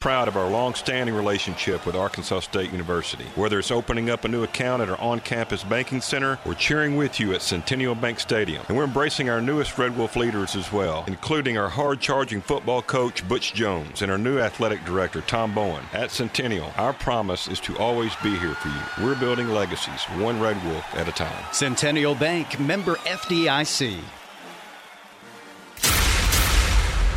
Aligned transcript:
proud 0.00 0.28
of 0.28 0.36
our 0.36 0.48
long-standing 0.48 1.14
relationship 1.14 1.84
with 1.84 1.94
Arkansas 1.94 2.40
State 2.40 2.72
University. 2.72 3.24
Whether 3.34 3.58
it's 3.58 3.70
opening 3.70 4.08
up 4.08 4.24
a 4.24 4.28
new 4.28 4.42
account 4.42 4.80
at 4.80 4.88
our 4.88 4.98
on-campus 4.98 5.62
banking 5.62 6.00
center 6.00 6.38
or 6.46 6.54
cheering 6.54 6.96
with 6.96 7.20
you 7.20 7.34
at 7.34 7.42
Centennial 7.42 7.94
Bank 7.94 8.18
Stadium. 8.18 8.64
And 8.68 8.78
we're 8.78 8.84
embracing 8.84 9.28
our 9.28 9.42
newest 9.42 9.76
Red 9.76 9.98
Wolf 9.98 10.16
leaders 10.16 10.56
as 10.56 10.72
well, 10.72 11.04
including 11.06 11.58
our 11.58 11.68
hard-charging 11.68 12.40
football 12.40 12.80
coach 12.80 13.28
Butch 13.28 13.52
Jones 13.52 14.00
and 14.00 14.10
our 14.10 14.16
new 14.16 14.38
athletic 14.38 14.86
director 14.86 15.20
Tom 15.20 15.54
Bowen. 15.54 15.84
At 15.92 16.10
Centennial, 16.10 16.72
our 16.78 16.94
promise 16.94 17.46
is 17.46 17.60
to 17.60 17.76
always 17.76 18.16
be 18.22 18.34
here 18.38 18.54
for 18.54 18.68
you. 18.68 19.06
We're 19.06 19.20
building 19.20 19.48
legacies, 19.50 20.02
one 20.16 20.40
Red 20.40 20.64
Wolf 20.64 20.94
at 20.94 21.08
a 21.08 21.12
time. 21.12 21.44
Centennial 21.52 22.14
Bank, 22.14 22.58
member 22.58 22.94
FDIC. 23.04 24.00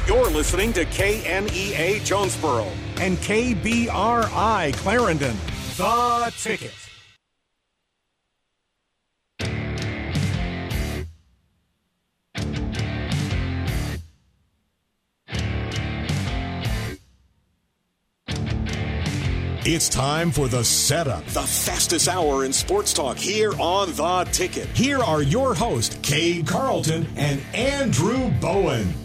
You're 0.05 0.29
listening 0.29 0.73
to 0.73 0.83
KNEA 0.83 2.03
Jonesboro 2.03 2.67
and 2.99 3.17
KBRI 3.19 4.73
Clarendon. 4.73 5.37
The 5.77 6.33
Ticket. 6.37 6.73
It's 19.65 19.87
time 19.87 20.31
for 20.31 20.49
the 20.49 20.65
setup, 20.65 21.25
the 21.27 21.43
fastest 21.43 22.09
hour 22.09 22.43
in 22.43 22.51
sports 22.51 22.91
talk 22.91 23.15
here 23.15 23.53
on 23.57 23.93
The 23.93 24.29
Ticket. 24.33 24.67
Here 24.75 24.99
are 24.99 25.21
your 25.21 25.55
hosts, 25.55 25.97
Cade 26.01 26.45
Carlton 26.45 27.07
and 27.15 27.41
Andrew 27.55 28.29
Bowen. 28.41 29.02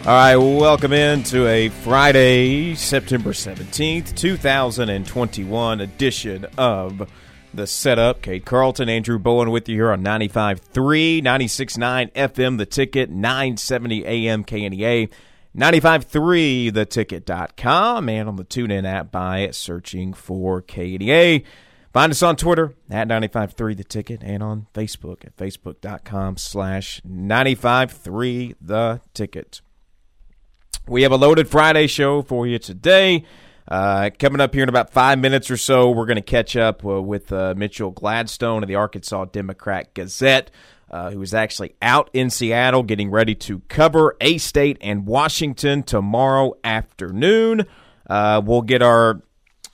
All 0.00 0.06
right, 0.06 0.34
welcome 0.34 0.94
in 0.94 1.24
to 1.24 1.46
a 1.46 1.68
Friday, 1.68 2.74
September 2.74 3.32
17th, 3.32 4.16
2021 4.16 5.80
edition 5.82 6.46
of 6.56 7.06
The 7.52 7.66
Setup. 7.66 8.22
Cade 8.22 8.46
Carlton, 8.46 8.88
Andrew 8.88 9.18
Bowen 9.18 9.50
with 9.50 9.68
you 9.68 9.74
here 9.74 9.90
on 9.92 10.02
95.3, 10.02 11.22
96.9 11.22 12.12
FM, 12.14 12.56
The 12.56 12.64
Ticket, 12.64 13.10
970 13.10 14.06
AM 14.06 14.42
KNEA, 14.42 15.10
95.3 15.54 16.70
theticket.com, 16.72 18.08
and 18.08 18.26
on 18.26 18.36
the 18.36 18.44
TuneIn 18.46 18.86
app 18.86 19.12
by 19.12 19.50
searching 19.50 20.14
for 20.14 20.62
KNEA. 20.62 21.44
Find 21.92 22.10
us 22.10 22.22
on 22.22 22.36
Twitter 22.36 22.74
at 22.88 23.06
953 23.06 23.74
The 23.74 23.84
Ticket 23.84 24.22
and 24.22 24.42
on 24.42 24.66
Facebook 24.72 25.26
at 25.26 25.36
facebook.com 25.36 26.38
slash 26.38 27.02
953 27.04 28.54
The 28.62 29.02
Ticket. 29.12 29.60
We 30.90 31.02
have 31.02 31.12
a 31.12 31.16
loaded 31.16 31.46
Friday 31.46 31.86
show 31.86 32.20
for 32.20 32.48
you 32.48 32.58
today. 32.58 33.24
Uh, 33.68 34.10
coming 34.18 34.40
up 34.40 34.52
here 34.52 34.64
in 34.64 34.68
about 34.68 34.90
five 34.90 35.20
minutes 35.20 35.48
or 35.48 35.56
so, 35.56 35.88
we're 35.88 36.04
going 36.04 36.16
to 36.16 36.20
catch 36.20 36.56
up 36.56 36.84
uh, 36.84 37.00
with 37.00 37.32
uh, 37.32 37.54
Mitchell 37.56 37.92
Gladstone 37.92 38.64
of 38.64 38.68
the 38.68 38.74
Arkansas 38.74 39.26
Democrat 39.26 39.94
Gazette, 39.94 40.50
uh, 40.90 41.12
who 41.12 41.22
is 41.22 41.32
actually 41.32 41.76
out 41.80 42.10
in 42.12 42.28
Seattle 42.28 42.82
getting 42.82 43.08
ready 43.08 43.36
to 43.36 43.60
cover 43.68 44.16
A 44.20 44.38
State 44.38 44.78
and 44.80 45.06
Washington 45.06 45.84
tomorrow 45.84 46.54
afternoon. 46.64 47.66
Uh, 48.08 48.42
we'll 48.44 48.62
get 48.62 48.82
our 48.82 49.22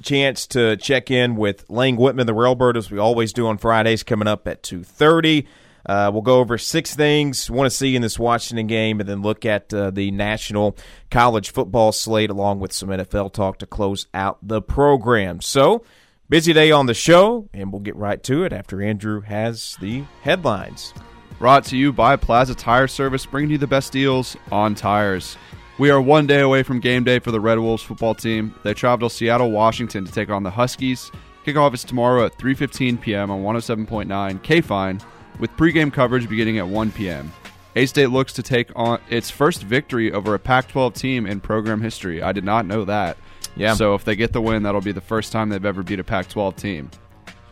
chance 0.02 0.46
to 0.48 0.76
check 0.76 1.10
in 1.10 1.36
with 1.36 1.64
Lang 1.70 1.96
Wittman, 1.96 2.26
the 2.26 2.34
Railbird, 2.34 2.76
as 2.76 2.90
we 2.90 2.98
always 2.98 3.32
do 3.32 3.46
on 3.46 3.56
Fridays, 3.56 4.02
coming 4.02 4.28
up 4.28 4.46
at 4.46 4.62
two 4.62 4.84
thirty. 4.84 5.48
Uh, 5.86 6.10
we'll 6.12 6.22
go 6.22 6.40
over 6.40 6.58
six 6.58 6.94
things 6.94 7.48
want 7.48 7.70
to 7.70 7.76
see 7.76 7.94
in 7.94 8.02
this 8.02 8.18
Washington 8.18 8.66
game, 8.66 9.00
and 9.00 9.08
then 9.08 9.22
look 9.22 9.46
at 9.46 9.72
uh, 9.72 9.90
the 9.90 10.10
national 10.10 10.76
college 11.10 11.50
football 11.50 11.92
slate 11.92 12.30
along 12.30 12.58
with 12.58 12.72
some 12.72 12.88
NFL 12.88 13.32
talk 13.32 13.58
to 13.58 13.66
close 13.66 14.06
out 14.12 14.38
the 14.42 14.60
program. 14.60 15.40
So, 15.40 15.84
busy 16.28 16.52
day 16.52 16.72
on 16.72 16.86
the 16.86 16.94
show, 16.94 17.48
and 17.54 17.72
we'll 17.72 17.82
get 17.82 17.96
right 17.96 18.22
to 18.24 18.44
it 18.44 18.52
after 18.52 18.82
Andrew 18.82 19.20
has 19.20 19.76
the 19.80 20.04
headlines. 20.22 20.92
Brought 21.38 21.64
to 21.66 21.76
you 21.76 21.92
by 21.92 22.16
Plaza 22.16 22.54
Tire 22.54 22.88
Service, 22.88 23.24
bringing 23.24 23.50
you 23.50 23.58
the 23.58 23.66
best 23.66 23.92
deals 23.92 24.36
on 24.50 24.74
tires. 24.74 25.36
We 25.78 25.90
are 25.90 26.00
one 26.00 26.26
day 26.26 26.40
away 26.40 26.62
from 26.62 26.80
game 26.80 27.04
day 27.04 27.18
for 27.18 27.30
the 27.30 27.40
Red 27.40 27.58
Wolves 27.58 27.82
football 27.82 28.14
team. 28.14 28.54
They 28.62 28.72
travel 28.74 29.08
to 29.08 29.14
Seattle, 29.14 29.50
Washington 29.50 30.06
to 30.06 30.12
take 30.12 30.30
on 30.30 30.42
the 30.42 30.50
Huskies. 30.50 31.12
Kickoff 31.44 31.74
is 31.74 31.84
tomorrow 31.84 32.24
at 32.24 32.36
3:15 32.38 33.00
p.m. 33.00 33.30
on 33.30 33.42
107.9 33.42 34.42
K 34.42 34.60
Fine 34.62 35.00
with 35.38 35.50
pregame 35.56 35.92
coverage 35.92 36.28
beginning 36.28 36.58
at 36.58 36.66
1 36.66 36.92
p.m. 36.92 37.32
A 37.76 37.84
State 37.84 38.06
looks 38.06 38.32
to 38.34 38.42
take 38.42 38.70
on 38.74 39.00
its 39.10 39.30
first 39.30 39.62
victory 39.62 40.10
over 40.12 40.34
a 40.34 40.38
Pac 40.38 40.68
12 40.68 40.94
team 40.94 41.26
in 41.26 41.40
program 41.40 41.80
history. 41.80 42.22
I 42.22 42.32
did 42.32 42.44
not 42.44 42.64
know 42.64 42.84
that. 42.86 43.18
Yeah. 43.54 43.74
So 43.74 43.94
if 43.94 44.04
they 44.04 44.16
get 44.16 44.32
the 44.32 44.40
win, 44.40 44.62
that'll 44.62 44.80
be 44.80 44.92
the 44.92 45.00
first 45.00 45.32
time 45.32 45.50
they've 45.50 45.64
ever 45.64 45.82
beat 45.82 46.00
a 46.00 46.04
Pac 46.04 46.28
12 46.28 46.56
team. 46.56 46.90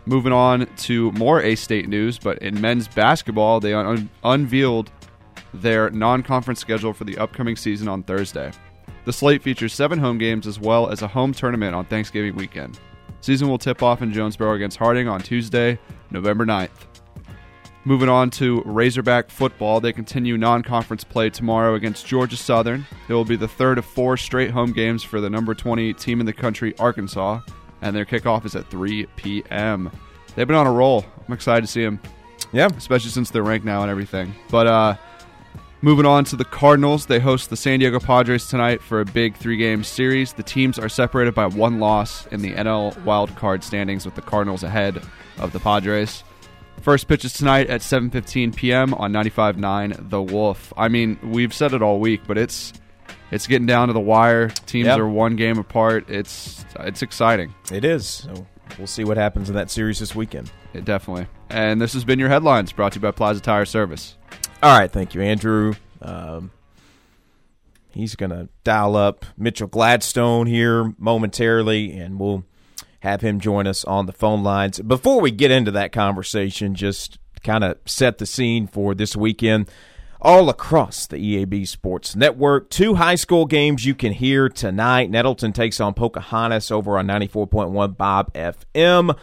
Moving 0.07 0.33
on 0.33 0.67
to 0.77 1.13
more 1.13 1.43
A 1.43 1.55
State 1.55 1.89
news, 1.89 2.19
but 2.19 2.39
in 2.39 2.61
men's 2.61 2.89
basketball, 2.89 3.61
they 3.61 3.75
un- 3.75 4.09
unveiled 4.23 4.91
their 5.53 5.91
non 5.91 6.23
conference 6.23 6.61
schedule 6.61 6.93
for 6.93 7.05
the 7.05 7.19
upcoming 7.19 7.57
season 7.57 7.89
on 7.89 8.03
Thursday. 8.03 8.51
The 9.05 9.13
slate 9.13 9.43
features 9.43 9.75
seven 9.75 9.99
home 9.99 10.19
games 10.19 10.47
as 10.47 10.59
well 10.59 10.89
as 10.89 11.03
a 11.03 11.09
home 11.09 11.33
tournament 11.33 11.75
on 11.75 11.85
Thanksgiving 11.85 12.35
weekend. 12.35 12.79
Season 13.21 13.49
will 13.49 13.59
tip 13.59 13.83
off 13.83 14.03
in 14.03 14.13
Jonesboro 14.13 14.55
against 14.55 14.79
Harding 14.79 15.09
on 15.09 15.21
Tuesday, 15.21 15.79
November 16.11 16.45
9th. 16.45 16.71
Moving 17.87 18.09
on 18.09 18.31
to 18.31 18.63
Razorback 18.65 19.29
football, 19.29 19.79
they 19.79 19.93
continue 19.93 20.39
non 20.39 20.63
conference 20.63 21.05
play 21.05 21.29
tomorrow 21.29 21.75
against 21.75 22.07
Georgia 22.07 22.37
Southern. 22.37 22.87
It 23.09 23.13
will 23.13 23.27
be 23.27 23.37
the 23.37 23.47
third 23.47 23.77
of 23.77 23.85
four 23.85 24.17
straight 24.17 24.51
home 24.51 24.73
games 24.73 25.03
for 25.03 25.21
the 25.21 25.29
number 25.29 25.55
20 25.55 25.93
team 25.93 26.19
in 26.21 26.25
the 26.25 26.33
country, 26.33 26.75
Arkansas, 26.79 27.41
and 27.83 27.95
their 27.95 28.07
kickoff 28.07 28.47
is 28.47 28.57
at 28.57 28.71
3 28.71 29.05
p.m. 29.17 29.91
They've 30.35 30.47
been 30.47 30.57
on 30.57 30.67
a 30.67 30.73
roll. 30.73 31.05
I'm 31.29 31.35
excited 31.35 31.61
to 31.61 31.67
see 31.67 31.85
them. 31.85 32.01
Yeah. 32.53 32.69
Especially 32.75 33.11
since 33.11 33.31
they're 33.31 33.43
ranked 33.43 33.67
now 33.67 33.83
and 33.83 33.91
everything. 33.91 34.35
But 34.51 34.67
uh, 34.67 34.97
moving 35.83 36.07
on 36.07 36.25
to 36.25 36.37
the 36.37 36.45
Cardinals, 36.47 37.05
they 37.05 37.21
host 37.21 37.51
the 37.51 37.57
San 37.57 37.81
Diego 37.81 38.01
Padres 38.01 38.49
tonight 38.49 38.81
for 38.81 39.01
a 39.01 39.05
big 39.05 39.37
three 39.37 39.59
game 39.59 39.85
series. 39.85 40.33
The 40.33 40.43
teams 40.43 40.79
are 40.79 40.89
separated 40.89 41.35
by 41.35 41.49
one 41.49 41.81
loss 41.81 42.27
in 42.29 42.41
the 42.41 42.55
NL 42.55 42.97
wild 43.05 43.37
card 43.37 43.63
standings, 43.63 44.07
with 44.07 44.15
the 44.15 44.23
Cardinals 44.23 44.63
ahead 44.63 45.03
of 45.37 45.53
the 45.53 45.61
Padres. 45.61 46.25
First 46.83 47.09
pitch 47.09 47.25
is 47.25 47.33
tonight 47.33 47.71
at 47.71 47.81
7:15 47.81 48.55
p.m. 48.55 48.93
on 48.95 49.13
95.9 49.13 50.11
The 50.11 50.23
Wolf. 50.23 50.73
I 50.77 50.89
mean, 50.89 51.19
we've 51.23 51.55
said 51.55 51.73
it 51.73 51.81
all 51.83 51.99
week, 51.99 52.21
but 52.27 52.37
it's 52.37 52.73
it's 53.31 53.47
getting 53.47 53.67
down 53.67 53.89
to 53.89 53.95
the 53.95 54.01
wire. 54.01 54.49
Teams 54.51 54.87
Yep. 54.87 54.99
are 54.99 55.09
one 55.09 55.37
game 55.37 55.59
apart. 55.59 56.11
It's 56.11 56.65
it's 56.81 57.01
exciting. 57.03 57.55
It 57.73 57.85
is. 57.85 58.07
So 58.07 58.47
we'll 58.77 58.87
see 58.87 59.05
what 59.05 59.17
happens 59.17 59.49
in 59.49 59.55
that 59.57 59.71
series 59.71 59.99
this 59.99 60.15
weekend. 60.15 60.51
It 60.75 60.85
definitely. 60.85 61.27
And 61.49 61.81
this 61.81 61.95
has 61.95 62.05
been 62.05 62.19
your 62.19 62.29
headlines 62.29 62.73
brought 62.73 62.93
to 62.93 62.99
you 62.99 63.03
by 63.03 63.13
Plaza 63.13 63.41
Tire 63.41 63.65
Service. 63.65 64.17
All 64.63 64.77
right, 64.77 64.91
thank 64.91 65.15
you, 65.15 65.23
Andrew. 65.23 65.75
Um, 66.03 66.51
he's 67.93 68.15
going 68.17 68.31
to 68.31 68.49
dial 68.65 68.97
up 68.97 69.25
Mitchell 69.39 69.69
Gladstone 69.69 70.47
here 70.47 70.93
momentarily, 70.99 71.93
and 71.97 72.19
we'll 72.19 72.45
have 73.05 73.21
him 73.21 73.39
join 73.39 73.67
us 73.67 73.85
on 73.85 74.07
the 74.07 74.13
phone 74.13 74.43
lines. 74.43 74.81
Before 74.81 75.21
we 75.21 75.31
get 75.31 75.51
into 75.51 75.71
that 75.73 75.93
conversation, 75.93 76.75
just 76.75 77.19
kind 77.43 77.63
of 77.63 77.77
set 77.85 78.17
the 78.17 78.25
scene 78.25 78.67
for 78.67 78.95
this 78.95 79.15
weekend. 79.15 79.71
All 80.23 80.49
across 80.49 81.07
the 81.07 81.19
EAB 81.19 81.69
Sports 81.69 82.17
Network, 82.17 82.71
two 82.71 82.95
high 82.95 83.17
school 83.17 83.45
games 83.45 83.85
you 83.85 83.95
can 83.95 84.15
hear 84.15 84.49
tonight. 84.49 85.11
Nettleton 85.11 85.53
takes 85.53 85.81
on 85.81 85.93
Pocahontas 85.93 86.71
over 86.71 86.97
on 86.97 87.07
94.1 87.07 87.95
Bob 87.99 88.33
FM. 88.33 89.19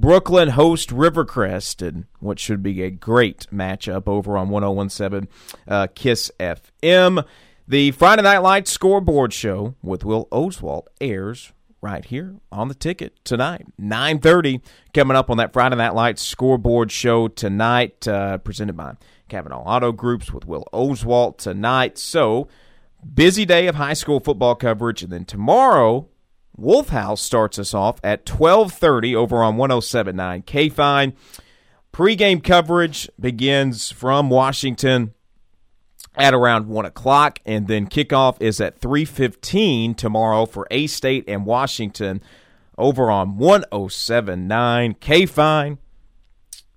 Brookland 0.00 0.50
host 0.50 0.88
Rivercrest 0.88 1.86
and 1.86 2.06
what 2.20 2.38
should 2.38 2.62
be 2.62 2.82
a 2.82 2.90
great 2.90 3.46
matchup 3.52 4.08
over 4.08 4.38
on 4.38 4.48
1017 4.48 5.28
uh, 5.68 5.88
Kiss 5.94 6.32
FM. 6.40 7.22
The 7.68 7.90
Friday 7.90 8.22
Night 8.22 8.38
Lights 8.38 8.70
scoreboard 8.70 9.34
show 9.34 9.74
with 9.82 10.06
Will 10.06 10.26
Oswald 10.30 10.88
airs 11.02 11.52
right 11.86 12.04
here 12.06 12.34
on 12.50 12.66
the 12.66 12.74
ticket 12.74 13.24
tonight 13.24 13.64
9.30 13.80 14.60
coming 14.92 15.16
up 15.16 15.30
on 15.30 15.36
that 15.36 15.52
friday 15.52 15.76
night 15.76 15.94
lights 15.94 16.20
scoreboard 16.20 16.90
show 16.90 17.28
tonight 17.28 18.08
uh, 18.08 18.38
presented 18.38 18.76
by 18.76 18.94
Kavanaugh 19.28 19.62
Auto 19.62 19.92
Groups 19.92 20.32
with 20.32 20.46
Will 20.46 20.66
Oswalt 20.72 21.38
tonight. 21.38 21.98
So, 21.98 22.48
busy 23.14 23.44
day 23.44 23.66
of 23.66 23.74
high 23.74 23.92
school 23.92 24.20
football 24.20 24.54
coverage. 24.54 25.02
And 25.02 25.12
then 25.12 25.24
tomorrow, 25.24 26.08
Wolf 26.56 26.90
House 26.90 27.20
starts 27.20 27.58
us 27.58 27.74
off 27.74 27.98
at 28.04 28.28
1230 28.28 29.16
over 29.16 29.42
on 29.42 29.56
1079 29.56 30.42
K-Fine. 30.42 31.14
Pre-game 31.92 32.40
coverage 32.40 33.08
begins 33.18 33.90
from 33.90 34.30
Washington 34.30 35.12
at 36.16 36.34
around 36.34 36.68
1 36.68 36.86
o'clock, 36.86 37.38
and 37.44 37.68
then 37.68 37.88
kickoff 37.88 38.36
is 38.40 38.60
at 38.60 38.80
3.15 38.80 39.96
tomorrow 39.96 40.46
for 40.46 40.66
A-State 40.70 41.24
and 41.28 41.44
Washington 41.44 42.22
over 42.78 43.10
on 43.10 43.36
1079 43.36 44.94
K-Fine. 44.94 45.78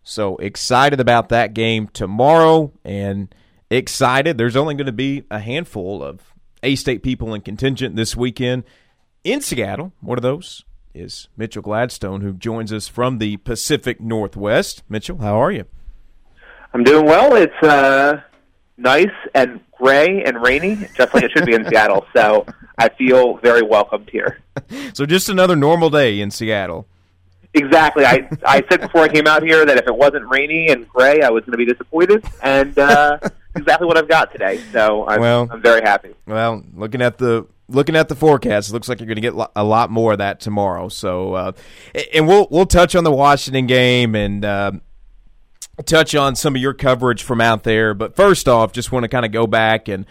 So 0.04 0.38
excited 0.38 1.00
about 1.00 1.30
that 1.30 1.54
game 1.54 1.88
tomorrow 1.88 2.74
and 2.84 3.34
excited. 3.70 4.38
There's 4.38 4.56
only 4.56 4.76
going 4.76 4.88
to 4.88 4.92
be 4.92 5.24
a 5.30 5.40
handful 5.40 6.04
of 6.04 6.34
A 6.64 6.76
State 6.76 7.04
people 7.04 7.34
in 7.34 7.42
contingent 7.42 7.96
this 7.96 8.16
weekend 8.16 8.64
in 9.24 9.42
Seattle. 9.42 9.94
One 10.02 10.18
of 10.18 10.24
those 10.24 10.66
is 10.94 11.28
Mitchell 11.38 11.62
Gladstone, 11.62 12.22
who 12.22 12.34
joins 12.34 12.74
us 12.74 12.88
from 12.88 13.20
the 13.20 13.38
Pacific 13.38 14.02
Northwest. 14.02 14.84
Mitchell, 14.90 15.20
how 15.20 15.40
are 15.40 15.52
you? 15.52 15.66
I'm 16.74 16.84
doing 16.84 17.06
well. 17.06 17.36
It's 17.36 17.64
uh, 17.64 18.22
nice 18.80 19.12
and 19.36 19.60
gray 19.78 20.24
and 20.24 20.42
rainy, 20.42 20.76
just 20.96 21.14
like 21.14 21.24
it 21.24 21.32
should 21.32 21.46
be 21.46 21.54
in 21.54 21.68
Seattle. 21.70 22.06
So 22.16 22.46
I 22.78 22.90
feel 22.90 23.38
very 23.38 23.62
welcomed 23.62 24.10
here. 24.10 24.40
So 24.94 25.06
just 25.06 25.30
another 25.30 25.56
normal 25.56 25.90
day 25.90 26.20
in 26.20 26.32
Seattle. 26.32 26.86
Exactly. 27.54 28.06
I 28.06 28.30
I 28.46 28.64
said 28.70 28.82
before 28.82 29.02
I 29.02 29.08
came 29.08 29.26
out 29.26 29.42
here 29.42 29.66
that 29.66 29.78
if 29.78 29.88
it 29.88 29.96
wasn't 29.96 30.28
rainy 30.30 30.68
and 30.70 30.88
gray, 30.88 31.22
I 31.22 31.30
was 31.30 31.44
going 31.46 31.54
to 31.54 31.58
be 31.58 31.66
disappointed, 31.66 32.24
and 32.44 32.78
uh, 32.78 33.18
exactly 33.56 33.88
what 33.88 33.98
I've 33.98 34.08
got 34.10 34.32
today. 34.32 34.58
So 34.72 35.08
I'm, 35.08 35.22
Well- 35.22 35.48
I'm 35.50 35.62
very 35.62 35.82
happy. 35.82 36.14
Well, 36.28 36.64
looking 36.76 37.02
at 37.02 37.18
the 37.18 37.48
looking 37.70 37.96
at 37.96 38.10
the 38.10 38.16
forecast, 38.16 38.70
it 38.70 38.74
looks 38.74 38.90
like 38.90 39.00
you're 39.00 39.08
going 39.08 39.16
to 39.16 39.22
get 39.22 39.34
a 39.56 39.64
lot 39.64 39.90
more 39.90 40.12
of 40.12 40.18
that 40.20 40.40
tomorrow. 40.40 40.90
So, 40.90 41.34
uh, 41.34 41.52
and 42.14 42.28
we'll 42.28 42.48
we'll 42.52 42.66
touch 42.68 42.96
on 42.96 43.04
the 43.04 43.12
Washington 43.12 43.66
game 43.66 44.14
and 44.14 44.44
uh, 44.46 44.72
touch 45.86 46.16
on 46.16 46.36
some 46.36 46.56
of 46.56 46.62
your 46.62 46.74
coverage 46.74 47.24
from 47.24 47.42
out 47.42 47.64
there. 47.64 47.94
But 47.94 48.16
first 48.16 48.48
off, 48.48 48.72
just 48.72 48.92
want 48.92 49.04
to 49.04 49.08
kind 49.08 49.26
of 49.26 49.32
go 49.32 49.48
back 49.48 49.88
and 49.88 50.06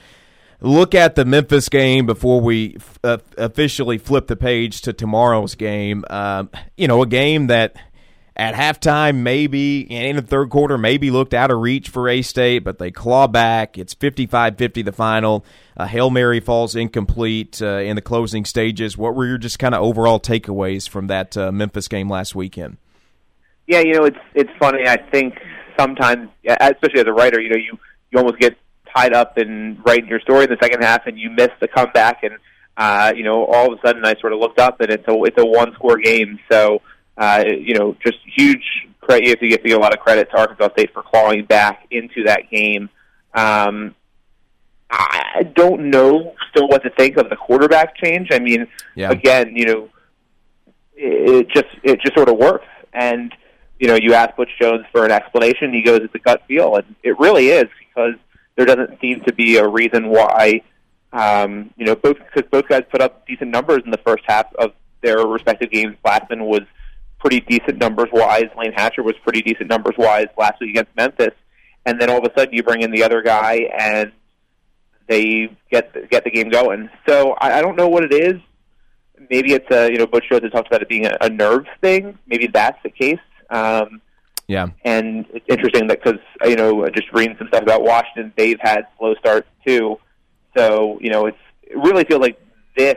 look 0.60 0.94
at 0.94 1.14
the 1.14 1.24
Memphis 1.24 1.68
game 1.68 2.06
before 2.06 2.40
we 2.40 2.76
f- 2.76 2.98
uh, 3.04 3.18
officially 3.36 3.98
flip 3.98 4.26
the 4.26 4.36
page 4.36 4.82
to 4.82 4.92
tomorrow's 4.92 5.54
game. 5.54 6.04
Um, 6.10 6.50
you 6.76 6.88
know, 6.88 7.02
a 7.02 7.06
game 7.06 7.48
that 7.48 7.76
at 8.36 8.54
halftime, 8.54 9.16
maybe 9.16 9.86
and 9.90 10.06
in 10.06 10.16
the 10.16 10.22
third 10.22 10.50
quarter, 10.50 10.78
maybe 10.78 11.10
looked 11.10 11.34
out 11.34 11.50
of 11.50 11.58
reach 11.58 11.88
for 11.88 12.08
A 12.08 12.22
State, 12.22 12.60
but 12.60 12.78
they 12.78 12.90
claw 12.90 13.26
back. 13.26 13.76
It's 13.76 13.94
55 13.94 14.56
50 14.56 14.82
the 14.82 14.92
final. 14.92 15.44
Uh, 15.76 15.86
Hail 15.86 16.10
Mary 16.10 16.40
falls 16.40 16.76
incomplete 16.76 17.60
uh, 17.60 17.78
in 17.78 17.96
the 17.96 18.02
closing 18.02 18.44
stages. 18.44 18.96
What 18.96 19.14
were 19.16 19.26
your 19.26 19.38
just 19.38 19.58
kind 19.58 19.74
of 19.74 19.82
overall 19.82 20.20
takeaways 20.20 20.88
from 20.88 21.08
that 21.08 21.36
uh, 21.36 21.50
Memphis 21.50 21.88
game 21.88 22.08
last 22.08 22.34
weekend? 22.34 22.78
Yeah, 23.68 23.80
you 23.80 23.92
know, 23.92 24.04
it's 24.06 24.18
it's 24.34 24.50
funny. 24.58 24.88
I 24.88 24.96
think 24.96 25.34
sometimes, 25.78 26.30
especially 26.44 27.00
as 27.00 27.06
a 27.06 27.12
writer, 27.12 27.40
you 27.40 27.50
know, 27.50 27.56
you 27.56 27.78
you 28.10 28.18
almost 28.18 28.38
get 28.38 28.56
tied 28.96 29.12
up 29.12 29.36
in 29.38 29.78
writing 29.86 30.08
your 30.08 30.20
story 30.20 30.44
in 30.44 30.50
the 30.50 30.56
second 30.60 30.82
half, 30.82 31.06
and 31.06 31.18
you 31.18 31.30
miss 31.30 31.50
the 31.60 31.68
comeback, 31.68 32.22
and 32.24 32.32
uh, 32.78 33.12
you 33.14 33.22
know, 33.24 33.44
all 33.44 33.70
of 33.72 33.78
a 33.78 33.86
sudden, 33.86 34.04
I 34.06 34.14
sort 34.20 34.32
of 34.32 34.38
looked 34.40 34.58
up, 34.58 34.80
and 34.80 34.90
it's 34.90 35.06
a 35.06 35.12
it's 35.24 35.36
a 35.38 35.44
one 35.44 35.74
score 35.74 35.98
game. 35.98 36.38
So, 36.50 36.80
uh, 37.18 37.44
you 37.46 37.74
know, 37.78 37.94
just 38.02 38.16
huge 38.34 38.64
credit. 39.02 39.24
You 39.24 39.30
have 39.32 39.40
to 39.40 39.48
give 39.48 39.76
a 39.76 39.80
lot 39.80 39.92
of 39.92 40.00
credit 40.00 40.30
to 40.30 40.38
Arkansas 40.38 40.70
State 40.72 40.92
for 40.94 41.02
clawing 41.02 41.44
back 41.44 41.86
into 41.90 42.24
that 42.24 42.50
game. 42.50 42.88
Um, 43.34 43.94
I 44.90 45.42
don't 45.54 45.90
know 45.90 46.34
still 46.50 46.68
what 46.68 46.82
to 46.84 46.90
think 46.90 47.18
of 47.18 47.28
the 47.28 47.36
quarterback 47.36 47.94
change. 47.96 48.28
I 48.32 48.38
mean, 48.38 48.66
Yeah. 48.94 49.10
again, 49.10 49.54
you 49.54 49.66
know, 49.66 49.88
it 50.96 51.48
just 51.50 51.66
it 51.82 52.00
just 52.00 52.14
sort 52.16 52.30
of 52.30 52.38
works. 52.38 52.64
And 52.94 53.32
you 53.78 53.86
know, 53.86 53.94
you 53.94 54.14
ask 54.14 54.36
Butch 54.36 54.50
Jones 54.60 54.84
for 54.92 55.04
an 55.04 55.10
explanation, 55.10 55.72
he 55.72 55.82
goes, 55.82 56.00
"It's 56.02 56.14
a 56.14 56.18
gut 56.18 56.42
feel," 56.48 56.76
and 56.76 56.94
it 57.02 57.18
really 57.18 57.48
is 57.48 57.66
because 57.78 58.14
there 58.56 58.66
doesn't 58.66 59.00
seem 59.00 59.20
to 59.20 59.32
be 59.32 59.56
a 59.56 59.66
reason 59.66 60.08
why. 60.08 60.62
Um, 61.12 61.70
you 61.76 61.86
know, 61.86 61.94
both 61.94 62.18
because 62.18 62.48
both 62.50 62.68
guys 62.68 62.82
put 62.90 63.00
up 63.00 63.26
decent 63.26 63.50
numbers 63.50 63.82
in 63.84 63.90
the 63.90 64.00
first 64.04 64.24
half 64.26 64.52
of 64.56 64.72
their 65.00 65.18
respective 65.18 65.70
games. 65.70 65.96
Blackman 66.02 66.44
was 66.44 66.62
pretty 67.18 67.40
decent 67.40 67.78
numbers 67.78 68.08
wise. 68.12 68.48
Layne 68.56 68.72
Hatcher 68.72 69.02
was 69.02 69.14
pretty 69.22 69.42
decent 69.42 69.68
numbers 69.68 69.94
wise 69.96 70.26
last 70.36 70.60
week 70.60 70.70
against 70.70 70.94
Memphis, 70.96 71.34
and 71.86 72.00
then 72.00 72.10
all 72.10 72.18
of 72.18 72.24
a 72.24 72.38
sudden 72.38 72.52
you 72.52 72.62
bring 72.62 72.82
in 72.82 72.90
the 72.90 73.02
other 73.04 73.22
guy 73.22 73.70
and 73.78 74.12
they 75.08 75.50
get 75.70 75.92
the, 75.94 76.02
get 76.02 76.24
the 76.24 76.30
game 76.30 76.50
going. 76.50 76.90
So 77.08 77.32
I, 77.32 77.58
I 77.58 77.62
don't 77.62 77.76
know 77.76 77.88
what 77.88 78.04
it 78.04 78.12
is. 78.12 78.40
Maybe 79.30 79.52
it's 79.52 79.70
a 79.70 79.90
you 79.90 79.98
know 79.98 80.06
Butch 80.06 80.28
Jones 80.28 80.42
has 80.42 80.52
talked 80.52 80.68
about 80.68 80.82
it 80.82 80.88
being 80.88 81.06
a, 81.06 81.16
a 81.20 81.28
nerve 81.28 81.66
thing. 81.80 82.18
Maybe 82.26 82.46
that's 82.46 82.80
the 82.82 82.90
case. 82.90 83.18
Um, 83.50 84.00
Yeah. 84.46 84.68
and 84.84 85.26
it's 85.32 85.44
interesting 85.48 85.86
that 85.88 86.02
because 86.02 86.20
you 86.44 86.56
know 86.56 86.88
just 86.88 87.12
reading 87.12 87.36
some 87.38 87.48
stuff 87.48 87.62
about 87.62 87.82
Washington, 87.82 88.32
they've 88.36 88.58
had 88.60 88.86
slow 88.98 89.14
starts 89.16 89.48
too. 89.66 89.98
So 90.56 90.98
you 91.00 91.10
know 91.10 91.26
it's 91.26 91.38
it 91.62 91.76
really 91.76 92.04
feels 92.04 92.20
like 92.20 92.40
this 92.76 92.96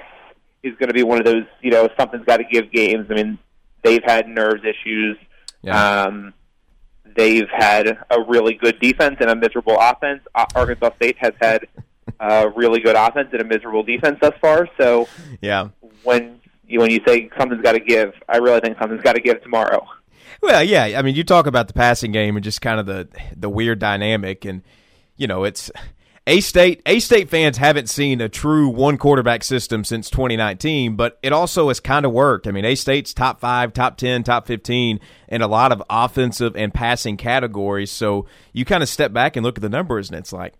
is 0.63 0.73
going 0.77 0.87
to 0.89 0.93
be 0.93 1.03
one 1.03 1.17
of 1.19 1.25
those 1.25 1.43
you 1.61 1.71
know 1.71 1.89
something's 1.99 2.25
got 2.25 2.37
to 2.37 2.43
give 2.45 2.71
games. 2.71 3.07
I 3.09 3.13
mean 3.15 3.37
they've 3.83 4.03
had 4.05 4.27
nerves 4.27 4.63
issues. 4.63 5.17
Yeah. 5.61 6.03
Um, 6.03 6.33
they've 7.15 7.49
had 7.49 7.87
a 8.09 8.21
really 8.27 8.53
good 8.53 8.79
defense 8.79 9.17
and 9.19 9.29
a 9.29 9.35
miserable 9.35 9.77
offense. 9.79 10.21
Ar- 10.35 10.47
Arkansas 10.55 10.91
State 10.95 11.17
has 11.19 11.33
had 11.41 11.67
a 12.19 12.47
really 12.49 12.79
good 12.79 12.95
offense 12.95 13.29
and 13.31 13.41
a 13.41 13.43
miserable 13.45 13.83
defense 13.83 14.17
thus 14.21 14.33
far. 14.41 14.67
So 14.79 15.07
yeah. 15.41 15.69
when 16.03 16.39
you 16.67 16.79
when 16.79 16.89
you 16.91 16.99
say 17.05 17.29
something's 17.37 17.61
got 17.61 17.73
to 17.73 17.79
give, 17.79 18.13
I 18.29 18.37
really 18.37 18.59
think 18.61 18.77
something's 18.79 19.01
got 19.03 19.13
to 19.15 19.21
give 19.21 19.41
tomorrow. 19.43 19.85
Well, 20.41 20.63
yeah. 20.63 20.97
I 20.97 21.01
mean, 21.01 21.15
you 21.15 21.23
talk 21.23 21.45
about 21.45 21.67
the 21.67 21.73
passing 21.73 22.11
game 22.11 22.35
and 22.35 22.43
just 22.43 22.61
kind 22.61 22.79
of 22.79 22.85
the 22.85 23.07
the 23.35 23.49
weird 23.49 23.79
dynamic, 23.79 24.43
and 24.45 24.63
you 25.15 25.27
know, 25.27 25.43
it's 25.43 25.71
a 26.25 26.41
state. 26.41 26.81
A 26.85 26.99
state 26.99 27.29
fans 27.29 27.57
haven't 27.57 27.89
seen 27.89 28.21
a 28.21 28.29
true 28.29 28.67
one 28.67 28.97
quarterback 28.97 29.43
system 29.43 29.83
since 29.83 30.09
2019, 30.09 30.95
but 30.95 31.19
it 31.21 31.31
also 31.31 31.67
has 31.67 31.79
kind 31.79 32.05
of 32.05 32.11
worked. 32.11 32.47
I 32.47 32.51
mean, 32.51 32.65
A 32.65 32.75
State's 32.75 33.13
top 33.13 33.39
five, 33.39 33.73
top 33.73 33.97
ten, 33.97 34.23
top 34.23 34.47
fifteen 34.47 34.99
in 35.27 35.41
a 35.41 35.47
lot 35.47 35.71
of 35.71 35.83
offensive 35.89 36.55
and 36.55 36.73
passing 36.73 37.17
categories. 37.17 37.91
So 37.91 38.25
you 38.51 38.65
kind 38.65 38.81
of 38.81 38.89
step 38.89 39.13
back 39.13 39.35
and 39.35 39.45
look 39.45 39.57
at 39.57 39.61
the 39.61 39.69
numbers, 39.69 40.09
and 40.09 40.17
it's 40.17 40.33
like, 40.33 40.53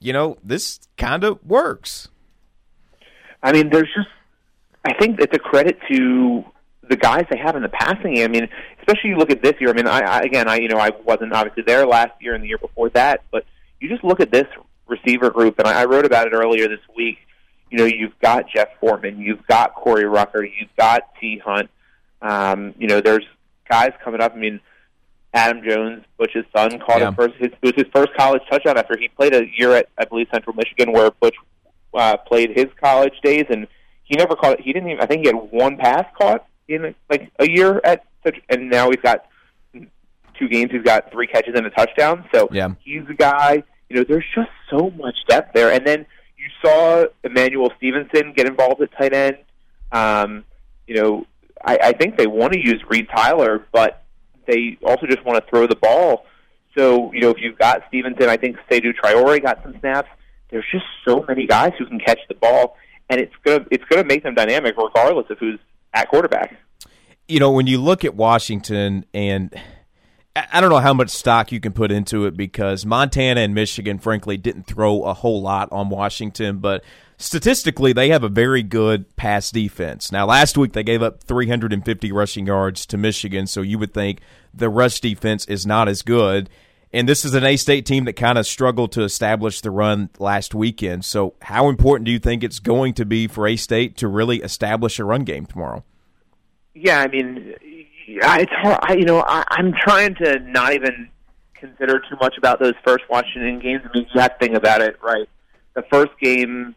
you 0.00 0.12
know, 0.12 0.36
this 0.42 0.80
kind 0.96 1.22
of 1.22 1.44
works. 1.44 2.08
I 3.42 3.52
mean, 3.52 3.70
there's 3.70 3.90
just 3.94 4.08
I 4.84 4.94
think 4.94 5.20
it's 5.20 5.34
a 5.36 5.38
credit 5.38 5.78
to 5.92 6.44
the 6.88 6.96
guys 6.96 7.24
they 7.30 7.38
have 7.38 7.56
in 7.56 7.62
the 7.62 7.68
passing 7.68 8.14
game. 8.14 8.24
I 8.24 8.28
mean, 8.28 8.48
especially 8.80 9.10
you 9.10 9.16
look 9.16 9.30
at 9.30 9.42
this 9.42 9.54
year. 9.60 9.70
I 9.70 9.72
mean, 9.74 9.86
I, 9.86 10.00
I 10.00 10.18
again, 10.20 10.48
I 10.48 10.56
you 10.56 10.68
know, 10.68 10.78
I 10.78 10.90
wasn't 11.04 11.32
obviously 11.32 11.62
there 11.66 11.86
last 11.86 12.12
year 12.20 12.34
and 12.34 12.42
the 12.42 12.48
year 12.48 12.58
before 12.58 12.88
that, 12.90 13.22
but 13.30 13.44
you 13.80 13.88
just 13.88 14.04
look 14.04 14.20
at 14.20 14.30
this 14.30 14.46
receiver 14.86 15.30
group, 15.30 15.58
and 15.58 15.68
I, 15.68 15.82
I 15.82 15.84
wrote 15.84 16.06
about 16.06 16.26
it 16.26 16.32
earlier 16.32 16.68
this 16.68 16.80
week. 16.96 17.18
You 17.70 17.78
know, 17.78 17.84
you've 17.84 18.18
got 18.20 18.48
Jeff 18.48 18.68
Foreman, 18.80 19.18
you've 19.18 19.46
got 19.46 19.74
Corey 19.74 20.06
Rucker, 20.06 20.42
you've 20.44 20.74
got 20.78 21.02
T 21.20 21.38
Hunt. 21.44 21.68
Um, 22.22 22.74
you 22.78 22.88
know, 22.88 23.00
there's 23.00 23.24
guys 23.68 23.90
coming 24.02 24.20
up. 24.20 24.32
I 24.34 24.38
mean, 24.38 24.60
Adam 25.34 25.62
Jones, 25.62 26.04
Butch's 26.16 26.46
son, 26.56 26.78
caught 26.80 27.00
Yeah. 27.00 27.08
his 27.08 27.14
first. 27.16 27.34
His, 27.38 27.50
it 27.52 27.58
was 27.62 27.74
his 27.76 27.86
first 27.94 28.14
college 28.16 28.42
touchdown 28.50 28.78
after 28.78 28.96
he 28.98 29.08
played 29.08 29.34
a 29.34 29.44
year 29.58 29.74
at, 29.74 29.88
I 29.98 30.06
believe, 30.06 30.28
Central 30.32 30.56
Michigan, 30.56 30.92
where 30.92 31.10
Butch 31.10 31.36
uh, 31.94 32.16
played 32.16 32.50
his 32.56 32.66
college 32.82 33.12
days, 33.22 33.44
and 33.50 33.66
he 34.04 34.16
never 34.16 34.34
caught. 34.34 34.58
He 34.60 34.72
didn't 34.72 34.88
even. 34.88 35.02
I 35.02 35.06
think 35.06 35.20
he 35.20 35.26
had 35.26 35.36
one 35.52 35.76
pass 35.76 36.06
caught 36.18 36.46
in 36.68 36.94
like 37.10 37.30
a 37.38 37.48
year 37.48 37.80
at 37.84 38.04
such, 38.24 38.36
and 38.48 38.70
now 38.70 38.88
he's 38.90 39.00
got 39.02 39.26
two 40.38 40.48
games. 40.48 40.70
He's 40.70 40.82
got 40.82 41.10
three 41.10 41.26
catches 41.26 41.54
and 41.56 41.66
a 41.66 41.70
touchdown. 41.70 42.24
So 42.32 42.48
Yeah. 42.52 42.68
he's 42.80 43.02
a 43.08 43.14
guy. 43.14 43.62
You 43.88 43.96
know, 43.96 44.04
there's 44.08 44.24
just 44.34 44.50
so 44.70 44.90
much 44.90 45.16
depth 45.28 45.52
there. 45.54 45.72
And 45.72 45.86
then 45.86 46.06
you 46.36 46.46
saw 46.62 47.06
Emmanuel 47.24 47.72
Stevenson 47.76 48.32
get 48.36 48.46
involved 48.46 48.80
at 48.82 48.92
tight 48.92 49.14
end. 49.14 49.38
Um, 49.90 50.44
you 50.86 50.94
know, 50.94 51.26
I, 51.64 51.78
I 51.82 51.92
think 51.92 52.16
they 52.16 52.26
want 52.26 52.52
to 52.52 52.58
use 52.60 52.82
Reed 52.88 53.08
Tyler, 53.14 53.66
but 53.72 54.04
they 54.46 54.78
also 54.84 55.06
just 55.06 55.24
want 55.24 55.42
to 55.42 55.50
throw 55.50 55.66
the 55.66 55.76
ball. 55.76 56.24
So, 56.76 57.12
you 57.12 57.20
know, 57.20 57.30
if 57.30 57.38
you've 57.40 57.58
got 57.58 57.82
Stevenson, 57.88 58.28
I 58.28 58.36
think 58.36 58.56
Seydou 58.70 58.92
Traore 58.94 59.42
got 59.42 59.62
some 59.62 59.74
snaps. 59.80 60.08
There's 60.50 60.64
just 60.70 60.84
so 61.04 61.24
many 61.26 61.46
guys 61.46 61.72
who 61.78 61.86
can 61.86 61.98
catch 61.98 62.20
the 62.28 62.34
ball, 62.34 62.76
and 63.10 63.20
it's 63.20 63.34
gonna 63.44 63.66
it's 63.70 63.84
gonna 63.86 64.04
make 64.04 64.22
them 64.22 64.34
dynamic 64.34 64.76
regardless 64.78 65.26
of 65.30 65.38
who's 65.38 65.58
at 65.98 66.08
quarterback. 66.08 66.56
you 67.26 67.40
know, 67.40 67.50
when 67.50 67.66
you 67.66 67.80
look 67.80 68.04
at 68.04 68.14
Washington, 68.14 69.04
and 69.12 69.52
I 70.36 70.46
I 70.52 70.60
don't 70.60 70.70
know 70.70 70.78
how 70.78 70.94
much 70.94 71.10
stock 71.10 71.50
you 71.50 71.60
can 71.60 71.72
put 71.72 71.90
into 71.90 72.24
it 72.26 72.36
because 72.36 72.86
Montana 72.86 73.40
and 73.40 73.54
Michigan, 73.54 73.98
frankly, 73.98 74.36
didn't 74.36 74.66
throw 74.66 75.02
a 75.02 75.12
whole 75.12 75.42
lot 75.42 75.68
on 75.72 75.88
Washington, 75.88 76.58
but 76.58 76.84
statistically, 77.16 77.92
they 77.92 78.10
have 78.10 78.22
a 78.22 78.28
very 78.28 78.62
good 78.62 79.16
pass 79.16 79.50
defense. 79.50 80.12
Now, 80.12 80.26
last 80.26 80.56
week 80.56 80.72
they 80.72 80.84
gave 80.84 81.02
up 81.02 81.24
350 81.24 82.12
rushing 82.12 82.46
yards 82.46 82.86
to 82.86 82.96
Michigan, 82.96 83.46
so 83.48 83.62
you 83.62 83.78
would 83.78 83.92
think 83.92 84.20
the 84.54 84.68
rush 84.68 85.00
defense 85.00 85.44
is 85.46 85.66
not 85.66 85.88
as 85.88 86.02
good. 86.02 86.48
And 86.92 87.06
this 87.08 87.24
is 87.24 87.34
an 87.34 87.44
A 87.44 87.56
State 87.56 87.84
team 87.84 88.04
that 88.06 88.14
kind 88.14 88.38
of 88.38 88.46
struggled 88.46 88.92
to 88.92 89.02
establish 89.02 89.60
the 89.60 89.70
run 89.70 90.08
last 90.18 90.54
weekend. 90.54 91.04
So, 91.04 91.34
how 91.42 91.68
important 91.68 92.06
do 92.06 92.12
you 92.12 92.18
think 92.18 92.42
it's 92.42 92.60
going 92.60 92.94
to 92.94 93.04
be 93.04 93.26
for 93.26 93.46
A 93.46 93.56
State 93.56 93.96
to 93.98 94.08
really 94.08 94.38
establish 94.38 94.98
a 94.98 95.04
run 95.04 95.24
game 95.24 95.44
tomorrow? 95.44 95.84
Yeah, 96.74 97.00
I 97.00 97.08
mean, 97.08 97.54
it's 98.06 98.52
hard. 98.52 98.78
I, 98.82 98.94
you 98.94 99.04
know, 99.04 99.22
I, 99.26 99.44
I'm 99.50 99.72
trying 99.74 100.14
to 100.16 100.38
not 100.40 100.72
even 100.72 101.08
consider 101.54 101.98
too 101.98 102.16
much 102.20 102.38
about 102.38 102.60
those 102.60 102.74
first 102.86 103.04
Washington 103.10 103.58
games. 103.58 103.82
I 103.84 103.96
mean, 103.98 104.06
you 104.14 104.20
have 104.20 104.38
to 104.38 104.46
think 104.46 104.56
about 104.56 104.80
it, 104.80 104.96
right? 105.02 105.28
The 105.74 105.82
first 105.90 106.12
game, 106.22 106.74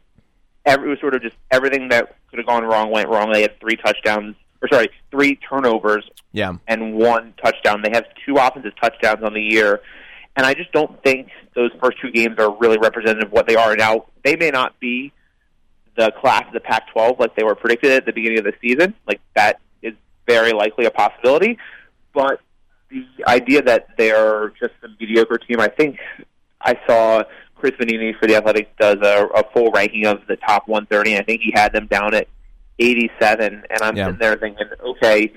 every, 0.65 0.87
it 0.87 0.89
was 0.89 0.99
sort 0.99 1.15
of 1.15 1.21
just 1.21 1.35
everything 1.51 1.89
that 1.89 2.15
could 2.29 2.39
have 2.39 2.47
gone 2.47 2.63
wrong 2.65 2.91
went 2.91 3.07
wrong. 3.07 3.31
They 3.31 3.43
had 3.43 3.59
three 3.61 3.75
touchdowns, 3.77 4.35
or 4.61 4.67
sorry, 4.69 4.89
three 5.11 5.35
turnovers 5.37 6.09
Yeah. 6.33 6.53
and 6.67 6.95
one 6.95 7.33
touchdown. 7.41 7.81
They 7.83 7.91
have 7.93 8.05
two 8.25 8.35
offensive 8.37 8.73
touchdowns 8.81 9.23
on 9.23 9.33
the 9.33 9.41
year. 9.41 9.81
And 10.35 10.45
I 10.45 10.53
just 10.53 10.71
don't 10.71 11.01
think 11.03 11.27
those 11.55 11.71
first 11.81 11.97
two 12.01 12.11
games 12.11 12.35
are 12.39 12.55
really 12.57 12.77
representative 12.77 13.27
of 13.27 13.31
what 13.33 13.47
they 13.47 13.55
are 13.55 13.75
now. 13.75 14.05
They 14.23 14.35
may 14.35 14.49
not 14.49 14.79
be 14.79 15.11
the 15.97 16.11
class 16.21 16.43
of 16.47 16.53
the 16.53 16.61
Pac-12 16.61 17.19
like 17.19 17.35
they 17.35 17.43
were 17.43 17.55
predicted 17.55 17.91
at 17.91 18.05
the 18.05 18.13
beginning 18.13 18.39
of 18.39 18.45
the 18.45 18.53
season. 18.61 18.93
Like 19.05 19.19
that 19.35 19.59
is 19.81 19.93
very 20.27 20.53
likely 20.53 20.85
a 20.85 20.91
possibility. 20.91 21.57
But 22.13 22.39
the 22.89 23.05
idea 23.27 23.61
that 23.63 23.89
they're 23.97 24.49
just 24.59 24.73
a 24.83 24.87
mediocre 24.99 25.37
team, 25.37 25.59
I 25.59 25.67
think 25.67 25.97
I 26.61 26.77
saw 26.87 27.23
Chris 27.55 27.73
Vannini 27.79 28.17
for 28.17 28.27
the 28.27 28.35
Athletics 28.37 28.69
does 28.79 28.97
a, 29.03 29.25
a 29.35 29.43
full 29.53 29.69
ranking 29.71 30.05
of 30.05 30.21
the 30.27 30.37
top 30.37 30.67
130. 30.67 31.17
I 31.17 31.23
think 31.23 31.41
he 31.41 31.51
had 31.53 31.73
them 31.73 31.87
down 31.87 32.13
at 32.13 32.27
87, 32.79 33.63
and 33.69 33.81
I'm 33.81 33.95
Yeah. 33.97 34.05
sitting 34.05 34.19
there 34.19 34.35
thinking, 34.37 34.67
okay, 34.81 35.33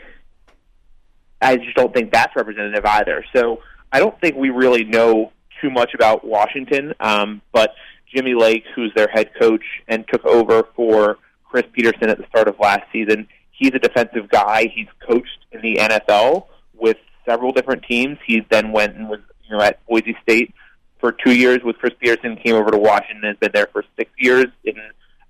I 1.42 1.56
just 1.56 1.74
don't 1.76 1.92
think 1.92 2.12
that's 2.12 2.34
representative 2.36 2.84
either. 2.86 3.24
So 3.34 3.60
I 3.94 4.00
don't 4.00 4.20
think 4.20 4.34
we 4.34 4.50
really 4.50 4.82
know 4.82 5.30
too 5.62 5.70
much 5.70 5.94
about 5.94 6.24
Washington. 6.24 6.94
Um, 6.98 7.40
but 7.52 7.76
Jimmy 8.12 8.34
Lake, 8.34 8.64
who's 8.74 8.92
their 8.96 9.06
head 9.06 9.30
coach 9.40 9.62
and 9.86 10.04
took 10.12 10.24
over 10.24 10.66
for 10.74 11.18
Chris 11.44 11.62
Petersen 11.72 12.10
at 12.10 12.18
the 12.18 12.26
start 12.26 12.48
of 12.48 12.58
last 12.58 12.82
season, 12.92 13.28
he's 13.52 13.70
a 13.72 13.78
defensive 13.78 14.28
guy. 14.28 14.66
He's 14.74 14.88
coached 15.08 15.46
in 15.52 15.62
the 15.62 15.76
NFL 15.76 16.46
with 16.74 16.96
several 17.24 17.52
different 17.52 17.84
teams. 17.84 18.18
He 18.26 18.44
then 18.50 18.72
went 18.72 18.96
and 18.96 19.08
was 19.08 19.20
you 19.48 19.56
know 19.56 19.62
at 19.62 19.86
Boise 19.86 20.16
State 20.24 20.52
for 20.98 21.12
two 21.12 21.32
years 21.32 21.60
with 21.62 21.78
Chris 21.78 21.94
Petersen. 22.00 22.36
Came 22.44 22.56
over 22.56 22.72
to 22.72 22.78
Washington 22.78 23.18
and 23.18 23.26
has 23.26 23.36
been 23.36 23.52
there 23.54 23.68
for 23.72 23.84
six 23.96 24.10
years 24.18 24.46
in 24.64 24.74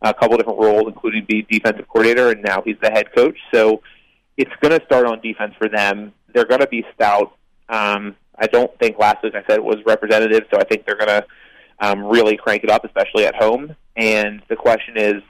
a 0.01 0.15
couple 0.15 0.39
different 0.39 0.59
roles, 0.59 0.85
including 0.87 1.27
the 1.29 1.45
defensive 1.51 1.87
coordinator, 1.87 2.31
and 2.31 2.43
now 2.43 2.63
he's 2.63 2.77
the 2.81 2.91
head 2.91 3.15
coach. 3.15 3.37
So 3.53 3.83
it's 4.39 4.53
going 4.63 4.79
to 4.79 4.83
start 4.87 5.05
on 5.05 5.21
defense 5.21 5.53
for 5.59 5.69
them. 5.69 6.15
They're 6.33 6.47
going 6.47 6.63
to 6.63 6.67
be 6.67 6.87
stout. 6.95 7.37
Um, 7.69 8.17
I 8.39 8.47
don't 8.47 8.77
think 8.79 8.99
last 8.99 9.23
week 9.23 9.35
I 9.35 9.43
said 9.47 9.57
it 9.57 9.65
was 9.65 9.77
representative, 9.87 10.45
so 10.53 10.59
I 10.59 10.65
think 10.65 10.87
they're 10.87 10.97
going 10.97 11.09
to 11.09 11.27
um, 11.81 12.05
really 12.05 12.37
crank 12.37 12.65
it 12.65 12.71
up, 12.71 12.85
especially 12.85 13.27
at 13.27 13.35
home. 13.35 13.75
And 13.97 14.43
the 14.49 14.57
question 14.57 14.97
is, 14.97 15.23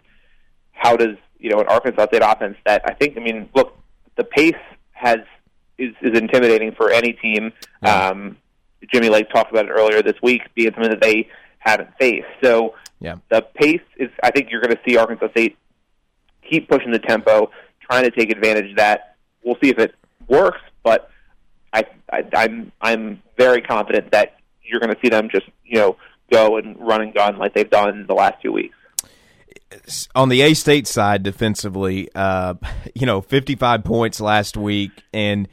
how 0.72 0.96
does 0.96 1.16
you 1.38 1.50
know 1.50 1.60
an 1.60 1.66
Arkansas 1.68 2.06
State 2.06 2.22
offense 2.22 2.56
that 2.66 2.82
I 2.86 2.94
think 2.94 3.16
I 3.16 3.20
mean 3.20 3.48
look 3.54 3.76
the 4.16 4.24
pace 4.24 4.54
has 4.92 5.18
is, 5.78 5.94
is 6.00 6.18
intimidating 6.18 6.72
for 6.72 6.90
any 6.90 7.12
team. 7.12 7.52
Um, 8.10 8.36
Jimmy 8.92 9.08
Lake 9.08 9.28
talked 9.30 9.50
about 9.50 9.66
it 9.66 9.70
earlier 9.70 10.02
this 10.02 10.14
week, 10.22 10.42
being 10.54 10.72
something 10.72 10.90
that 10.90 11.00
they 11.00 11.28
haven't 11.58 11.90
faced. 11.98 12.26
So 12.42 12.74
Yeah. 13.00 13.16
the 13.28 13.42
pace 13.42 13.80
is 13.96 14.10
I 14.22 14.30
think 14.30 14.50
you're 14.50 14.60
going 14.60 14.74
to 14.76 14.80
see 14.86 14.96
Arkansas 14.96 15.30
State 15.30 15.56
keep 16.48 16.68
pushing 16.68 16.92
the 16.92 16.98
tempo, 16.98 17.50
trying 17.80 18.04
to 18.04 18.10
take 18.10 18.30
advantage 18.30 18.70
of 18.70 18.76
that. 18.76 19.16
We'll 19.42 19.56
see 19.62 19.70
if 19.70 19.78
it 19.78 19.94
works, 20.28 20.60
but 20.82 21.10
I, 21.74 21.84
I 22.10 22.24
I'm 22.34 22.72
I'm 22.80 23.22
very 23.36 23.60
confident 23.60 24.12
that 24.12 24.36
you're 24.62 24.80
going 24.80 24.94
to 24.94 25.00
see 25.02 25.10
them 25.10 25.28
just 25.30 25.46
you 25.64 25.78
know 25.78 25.96
go 26.30 26.56
and 26.56 26.78
run 26.78 27.02
and 27.02 27.12
gun 27.12 27.36
like 27.38 27.54
they've 27.54 27.68
done 27.68 28.06
the 28.06 28.14
last 28.14 28.40
two 28.40 28.52
weeks. 28.52 28.76
on 30.14 30.28
the 30.28 30.40
A 30.42 30.54
State 30.54 30.86
side 30.86 31.22
defensively, 31.22 32.08
uh, 32.14 32.54
you 32.94 33.06
know, 33.06 33.20
55 33.20 33.84
points 33.84 34.20
last 34.20 34.56
week, 34.56 34.92
and 35.12 35.48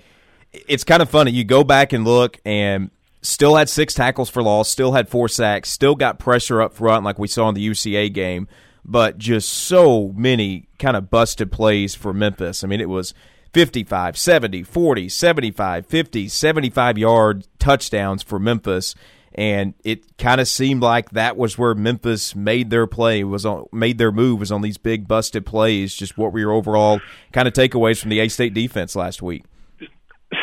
it's 0.51 0.83
kind 0.83 1.01
of 1.01 1.09
funny. 1.09 1.31
You 1.31 1.43
go 1.43 1.63
back 1.63 1.91
and 1.91 2.05
look, 2.05 2.39
and 2.45 2.91
still 3.21 3.55
had 3.55 3.69
six 3.69 3.93
tackles 3.93 4.29
for 4.29 4.43
loss, 4.43 4.69
still 4.69 4.93
had 4.93 5.09
four 5.09 5.27
sacks, 5.27 5.69
still 5.69 5.95
got 5.95 6.19
pressure 6.19 6.61
up 6.61 6.73
front, 6.73 7.03
like 7.03 7.19
we 7.19 7.27
saw 7.27 7.49
in 7.49 7.55
the 7.55 7.67
UCA 7.67 8.11
game, 8.13 8.47
but 8.83 9.17
just 9.17 9.49
so 9.49 10.11
many 10.15 10.67
kind 10.79 10.97
of 10.97 11.09
busted 11.09 11.51
plays 11.51 11.95
for 11.95 12.13
Memphis. 12.13 12.63
I 12.63 12.67
mean, 12.67 12.81
it 12.81 12.89
was 12.89 13.13
55, 13.53 14.17
70, 14.17 14.63
40, 14.63 15.09
75, 15.09 15.85
50, 15.85 16.27
75 16.27 16.97
yard 16.97 17.47
touchdowns 17.59 18.23
for 18.23 18.39
Memphis 18.39 18.95
and 19.33 19.73
it 19.83 20.17
kind 20.17 20.41
of 20.41 20.47
seemed 20.47 20.81
like 20.81 21.11
that 21.11 21.37
was 21.37 21.57
where 21.57 21.73
Memphis 21.73 22.35
made 22.35 22.69
their 22.69 22.85
play 22.85 23.23
was 23.23 23.45
on 23.45 23.65
made 23.71 23.97
their 23.97 24.11
move 24.11 24.39
was 24.39 24.51
on 24.51 24.61
these 24.61 24.77
big 24.77 25.07
busted 25.07 25.45
plays. 25.45 25.95
Just 25.95 26.17
what 26.17 26.33
were 26.33 26.39
your 26.39 26.51
overall 26.51 26.99
kind 27.31 27.47
of 27.47 27.53
takeaways 27.53 27.99
from 27.99 28.09
the 28.09 28.19
A 28.19 28.27
State 28.27 28.53
defense 28.53 28.95
last 28.95 29.21
week? 29.21 29.45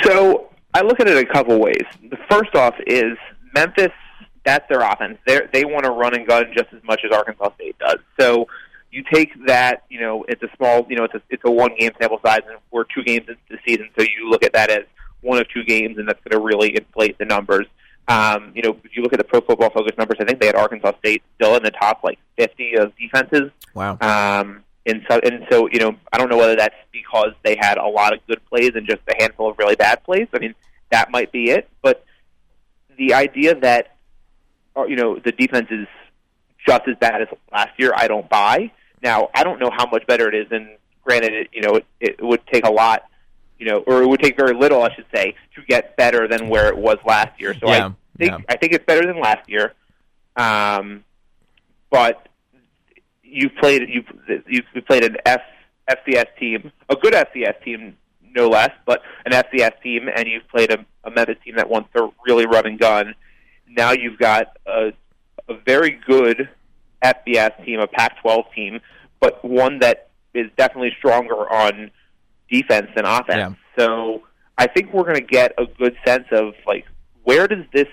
So 0.02 0.50
I 0.72 0.80
look 0.80 1.00
at 1.00 1.08
it 1.08 1.18
a 1.18 1.26
couple 1.30 1.60
ways. 1.60 1.84
The 2.10 2.16
first 2.30 2.54
off 2.54 2.74
is 2.86 3.18
Memphis. 3.54 3.92
That's 4.44 4.66
their 4.70 4.80
offense. 4.80 5.18
They 5.26 5.40
they 5.52 5.64
want 5.66 5.84
to 5.84 5.90
run 5.90 6.14
and 6.14 6.26
gun 6.26 6.46
just 6.56 6.72
as 6.72 6.82
much 6.84 7.02
as 7.04 7.14
Arkansas 7.14 7.52
State 7.56 7.78
does. 7.78 7.98
So 8.18 8.46
you 8.90 9.04
take 9.12 9.30
that. 9.46 9.84
You 9.88 10.00
know, 10.00 10.24
it's 10.28 10.42
a 10.42 10.48
small. 10.56 10.86
You 10.88 10.96
know, 10.96 11.04
it's 11.04 11.14
a 11.14 11.22
it's 11.30 11.42
a 11.44 11.50
one 11.50 11.74
game 11.78 11.90
sample 12.00 12.20
size, 12.24 12.40
and 12.48 12.58
we're 12.70 12.84
two 12.84 13.02
games 13.02 13.26
into 13.28 13.40
the 13.50 13.58
season. 13.66 13.88
So 13.98 14.04
you 14.04 14.28
look 14.28 14.42
at 14.42 14.52
that 14.54 14.70
as 14.70 14.84
one 15.20 15.38
of 15.38 15.48
two 15.48 15.64
games, 15.64 15.98
and 15.98 16.08
that's 16.08 16.20
going 16.22 16.40
to 16.40 16.44
really 16.44 16.76
inflate 16.76 17.18
the 17.18 17.24
numbers. 17.24 17.66
Um, 18.08 18.52
you 18.54 18.62
know, 18.62 18.76
if 18.84 18.96
you 18.96 19.02
look 19.02 19.12
at 19.12 19.18
the 19.18 19.24
Pro 19.24 19.40
Football 19.40 19.70
Focus 19.70 19.92
numbers, 19.98 20.16
I 20.20 20.24
think 20.24 20.40
they 20.40 20.46
had 20.46 20.56
Arkansas 20.56 20.92
State 20.98 21.22
still 21.34 21.56
in 21.56 21.62
the 21.62 21.70
top 21.70 22.00
like 22.02 22.18
50 22.38 22.76
of 22.76 22.96
defenses. 22.96 23.50
Wow. 23.74 23.98
Um, 24.00 24.64
and 24.86 25.04
so, 25.10 25.20
and 25.22 25.46
so, 25.50 25.68
you 25.70 25.78
know, 25.78 25.94
I 26.10 26.16
don't 26.16 26.30
know 26.30 26.38
whether 26.38 26.56
that's 26.56 26.74
because 26.90 27.32
they 27.44 27.56
had 27.60 27.76
a 27.76 27.86
lot 27.86 28.14
of 28.14 28.26
good 28.26 28.40
plays 28.48 28.72
and 28.74 28.88
just 28.88 29.02
a 29.08 29.14
handful 29.18 29.50
of 29.50 29.58
really 29.58 29.76
bad 29.76 30.02
plays. 30.04 30.26
I 30.32 30.38
mean, 30.38 30.54
that 30.90 31.10
might 31.10 31.30
be 31.30 31.50
it. 31.50 31.68
But 31.82 32.06
the 32.96 33.12
idea 33.12 33.54
that, 33.56 33.96
uh, 34.74 34.84
you 34.84 34.96
know, 34.96 35.18
the 35.18 35.32
defense 35.32 35.68
is 35.70 35.86
just 36.66 36.82
as 36.88 36.96
bad 37.00 37.22
as 37.22 37.28
last 37.52 37.70
year, 37.78 37.92
I 37.94 38.08
don't 38.08 38.28
buy. 38.28 38.70
Now, 39.02 39.28
I 39.34 39.44
don't 39.44 39.60
know 39.60 39.70
how 39.70 39.88
much 39.90 40.06
better 40.06 40.28
it 40.28 40.34
is, 40.34 40.46
and 40.50 40.68
granted, 41.02 41.32
it, 41.32 41.48
you 41.52 41.62
know, 41.62 41.76
it, 41.76 41.86
it 42.00 42.22
would 42.22 42.46
take 42.46 42.66
a 42.66 42.70
lot, 42.70 43.02
you 43.58 43.66
know, 43.66 43.78
or 43.86 44.02
it 44.02 44.08
would 44.08 44.20
take 44.20 44.36
very 44.36 44.54
little, 44.54 44.82
I 44.82 44.94
should 44.94 45.06
say, 45.14 45.34
to 45.54 45.62
get 45.68 45.96
better 45.96 46.28
than 46.28 46.48
where 46.48 46.68
it 46.68 46.76
was 46.76 46.98
last 47.06 47.40
year. 47.40 47.54
So 47.54 47.68
Yeah, 47.68 47.86
I 47.86 48.18
think 48.18 48.30
yeah. 48.32 48.38
I 48.48 48.56
think 48.56 48.72
it's 48.72 48.84
better 48.84 49.06
than 49.06 49.20
last 49.20 49.48
year. 49.48 49.74
Um, 50.36 51.04
but 51.90 52.28
you've 53.22 53.54
played 53.56 53.88
you've 53.88 54.44
you've 54.46 54.86
played 54.86 55.04
an 55.04 55.16
F, 55.24 55.40
FCS 55.90 56.26
team, 56.38 56.72
a 56.88 56.96
good 56.96 57.14
FCS 57.14 57.62
team, 57.64 57.96
no 58.34 58.48
less, 58.48 58.70
but 58.86 59.02
an 59.26 59.32
FCS 59.32 59.80
team, 59.82 60.08
and 60.14 60.28
you've 60.28 60.46
played 60.48 60.70
a, 60.70 60.84
a 61.04 61.10
Memphis 61.10 61.36
team 61.44 61.56
that 61.56 61.68
wants 61.68 61.90
to 61.94 62.12
really 62.26 62.46
run 62.46 62.66
and 62.66 62.78
gun. 62.78 63.14
Now 63.68 63.92
you've 63.92 64.18
got 64.18 64.56
a, 64.66 64.92
a 65.48 65.54
very 65.66 65.98
good 66.06 66.48
FBS 67.04 67.64
team, 67.64 67.80
a 67.80 67.86
Pac-12 67.86 68.44
team, 68.54 68.80
but 69.20 69.44
one 69.44 69.78
that 69.80 70.10
is 70.34 70.50
definitely 70.56 70.92
stronger 70.98 71.34
on 71.50 71.90
defense 72.50 72.88
than 72.94 73.04
offense. 73.04 73.56
Yeah. 73.76 73.84
So 73.84 74.22
I 74.56 74.66
think 74.66 74.92
we're 74.92 75.04
going 75.04 75.14
to 75.16 75.20
get 75.20 75.52
a 75.58 75.66
good 75.66 75.96
sense 76.06 76.24
of 76.32 76.54
like 76.66 76.84
where 77.24 77.46
does 77.46 77.64
this 77.72 77.86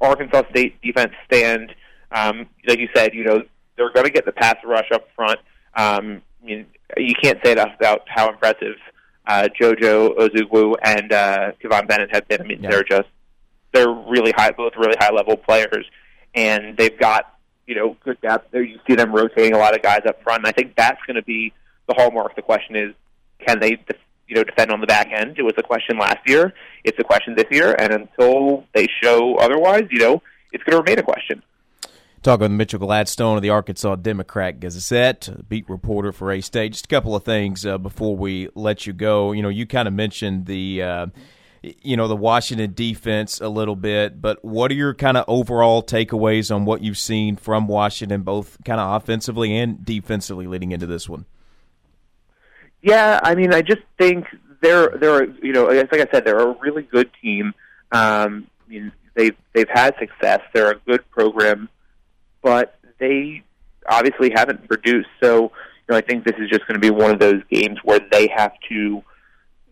Arkansas 0.00 0.42
State 0.50 0.80
defense 0.82 1.12
stand? 1.26 1.74
Um, 2.12 2.46
like 2.66 2.78
you 2.78 2.88
said, 2.94 3.14
you 3.14 3.24
know 3.24 3.42
they're 3.76 3.92
going 3.92 4.06
to 4.06 4.12
get 4.12 4.24
the 4.24 4.32
pass 4.32 4.56
rush 4.64 4.90
up 4.92 5.08
front. 5.14 5.38
Um, 5.74 6.22
I 6.42 6.46
mean, 6.46 6.66
you 6.96 7.14
can't 7.20 7.38
say 7.44 7.52
enough 7.52 7.72
about 7.78 8.02
how 8.06 8.30
impressive 8.30 8.76
uh, 9.26 9.48
JoJo 9.60 10.16
Ozugwu 10.16 10.76
and 10.82 11.12
uh, 11.12 11.52
Kivon 11.62 11.86
Bennett 11.88 12.14
have 12.14 12.26
been. 12.28 12.40
I 12.40 12.44
mean, 12.44 12.62
Yeah. 12.62 12.70
they're 12.70 12.84
just 12.84 13.08
they're 13.72 13.90
really 13.90 14.32
high, 14.36 14.52
both 14.52 14.72
really 14.78 14.96
high 14.98 15.10
level 15.12 15.36
players, 15.36 15.84
and 16.36 16.76
they've 16.76 16.96
got 16.98 17.34
you 17.66 17.74
know 17.74 17.96
good 18.04 18.20
depth. 18.20 18.52
There, 18.52 18.62
you 18.62 18.78
see 18.86 18.94
them 18.94 19.12
rotating 19.12 19.54
a 19.54 19.58
lot 19.58 19.74
of 19.74 19.82
guys 19.82 20.02
up 20.06 20.22
front. 20.22 20.40
And 20.40 20.46
I 20.46 20.52
think 20.52 20.76
that's 20.76 21.00
going 21.06 21.16
to 21.16 21.22
be 21.22 21.52
the 21.88 21.94
hallmark. 21.96 22.36
The 22.36 22.42
question 22.42 22.76
is, 22.76 22.94
can 23.44 23.58
they 23.58 23.78
you 24.28 24.36
know 24.36 24.44
defend 24.44 24.70
on 24.70 24.80
the 24.80 24.86
back 24.86 25.08
end? 25.10 25.38
It 25.38 25.42
was 25.42 25.54
a 25.56 25.62
question 25.62 25.98
last 25.98 26.18
year. 26.26 26.52
It's 26.84 26.98
a 27.00 27.04
question 27.04 27.34
this 27.36 27.46
year, 27.50 27.74
and 27.76 27.92
until 27.92 28.64
they 28.74 28.86
show 29.02 29.36
otherwise, 29.36 29.84
you 29.90 29.98
know, 29.98 30.22
it's 30.52 30.62
going 30.62 30.72
to 30.72 30.82
remain 30.82 30.98
a 30.98 31.02
question. 31.02 31.42
Talking 32.22 32.42
with 32.42 32.52
Mitchell 32.52 32.80
Gladstone 32.80 33.36
of 33.36 33.42
the 33.42 33.50
Arkansas 33.50 33.96
Democrat 33.96 34.58
Gazette, 34.58 35.28
beat 35.48 35.68
reporter 35.68 36.10
for 36.10 36.32
A 36.32 36.40
State. 36.40 36.72
Just 36.72 36.86
a 36.86 36.88
couple 36.88 37.14
of 37.14 37.22
things 37.22 37.64
uh, 37.64 37.78
before 37.78 38.16
we 38.16 38.48
let 38.56 38.84
you 38.84 38.92
go. 38.92 39.30
You 39.30 39.42
know, 39.42 39.48
you 39.48 39.64
kind 39.64 39.86
of 39.86 39.94
mentioned 39.94 40.46
the, 40.46 40.82
uh, 40.82 41.06
you 41.82 41.96
know, 41.96 42.08
the 42.08 42.16
Washington 42.16 42.72
defense 42.74 43.40
a 43.40 43.48
little 43.48 43.76
bit, 43.76 44.20
but 44.20 44.44
what 44.44 44.70
are 44.70 44.74
your 44.74 44.94
kind 44.94 45.16
of 45.16 45.24
overall 45.28 45.82
takeaways 45.82 46.54
on 46.54 46.64
what 46.64 46.82
you've 46.82 46.98
seen 46.98 47.36
from 47.36 47.66
Washington, 47.68 48.22
both 48.22 48.58
kind 48.64 48.80
of 48.80 49.02
offensively 49.02 49.56
and 49.56 49.84
defensively, 49.84 50.46
leading 50.46 50.72
into 50.72 50.86
this 50.86 51.08
one? 51.08 51.24
Yeah, 52.82 53.20
I 53.22 53.34
mean, 53.34 53.52
I 53.52 53.62
just 53.62 53.82
think 53.98 54.26
they're 54.60 54.90
they're 54.90 55.24
you 55.42 55.52
know, 55.52 55.64
like 55.64 55.94
I 55.94 56.06
said, 56.12 56.24
they're 56.24 56.38
a 56.38 56.56
really 56.60 56.82
good 56.82 57.10
team. 57.20 57.52
Um, 57.92 58.46
I 58.66 58.70
mean, 58.70 58.92
they've 59.14 59.36
they've 59.52 59.68
had 59.68 59.94
success. 59.98 60.40
They're 60.52 60.70
a 60.70 60.78
good 60.86 61.08
program, 61.10 61.68
but 62.42 62.78
they 62.98 63.42
obviously 63.88 64.30
haven't 64.34 64.68
produced. 64.68 65.08
So, 65.22 65.42
you 65.42 65.50
know, 65.90 65.96
I 65.96 66.00
think 66.00 66.24
this 66.24 66.36
is 66.38 66.48
just 66.48 66.66
going 66.66 66.80
to 66.80 66.80
be 66.80 66.90
one 66.90 67.10
of 67.10 67.18
those 67.18 67.42
games 67.50 67.78
where 67.84 68.00
they 68.10 68.28
have 68.36 68.52
to, 68.68 69.02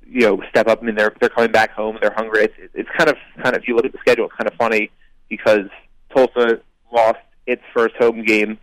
you 0.07 0.21
know, 0.23 0.43
step 0.51 0.69
up. 0.69 0.81
I 0.83 0.87
mean, 0.87 0.95
they're 0.95 1.15
they're 1.21 1.29
coming 1.29 1.53
back 1.53 1.73
home. 1.73 1.99
They're 2.01 2.15
hungry. 2.15 2.45
It's 2.45 2.55
it's 2.75 2.89
kind 2.97 3.11
of 3.11 3.17
kind 3.43 3.55
of 3.55 3.63
if 3.63 3.69
you 3.69 3.77
look 3.77 3.85
at 3.85 3.93
the 3.93 3.99
schedule, 3.99 4.27
it's 4.27 4.35
kind 4.35 4.49
of 4.49 4.55
funny 4.55 4.91
because 5.29 5.69
Tulsa 6.15 6.61
lost 6.93 7.19
its 7.47 7.63
first 7.75 7.95
home 7.97 8.25
game, 8.25 8.59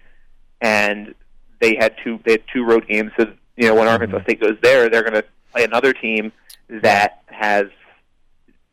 and 0.62 1.14
they 1.60 1.76
had 1.76 1.96
two 2.04 2.20
they 2.26 2.34
had 2.34 2.44
two 2.54 2.66
road 2.66 2.88
games. 2.88 3.12
So 3.18 3.28
you 3.56 3.68
know 3.68 3.76
when 3.76 3.86
mm-hmm. 3.86 4.02
Arkansas 4.02 4.24
State 4.24 4.42
goes 4.42 4.58
there, 4.62 4.90
they're 4.90 5.04
going 5.04 5.14
to 5.14 5.26
play 5.52 5.64
another 5.64 5.94
team 5.94 6.32
that 6.70 7.24
has 7.28 7.66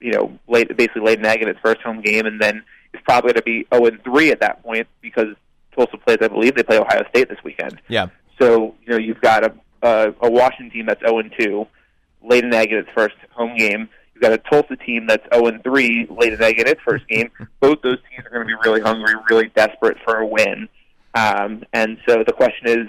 you 0.01 0.13
know 0.13 0.39
laid, 0.49 0.77
basically 0.77 1.03
laid 1.03 1.19
an 1.19 1.27
egg 1.27 1.43
in 1.43 1.49
its 1.49 1.61
first 1.61 1.81
home 1.81 2.01
game, 2.01 2.27
and 2.27 2.41
then 2.41 2.63
it's 2.93 3.03
probably 3.05 3.33
going 3.33 3.37
to 3.37 3.43
be 3.43 3.67
zero 3.73 3.87
and 3.87 4.03
three 4.05 4.31
at 4.31 4.41
that 4.41 4.63
point 4.63 4.87
because 5.01 5.35
Tulsa 5.75 5.97
plays. 5.99 6.19
I 6.21 6.29
believe 6.29 6.55
they 6.55 6.63
play 6.63 6.79
Ohio 6.79 7.05
State 7.11 7.29
this 7.29 7.39
weekend. 7.45 7.81
Yeah. 7.89 8.09
So 8.41 8.75
you 8.85 8.93
know 8.93 8.99
you've 8.99 9.21
got 9.21 9.45
a 9.45 9.53
a, 9.83 10.15
a 10.23 10.31
Washington 10.31 10.71
team 10.71 10.87
that's 10.87 11.01
0 11.01 11.19
and 11.21 11.33
2, 11.39 11.67
late 12.23 12.45
in 12.45 12.53
egg 12.55 12.73
in 12.73 12.79
its 12.79 12.89
first 12.95 13.15
home 13.31 13.57
game. 13.57 13.89
You've 14.15 14.23
got 14.23 14.33
a 14.33 14.39
Tulsa 14.39 14.77
team 14.77 15.07
that's 15.07 15.23
0 15.33 15.47
and 15.47 15.63
3, 15.63 16.09
late 16.11 16.33
in 16.33 16.43
egg 16.43 16.59
in 16.61 16.67
its 16.67 16.81
first 16.85 17.07
game. 17.09 17.31
Both 17.61 17.83
those 17.83 17.99
teams 18.11 18.27
are 18.27 18.31
going 18.31 18.47
to 18.47 18.47
be 18.47 18.57
really 18.65 18.81
hungry, 18.81 19.15
really 19.31 19.49
desperate 19.55 19.97
for 20.05 20.17
a 20.19 20.27
win. 20.27 20.69
Um, 21.15 21.65
and 21.73 21.99
so 22.09 22.23
the 22.27 22.33
question 22.33 22.69
is, 22.69 22.87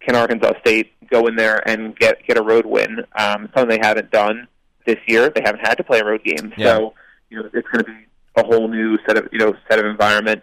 can 0.00 0.14
Arkansas 0.16 0.52
State 0.60 0.92
go 1.10 1.26
in 1.26 1.36
there 1.36 1.66
and 1.68 1.96
get 1.98 2.24
get 2.26 2.38
a 2.38 2.42
road 2.42 2.64
win? 2.66 3.00
Um, 3.18 3.48
something 3.54 3.68
they 3.68 3.86
haven't 3.86 4.10
done 4.10 4.46
this 4.86 4.96
year. 5.06 5.28
They 5.30 5.42
haven't 5.44 5.66
had 5.66 5.74
to 5.76 5.84
play 5.84 5.98
a 6.00 6.04
road 6.04 6.22
game, 6.24 6.52
Yeah. 6.56 6.76
so 6.76 6.94
you 7.30 7.38
know 7.42 7.50
it's 7.52 7.68
going 7.68 7.84
to 7.84 7.90
be 7.90 8.06
a 8.36 8.44
whole 8.44 8.68
new 8.68 8.96
set 9.06 9.18
of 9.18 9.28
you 9.32 9.38
know 9.38 9.54
set 9.68 9.78
of 9.78 9.86
environment. 9.86 10.42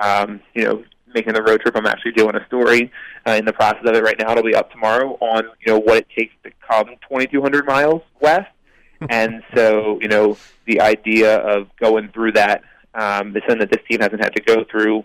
Um, 0.00 0.40
you 0.54 0.64
know, 0.64 0.84
making 1.14 1.34
the 1.34 1.42
road 1.42 1.60
trip. 1.60 1.76
I'm 1.76 1.86
actually 1.86 2.12
doing 2.12 2.34
a 2.36 2.46
story 2.46 2.92
uh, 3.26 3.32
in 3.32 3.44
the 3.44 3.52
process 3.52 3.82
of 3.84 3.94
it 3.94 4.02
right 4.02 4.18
now. 4.18 4.32
It'll 4.32 4.42
be 4.42 4.54
up 4.54 4.70
tomorrow 4.70 5.16
on 5.20 5.44
you 5.64 5.72
know 5.72 5.78
what 5.78 5.98
it 5.98 6.06
takes 6.16 6.34
to 6.44 6.50
come 6.66 6.86
2,200 7.08 7.66
miles 7.66 8.02
west, 8.20 8.50
and 9.10 9.42
so 9.54 9.98
you 10.00 10.08
know 10.08 10.36
the 10.66 10.80
idea 10.80 11.38
of 11.38 11.68
going 11.76 12.10
through 12.10 12.32
that 12.32 12.62
um, 12.94 13.36
is 13.36 13.42
something 13.48 13.60
that 13.60 13.70
this 13.70 13.82
team 13.88 14.00
hasn't 14.00 14.22
had 14.22 14.34
to 14.36 14.42
go 14.42 14.64
through 14.70 15.04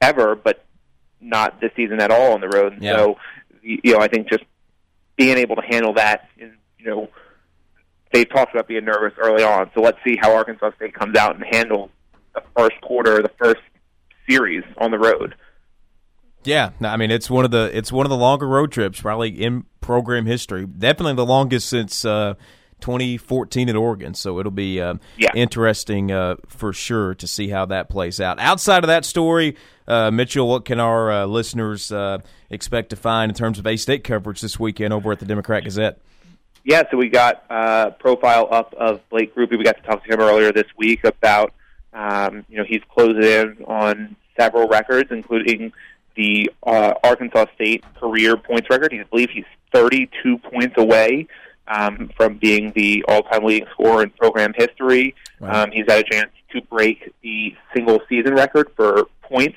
ever, 0.00 0.34
but 0.34 0.64
not 1.20 1.60
this 1.60 1.70
season 1.74 2.00
at 2.00 2.10
all 2.10 2.32
on 2.32 2.40
the 2.40 2.48
road. 2.48 2.74
And 2.74 2.82
Yeah. 2.82 2.96
So 2.96 3.16
you 3.62 3.94
know, 3.94 4.00
I 4.00 4.08
think 4.08 4.28
just 4.28 4.44
being 5.16 5.38
able 5.38 5.56
to 5.56 5.62
handle 5.62 5.94
that, 5.94 6.28
and 6.40 6.52
you 6.78 6.86
know, 6.86 7.08
they 8.12 8.24
talked 8.24 8.54
about 8.54 8.68
being 8.68 8.84
nervous 8.84 9.14
early 9.18 9.42
on. 9.42 9.70
So 9.74 9.80
let's 9.80 9.98
see 10.06 10.16
how 10.20 10.34
Arkansas 10.34 10.72
State 10.76 10.94
comes 10.94 11.16
out 11.16 11.34
and 11.34 11.44
handles 11.50 11.90
the 12.34 12.42
first 12.56 12.80
quarter, 12.82 13.22
the 13.22 13.30
first 13.38 13.60
series 14.28 14.64
on 14.78 14.90
the 14.90 14.98
road. 14.98 15.34
Yeah, 16.44 16.70
I 16.82 16.96
mean 16.98 17.10
it's 17.10 17.30
one 17.30 17.44
of 17.44 17.50
the 17.50 17.70
it's 17.76 17.90
one 17.90 18.04
of 18.04 18.10
the 18.10 18.16
longer 18.16 18.46
road 18.46 18.70
trips 18.70 19.00
probably 19.00 19.30
in 19.30 19.64
program 19.80 20.26
history. 20.26 20.66
Definitely 20.66 21.14
the 21.14 21.24
longest 21.26 21.68
since 21.68 22.04
uh, 22.04 22.34
2014 22.80 23.70
at 23.70 23.76
Oregon. 23.76 24.12
So 24.14 24.38
it'll 24.40 24.52
be 24.52 24.80
uh, 24.80 24.94
Yeah. 25.16 25.30
interesting 25.34 26.12
uh, 26.12 26.36
for 26.46 26.72
sure 26.74 27.14
to 27.14 27.26
see 27.26 27.48
how 27.48 27.64
that 27.66 27.88
plays 27.88 28.20
out. 28.20 28.38
Outside 28.38 28.84
of 28.84 28.88
that 28.88 29.06
story, 29.06 29.56
uh, 29.88 30.10
Mitchell, 30.10 30.46
what 30.48 30.66
can 30.66 30.80
our 30.80 31.10
uh, 31.10 31.24
listeners 31.26 31.90
uh, 31.90 32.18
expect 32.50 32.90
to 32.90 32.96
find 32.96 33.30
in 33.30 33.34
terms 33.34 33.58
of 33.58 33.66
A 33.66 33.76
State 33.76 34.04
coverage 34.04 34.42
this 34.42 34.60
weekend 34.60 34.92
over 34.92 35.12
at 35.12 35.20
the 35.20 35.26
Democrat 35.26 35.64
Gazette? 35.64 35.98
Yeah, 36.64 36.82
so 36.90 36.96
we 36.98 37.08
got 37.08 37.44
uh, 37.50 37.90
profile 37.90 38.48
up 38.50 38.74
of 38.74 39.00
Blake 39.10 39.34
Grupe. 39.34 39.50
We 39.56 39.64
got 39.64 39.76
to 39.76 39.82
talk 39.82 40.04
to 40.04 40.12
him 40.12 40.20
earlier 40.20 40.52
this 40.52 40.66
week 40.78 41.04
about, 41.04 41.52
um, 41.94 42.44
you 42.48 42.58
know, 42.58 42.64
he's 42.64 42.82
closing 42.92 43.22
in 43.22 43.64
on 43.66 44.16
several 44.38 44.68
records, 44.68 45.10
including 45.10 45.72
the 46.16 46.50
uh, 46.64 46.94
Arkansas 47.02 47.46
State 47.54 47.84
career 47.94 48.36
points 48.36 48.68
record. 48.70 48.92
He, 48.92 49.00
I 49.00 49.04
believe 49.04 49.30
he's 49.30 49.44
32 49.72 50.38
points 50.38 50.74
away 50.76 51.26
um, 51.66 52.10
from 52.16 52.36
being 52.36 52.72
the 52.74 53.04
all-time 53.08 53.44
leading 53.44 53.68
scorer 53.72 54.02
in 54.02 54.10
program 54.10 54.52
history. 54.56 55.14
Wow. 55.40 55.64
Um, 55.64 55.70
he's 55.70 55.84
had 55.88 56.04
a 56.04 56.10
chance 56.10 56.30
to 56.52 56.62
break 56.62 57.12
the 57.22 57.54
single 57.74 58.00
season 58.08 58.34
record 58.34 58.70
for 58.76 59.06
points 59.22 59.56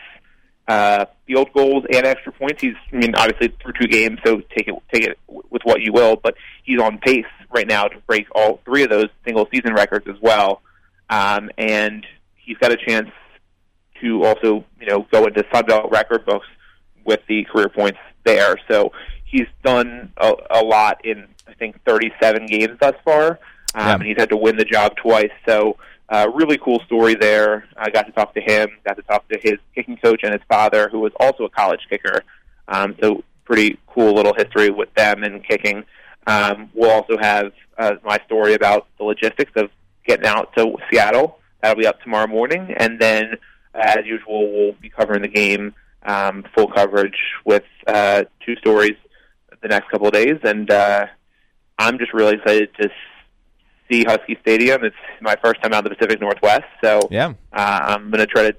uh, 0.67 1.05
field 1.25 1.49
goals 1.53 1.85
and 1.93 2.05
extra 2.05 2.31
points. 2.31 2.61
He's, 2.61 2.75
I 2.91 2.97
mean, 2.97 3.15
obviously 3.15 3.55
through 3.61 3.73
two 3.79 3.87
games, 3.87 4.19
so 4.25 4.41
take 4.55 4.67
it 4.67 4.75
take 4.93 5.03
it 5.03 5.17
with 5.27 5.61
what 5.63 5.81
you 5.81 5.93
will. 5.93 6.17
But 6.17 6.35
he's 6.63 6.79
on 6.79 6.97
pace 6.97 7.25
right 7.51 7.67
now 7.67 7.87
to 7.87 7.97
break 8.05 8.27
all 8.35 8.59
three 8.65 8.83
of 8.83 8.89
those 8.89 9.07
single 9.25 9.47
season 9.51 9.73
records 9.73 10.07
as 10.07 10.17
well. 10.21 10.61
Um, 11.09 11.49
and 11.57 12.05
he's 12.47 12.57
got 12.57 12.71
a 12.71 12.77
chance 12.77 13.11
to 14.01 14.23
also, 14.23 14.65
you 14.79 14.87
know, 14.87 15.05
go 15.11 15.25
into 15.25 15.43
Sun 15.53 15.65
Belt 15.65 15.91
record 15.91 16.25
books 16.25 16.47
with 17.05 17.19
the 17.27 17.43
career 17.43 17.69
points 17.69 17.99
there. 18.23 18.55
So 18.69 18.91
he's 19.25 19.47
done 19.63 20.11
a, 20.17 20.33
a 20.49 20.63
lot 20.63 21.05
in, 21.05 21.27
I 21.47 21.53
think, 21.53 21.83
37 21.85 22.47
games 22.47 22.77
thus 22.79 22.95
far. 23.03 23.39
Um, 23.75 23.85
Yeah. 23.85 23.93
And 23.95 24.03
he's 24.03 24.17
had 24.17 24.29
to 24.29 24.37
win 24.37 24.55
the 24.55 24.65
job 24.65 24.95
twice. 24.95 25.31
So 25.47 25.77
uh, 26.09 26.29
really 26.33 26.57
cool 26.57 26.79
story 26.85 27.15
there. 27.15 27.65
I 27.75 27.89
got 27.89 28.05
to 28.05 28.11
talk 28.13 28.33
to 28.35 28.41
him, 28.41 28.69
got 28.85 28.95
to 28.95 29.03
talk 29.03 29.27
to 29.29 29.39
his 29.41 29.55
kicking 29.75 29.97
coach 29.97 30.21
and 30.23 30.31
his 30.31 30.41
father, 30.47 30.89
who 30.89 30.99
was 30.99 31.11
also 31.19 31.43
a 31.43 31.49
college 31.49 31.81
kicker. 31.89 32.23
Um, 32.69 32.95
so 33.01 33.23
pretty 33.43 33.77
cool 33.87 34.13
little 34.13 34.33
history 34.33 34.69
with 34.69 34.93
them 34.93 35.23
and 35.23 35.45
kicking. 35.45 35.83
Um, 36.25 36.69
we'll 36.73 36.91
also 36.91 37.17
have 37.17 37.51
uh, 37.77 37.95
my 38.03 38.19
story 38.25 38.53
about 38.53 38.87
the 38.97 39.03
logistics 39.03 39.51
of 39.55 39.69
getting 40.05 40.25
out 40.25 40.53
to 40.57 40.75
Seattle. 40.89 41.39
That'll 41.61 41.79
be 41.79 41.87
up 41.87 42.01
tomorrow 42.01 42.27
morning, 42.27 42.73
and 42.77 42.99
then, 42.99 43.33
as 43.73 44.05
usual, 44.05 44.51
we'll 44.51 44.73
be 44.73 44.89
covering 44.89 45.21
the 45.23 45.27
game 45.27 45.73
um, 46.03 46.45
full 46.55 46.67
coverage 46.67 47.17
with 47.45 47.63
uh, 47.87 48.23
two 48.45 48.55
stories 48.57 48.95
the 49.61 49.67
next 49.67 49.89
couple 49.89 50.07
of 50.07 50.13
days. 50.13 50.35
And 50.43 50.69
uh, 50.69 51.07
I'm 51.79 51.97
just 51.97 52.13
really 52.13 52.35
excited 52.35 52.69
to 52.79 52.89
see 53.89 54.03
Husky 54.03 54.37
Stadium. 54.41 54.83
It's 54.83 54.95
my 55.21 55.35
first 55.43 55.61
time 55.63 55.73
out 55.73 55.83
of 55.85 55.89
the 55.89 55.95
Pacific 55.95 56.21
Northwest, 56.21 56.65
so 56.83 56.99
Yeah. 57.09 57.33
uh, 57.51 57.79
I'm 57.83 58.11
going 58.11 58.19
to 58.19 58.27
try 58.27 58.43
to 58.51 58.55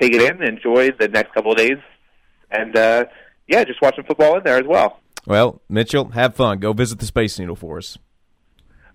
take 0.00 0.14
it 0.14 0.22
in, 0.22 0.42
enjoy 0.42 0.90
the 0.98 1.08
next 1.08 1.34
couple 1.34 1.50
of 1.50 1.58
days, 1.58 1.78
and 2.50 2.76
uh, 2.76 3.04
yeah, 3.48 3.64
just 3.64 3.82
watch 3.82 3.96
some 3.96 4.04
football 4.04 4.36
in 4.38 4.44
there 4.44 4.58
as 4.58 4.66
well. 4.66 5.00
Well, 5.26 5.60
Mitchell, 5.68 6.10
have 6.10 6.36
fun. 6.36 6.58
Go 6.60 6.72
visit 6.72 7.00
the 7.00 7.06
Space 7.06 7.38
Needle 7.38 7.56
for 7.56 7.78
us. 7.78 7.98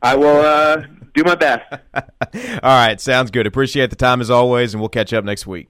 I 0.03 0.15
will 0.15 0.41
uh, 0.41 0.83
do 1.13 1.23
my 1.23 1.35
best. 1.35 1.63
All 1.93 2.59
right, 2.63 2.99
sounds 2.99 3.31
good. 3.31 3.47
Appreciate 3.47 3.89
the 3.89 3.95
time 3.95 4.19
as 4.21 4.29
always, 4.29 4.73
and 4.73 4.81
we'll 4.81 4.89
catch 4.89 5.13
up 5.13 5.23
next 5.23 5.47
week. 5.47 5.69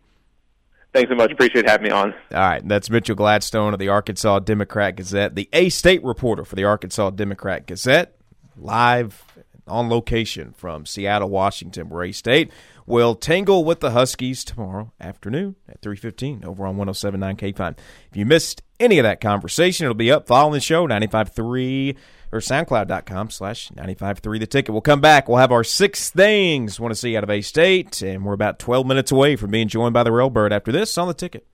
Thanks 0.91 1.10
so 1.10 1.15
much. 1.15 1.32
Appreciate 1.32 1.67
having 1.67 1.86
me 1.86 1.89
on. 1.91 2.13
All 2.32 2.39
right, 2.39 2.67
that's 2.67 2.89
Mitchell 2.89 3.15
Gladstone 3.15 3.74
of 3.74 3.80
the 3.80 3.89
Arkansas 3.89 4.39
Democrat 4.39 4.96
Gazette, 4.96 5.36
the 5.36 5.50
A 5.54 5.69
State 5.69 6.04
reporter 6.04 6.46
for 6.46 6.56
the 6.56 6.63
Arkansas 6.65 7.12
Democrat 7.12 7.65
Gazette, 7.65 8.15
live 8.58 9.24
on 9.67 9.89
location 9.89 10.54
from 10.54 10.86
Seattle, 10.86 11.30
Washington, 11.30 11.89
where 11.89 12.04
A 12.04 12.12
State 12.12 12.52
will 12.86 13.15
tangle 13.15 13.63
with 13.63 13.80
the 13.80 13.91
Huskies 13.91 14.43
tomorrow 14.43 14.91
afternoon 15.00 15.56
at 15.69 15.82
3.15 15.82 16.46
over 16.46 16.65
on 16.65 16.76
107.9 16.78 17.38
K-Fine. 17.38 17.76
If 18.12 18.17
you 18.17 18.26
missed 18.26 18.62
any 18.80 19.00
of 19.00 19.04
that 19.04 19.22
conversation, 19.22 19.86
it'll 19.86 19.96
be 19.96 20.12
up 20.12 20.28
following 20.28 20.54
the 20.54 20.60
show, 20.60 20.88
95.3 20.88 21.96
or 22.34 22.39
soundcloud.com 22.39 23.30
slash 23.30 23.69
95.3 23.69 24.39
the 24.39 24.48
ticket. 24.48 24.74
We'll 24.74 24.82
come 24.82 25.02
back. 25.02 25.30
We'll 25.30 25.38
have 25.38 25.52
our 25.52 25.63
six 25.63 26.10
things 26.10 26.80
want 26.80 26.91
to 26.91 26.96
see 26.96 27.15
out 27.15 27.24
of 27.24 27.30
A-State, 27.30 28.02
and 28.02 28.26
we're 28.26 28.34
about 28.34 28.60
12 28.60 28.86
minutes 28.86 29.12
away 29.12 29.36
from 29.36 29.52
being 29.52 29.67
joined 29.67 29.93
by 29.93 30.04
the 30.04 30.10
Railbird 30.10 30.52
after 30.52 30.72
this 30.72 30.98
on 30.98 31.08
the 31.08 31.13
ticket. 31.13 31.46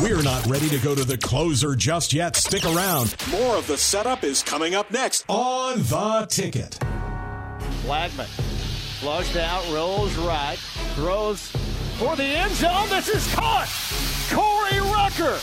We're 0.00 0.22
not 0.22 0.44
ready 0.46 0.68
to 0.70 0.78
go 0.78 0.94
to 0.94 1.04
the 1.04 1.18
closer 1.18 1.76
just 1.76 2.12
yet. 2.12 2.34
Stick 2.34 2.64
around. 2.64 3.14
More 3.30 3.56
of 3.56 3.66
the 3.66 3.76
setup 3.76 4.24
is 4.24 4.42
coming 4.42 4.74
up 4.74 4.90
next 4.90 5.24
on 5.28 5.78
The 5.78 6.26
Ticket. 6.28 6.78
Blackman 7.84 8.26
flushed 8.26 9.36
out, 9.36 9.62
rolls 9.72 10.14
right, 10.16 10.56
throws 10.94 11.46
for 11.98 12.16
the 12.16 12.24
end 12.24 12.52
zone. 12.54 12.88
This 12.88 13.08
is 13.08 13.34
caught. 13.34 13.68
Corey 14.32 14.80
Rucker 14.80 15.38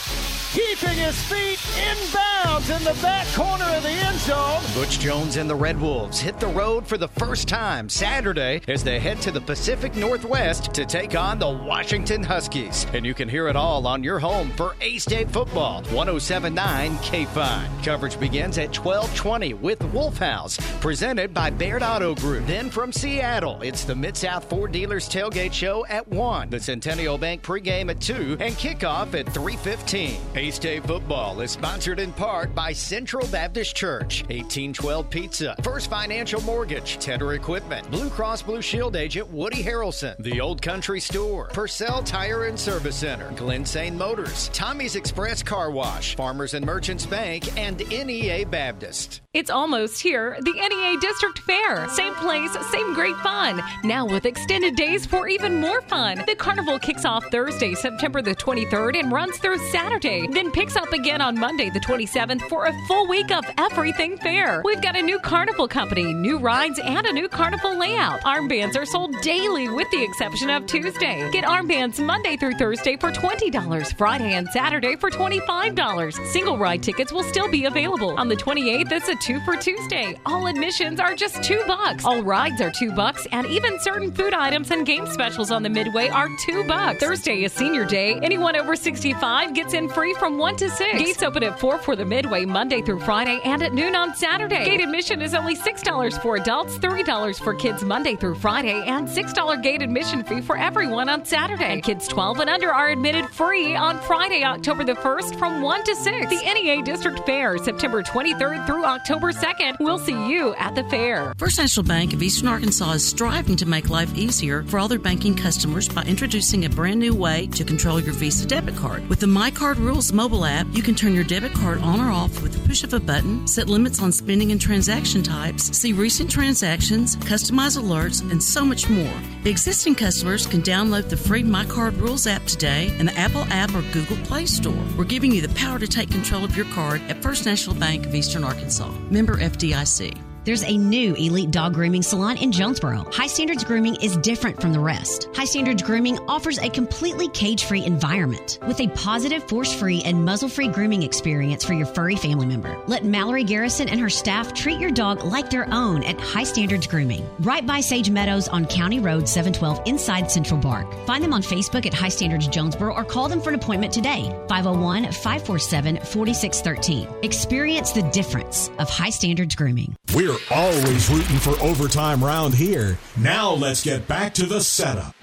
keeping 0.51 0.97
his 0.97 1.21
feet 1.23 1.59
inbounds 1.79 2.75
in 2.75 2.83
the 2.83 2.99
back 3.01 3.25
corner 3.33 3.63
of 3.63 3.83
the 3.83 3.89
end 3.89 4.19
zone. 4.19 4.61
Butch 4.73 4.99
Jones 4.99 5.37
and 5.37 5.49
the 5.49 5.55
Red 5.55 5.79
Wolves 5.79 6.19
hit 6.19 6.39
the 6.39 6.47
road 6.47 6.85
for 6.85 6.97
the 6.97 7.07
first 7.07 7.47
time 7.47 7.87
Saturday 7.87 8.61
as 8.67 8.83
they 8.83 8.99
head 8.99 9.21
to 9.21 9.31
the 9.31 9.39
Pacific 9.39 9.95
Northwest 9.95 10.73
to 10.73 10.85
take 10.85 11.15
on 11.15 11.39
the 11.39 11.49
Washington 11.49 12.21
Huskies. 12.21 12.85
And 12.93 13.05
you 13.05 13.13
can 13.13 13.29
hear 13.29 13.47
it 13.47 13.55
all 13.55 13.87
on 13.87 14.03
your 14.03 14.19
home 14.19 14.51
for 14.51 14.75
A 14.81 14.97
State 14.97 15.31
football. 15.31 15.83
1079 15.83 16.97
K-Fine. 16.99 17.83
Coverage 17.83 18.19
begins 18.19 18.57
at 18.57 18.75
1220 18.75 19.53
with 19.55 19.81
Wolf 19.93 20.17
House, 20.17 20.57
presented 20.81 21.33
by 21.33 21.49
Baird 21.49 21.83
Auto 21.83 22.13
Group. 22.15 22.45
Then 22.45 22.69
from 22.69 22.91
Seattle, 22.91 23.61
it's 23.61 23.85
the 23.85 23.95
Mid 23.95 24.17
South 24.17 24.49
Ford 24.49 24.73
Dealers 24.73 25.07
Tailgate 25.07 25.53
Show 25.53 25.85
at 25.85 26.05
1, 26.09 26.49
the 26.49 26.59
Centennial 26.59 27.17
Bank 27.17 27.41
pregame 27.41 27.89
at 27.89 28.01
2, 28.01 28.37
and 28.41 28.53
kickoff 28.55 29.13
at 29.17 29.31
315. 29.33 30.19
A 30.41 30.49
State 30.49 30.83
football 30.87 31.39
is 31.41 31.51
sponsored 31.51 31.99
in 31.99 32.11
part 32.13 32.55
by 32.55 32.73
Central 32.73 33.27
Baptist 33.27 33.75
Church, 33.75 34.23
1812 34.23 35.07
Pizza, 35.07 35.55
First 35.61 35.87
Financial 35.87 36.41
Mortgage, 36.41 36.97
Tedder 36.97 37.33
Equipment, 37.33 37.87
Blue 37.91 38.09
Cross 38.09 38.41
Blue 38.41 38.59
Shield 38.59 38.95
agent 38.95 39.29
Woody 39.29 39.61
Harrelson, 39.61 40.17
The 40.17 40.41
Old 40.41 40.59
Country 40.59 40.99
Store, 40.99 41.49
Purcell 41.53 42.01
Tire 42.01 42.45
and 42.45 42.59
Service 42.59 42.95
Center, 42.95 43.29
Glen 43.33 43.65
Motors, 43.95 44.49
Tommy's 44.49 44.95
Express 44.95 45.43
Car 45.43 45.69
Wash, 45.69 46.15
Farmers 46.15 46.55
and 46.55 46.65
Merchants 46.65 47.05
Bank, 47.05 47.55
and 47.55 47.77
NEA 47.89 48.47
Baptist. 48.47 49.21
It's 49.35 49.51
almost 49.51 50.01
here. 50.01 50.37
The 50.41 50.53
NEA 50.53 50.99
District 50.99 51.37
Fair. 51.39 51.87
Same 51.89 52.15
place, 52.15 52.51
same 52.71 52.95
great 52.95 53.15
fun. 53.17 53.61
Now 53.83 54.07
with 54.07 54.25
extended 54.25 54.75
days 54.75 55.05
for 55.05 55.27
even 55.27 55.61
more 55.61 55.83
fun. 55.83 56.23
The 56.25 56.35
carnival 56.35 56.79
kicks 56.79 57.05
off 57.05 57.23
Thursday, 57.27 57.75
September 57.75 58.23
the 58.23 58.35
23rd 58.35 58.99
and 58.99 59.11
runs 59.11 59.37
through 59.37 59.59
Saturday. 59.69 60.30
Then 60.35 60.51
picks 60.51 60.75
up 60.75 60.91
again 60.93 61.21
on 61.21 61.39
Monday, 61.39 61.69
the 61.69 61.79
27th, 61.79 62.41
for 62.49 62.65
a 62.65 62.73
full 62.87 63.07
week 63.07 63.31
of 63.31 63.43
everything 63.57 64.17
fair. 64.17 64.61
We've 64.63 64.81
got 64.81 64.95
a 64.95 65.01
new 65.01 65.19
carnival 65.19 65.67
company, 65.67 66.13
new 66.13 66.37
rides, 66.37 66.79
and 66.79 67.05
a 67.05 67.11
new 67.11 67.27
carnival 67.27 67.77
layout. 67.77 68.21
Armbands 68.21 68.75
are 68.75 68.85
sold 68.85 69.19
daily 69.21 69.69
with 69.69 69.89
the 69.91 70.03
exception 70.03 70.49
of 70.49 70.65
Tuesday. 70.65 71.29
Get 71.31 71.43
armbands 71.43 72.03
Monday 72.03 72.37
through 72.37 72.53
Thursday 72.53 72.97
for 72.97 73.11
$20, 73.11 73.97
Friday 73.97 74.33
and 74.33 74.47
Saturday 74.49 74.95
for 74.95 75.09
$25. 75.09 76.27
Single 76.27 76.57
ride 76.57 76.83
tickets 76.83 77.11
will 77.11 77.23
still 77.23 77.49
be 77.49 77.65
available. 77.65 78.17
On 78.17 78.27
the 78.27 78.35
28th, 78.35 78.91
it's 78.91 79.09
a 79.09 79.15
two 79.15 79.39
for 79.41 79.55
Tuesday. 79.55 80.17
All 80.25 80.47
admissions 80.47 80.99
are 80.99 81.15
just 81.15 81.43
two 81.43 81.61
bucks. 81.67 82.05
All 82.05 82.21
rides 82.23 82.61
are 82.61 82.71
two 82.71 82.91
bucks, 82.91 83.27
and 83.31 83.47
even 83.47 83.79
certain 83.79 84.11
food 84.11 84.33
items 84.33 84.71
and 84.71 84.85
game 84.85 85.07
specials 85.07 85.51
on 85.51 85.63
the 85.63 85.69
Midway 85.69 86.09
are 86.09 86.29
two 86.39 86.63
bucks. 86.65 86.99
Thursday 86.99 87.43
is 87.43 87.53
senior 87.53 87.85
day. 87.85 88.19
Anyone 88.21 88.55
over 88.55 88.75
65 88.75 89.53
gets 89.53 89.73
in 89.73 89.89
free 89.89 90.13
from 90.21 90.37
1 90.37 90.55
to 90.57 90.69
6. 90.69 90.99
Gates 90.99 91.23
open 91.23 91.41
at 91.41 91.59
4 91.59 91.79
for 91.79 91.95
the 91.95 92.05
Midway 92.05 92.45
Monday 92.45 92.83
through 92.83 92.99
Friday 92.99 93.41
and 93.43 93.63
at 93.63 93.73
noon 93.73 93.95
on 93.95 94.13
Saturday. 94.13 94.63
Gate 94.63 94.79
admission 94.79 95.19
is 95.19 95.33
only 95.33 95.55
$6 95.55 96.21
for 96.21 96.35
adults, 96.35 96.77
$3 96.77 97.43
for 97.43 97.55
kids 97.55 97.83
Monday 97.83 98.15
through 98.15 98.35
Friday, 98.35 98.83
and 98.85 99.07
$6 99.07 99.63
gate 99.63 99.81
admission 99.81 100.23
fee 100.23 100.39
for 100.39 100.55
everyone 100.55 101.09
on 101.09 101.25
Saturday. 101.25 101.73
And 101.73 101.81
kids 101.81 102.07
12 102.07 102.39
and 102.39 102.51
under 102.51 102.71
are 102.71 102.89
admitted 102.89 103.31
free 103.31 103.75
on 103.75 103.99
Friday, 104.01 104.43
October 104.43 104.83
the 104.83 104.93
1st 104.93 105.39
from 105.39 105.63
1 105.63 105.83
to 105.85 105.95
6. 105.95 106.29
The 106.29 106.53
NEA 106.53 106.83
District 106.83 107.25
Fair, 107.25 107.57
September 107.57 108.03
23rd 108.03 108.67
through 108.67 108.85
October 108.85 109.31
2nd. 109.31 109.77
We'll 109.79 109.97
see 109.97 110.29
you 110.29 110.53
at 110.53 110.75
the 110.75 110.83
fair. 110.83 111.33
First 111.39 111.57
National 111.57 111.83
Bank 111.83 112.13
of 112.13 112.21
Eastern 112.21 112.47
Arkansas 112.47 112.91
is 112.91 113.03
striving 113.03 113.55
to 113.55 113.65
make 113.65 113.89
life 113.89 114.15
easier 114.15 114.61
for 114.65 114.77
all 114.77 114.87
their 114.87 114.99
banking 114.99 115.33
customers 115.33 115.89
by 115.89 116.03
introducing 116.03 116.65
a 116.65 116.69
brand 116.69 116.99
new 116.99 117.15
way 117.15 117.47
to 117.47 117.63
control 117.63 117.99
your 117.99 118.13
Visa 118.13 118.45
debit 118.45 118.75
card. 118.75 119.09
With 119.09 119.19
the 119.19 119.25
My 119.25 119.49
Card 119.49 119.79
Rules 119.79 120.10
mobile 120.11 120.45
app, 120.45 120.67
you 120.71 120.81
can 120.83 120.95
turn 120.95 121.13
your 121.13 121.23
debit 121.23 121.53
card 121.53 121.81
on 121.81 121.99
or 121.99 122.11
off 122.11 122.41
with 122.41 122.53
the 122.53 122.67
push 122.67 122.83
of 122.83 122.93
a 122.93 122.99
button, 122.99 123.47
set 123.47 123.67
limits 123.67 124.01
on 124.01 124.11
spending 124.11 124.51
and 124.51 124.59
transaction 124.59 125.23
types, 125.23 125.77
see 125.77 125.93
recent 125.93 126.29
transactions, 126.29 127.15
customize 127.17 127.77
alerts, 127.77 128.21
and 128.31 128.41
so 128.41 128.63
much 128.65 128.89
more. 128.89 129.13
Existing 129.45 129.95
customers 129.95 130.45
can 130.45 130.61
download 130.61 131.09
the 131.09 131.17
free 131.17 131.43
My 131.43 131.65
Card 131.65 131.95
Rules 131.95 132.27
app 132.27 132.43
today 132.45 132.95
in 132.99 133.05
the 133.05 133.17
Apple 133.17 133.43
app 133.49 133.73
or 133.73 133.81
Google 133.91 134.17
Play 134.25 134.45
Store. 134.45 134.73
We're 134.97 135.03
giving 135.03 135.31
you 135.31 135.41
the 135.41 135.53
power 135.55 135.79
to 135.79 135.87
take 135.87 136.11
control 136.11 136.43
of 136.43 136.55
your 136.55 136.65
card 136.67 137.01
at 137.09 137.21
First 137.21 137.45
National 137.45 137.75
Bank 137.75 138.05
of 138.05 138.15
Eastern 138.15 138.43
Arkansas. 138.43 138.91
Member 139.09 139.37
FDIC. 139.37 140.30
There's 140.43 140.63
a 140.63 140.75
new 140.75 141.13
elite 141.13 141.51
dog 141.51 141.75
grooming 141.75 142.01
salon 142.01 142.37
in 142.37 142.51
Jonesboro. 142.51 143.05
High 143.11 143.27
Standards 143.27 143.63
Grooming 143.63 143.97
is 144.01 144.17
different 144.17 144.59
from 144.59 144.73
the 144.73 144.79
rest. 144.79 145.29
High 145.35 145.45
Standards 145.45 145.83
Grooming 145.83 146.17
offers 146.27 146.57
a 146.57 146.67
completely 146.67 147.27
cage 147.27 147.65
free 147.65 147.85
environment 147.85 148.57
with 148.65 148.79
a 148.79 148.87
positive, 148.87 149.47
force 149.47 149.71
free, 149.71 150.01
and 150.01 150.25
muzzle 150.25 150.49
free 150.49 150.67
grooming 150.67 151.03
experience 151.03 151.63
for 151.63 151.73
your 151.73 151.85
furry 151.85 152.15
family 152.15 152.47
member. 152.47 152.75
Let 152.87 153.05
Mallory 153.05 153.43
Garrison 153.43 153.87
and 153.87 153.99
her 153.99 154.09
staff 154.09 154.51
treat 154.55 154.79
your 154.79 154.89
dog 154.89 155.23
like 155.23 155.51
their 155.51 155.71
own 155.71 156.03
at 156.05 156.19
High 156.19 156.45
Standards 156.45 156.87
Grooming, 156.87 157.23
right 157.41 157.63
by 157.63 157.79
Sage 157.79 158.09
Meadows 158.09 158.47
on 158.47 158.65
County 158.65 158.99
Road 158.99 159.29
712 159.29 159.87
inside 159.87 160.31
Central 160.31 160.59
Park. 160.59 160.91
Find 161.05 161.23
them 161.23 161.33
on 161.33 161.43
Facebook 161.43 161.85
at 161.85 161.93
High 161.93 162.09
Standards 162.09 162.47
Jonesboro 162.47 162.95
or 162.95 163.03
call 163.03 163.29
them 163.29 163.41
for 163.41 163.49
an 163.49 163.55
appointment 163.55 163.93
today 163.93 164.23
501 164.49 165.11
547 165.11 165.97
4613. 165.97 167.07
Experience 167.21 167.91
the 167.91 168.01
difference 168.09 168.71
of 168.79 168.89
High 168.89 169.11
Standards 169.11 169.53
Grooming. 169.53 169.95
We're 170.15 170.30
always 170.49 171.09
rooting 171.09 171.37
for 171.37 171.59
overtime 171.61 172.23
round 172.23 172.55
here. 172.55 172.97
Now 173.17 173.51
let's 173.51 173.83
get 173.83 174.07
back 174.07 174.33
to 174.35 174.45
the 174.45 174.61
setup. 174.61 175.15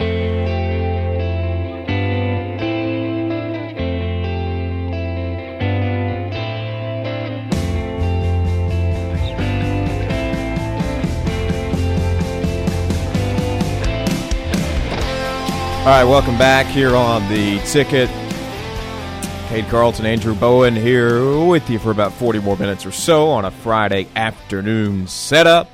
All 15.89 15.95
right, 15.95 16.05
welcome 16.05 16.37
back 16.37 16.67
here 16.67 16.95
on 16.95 17.27
the 17.31 17.59
ticket. 17.61 18.11
Cade 19.49 19.69
Carlton, 19.69 20.05
Andrew 20.05 20.35
Bowen 20.35 20.77
here 20.77 21.43
with 21.47 21.71
you 21.71 21.79
for 21.79 21.91
about 21.91 22.13
40 22.13 22.41
more 22.41 22.59
minutes 22.59 22.85
or 22.85 22.93
so 22.93 23.31
on 23.31 23.47
a 23.47 23.51
Friday 23.51 24.07
afternoon 24.15 25.07
setup. 25.07 25.71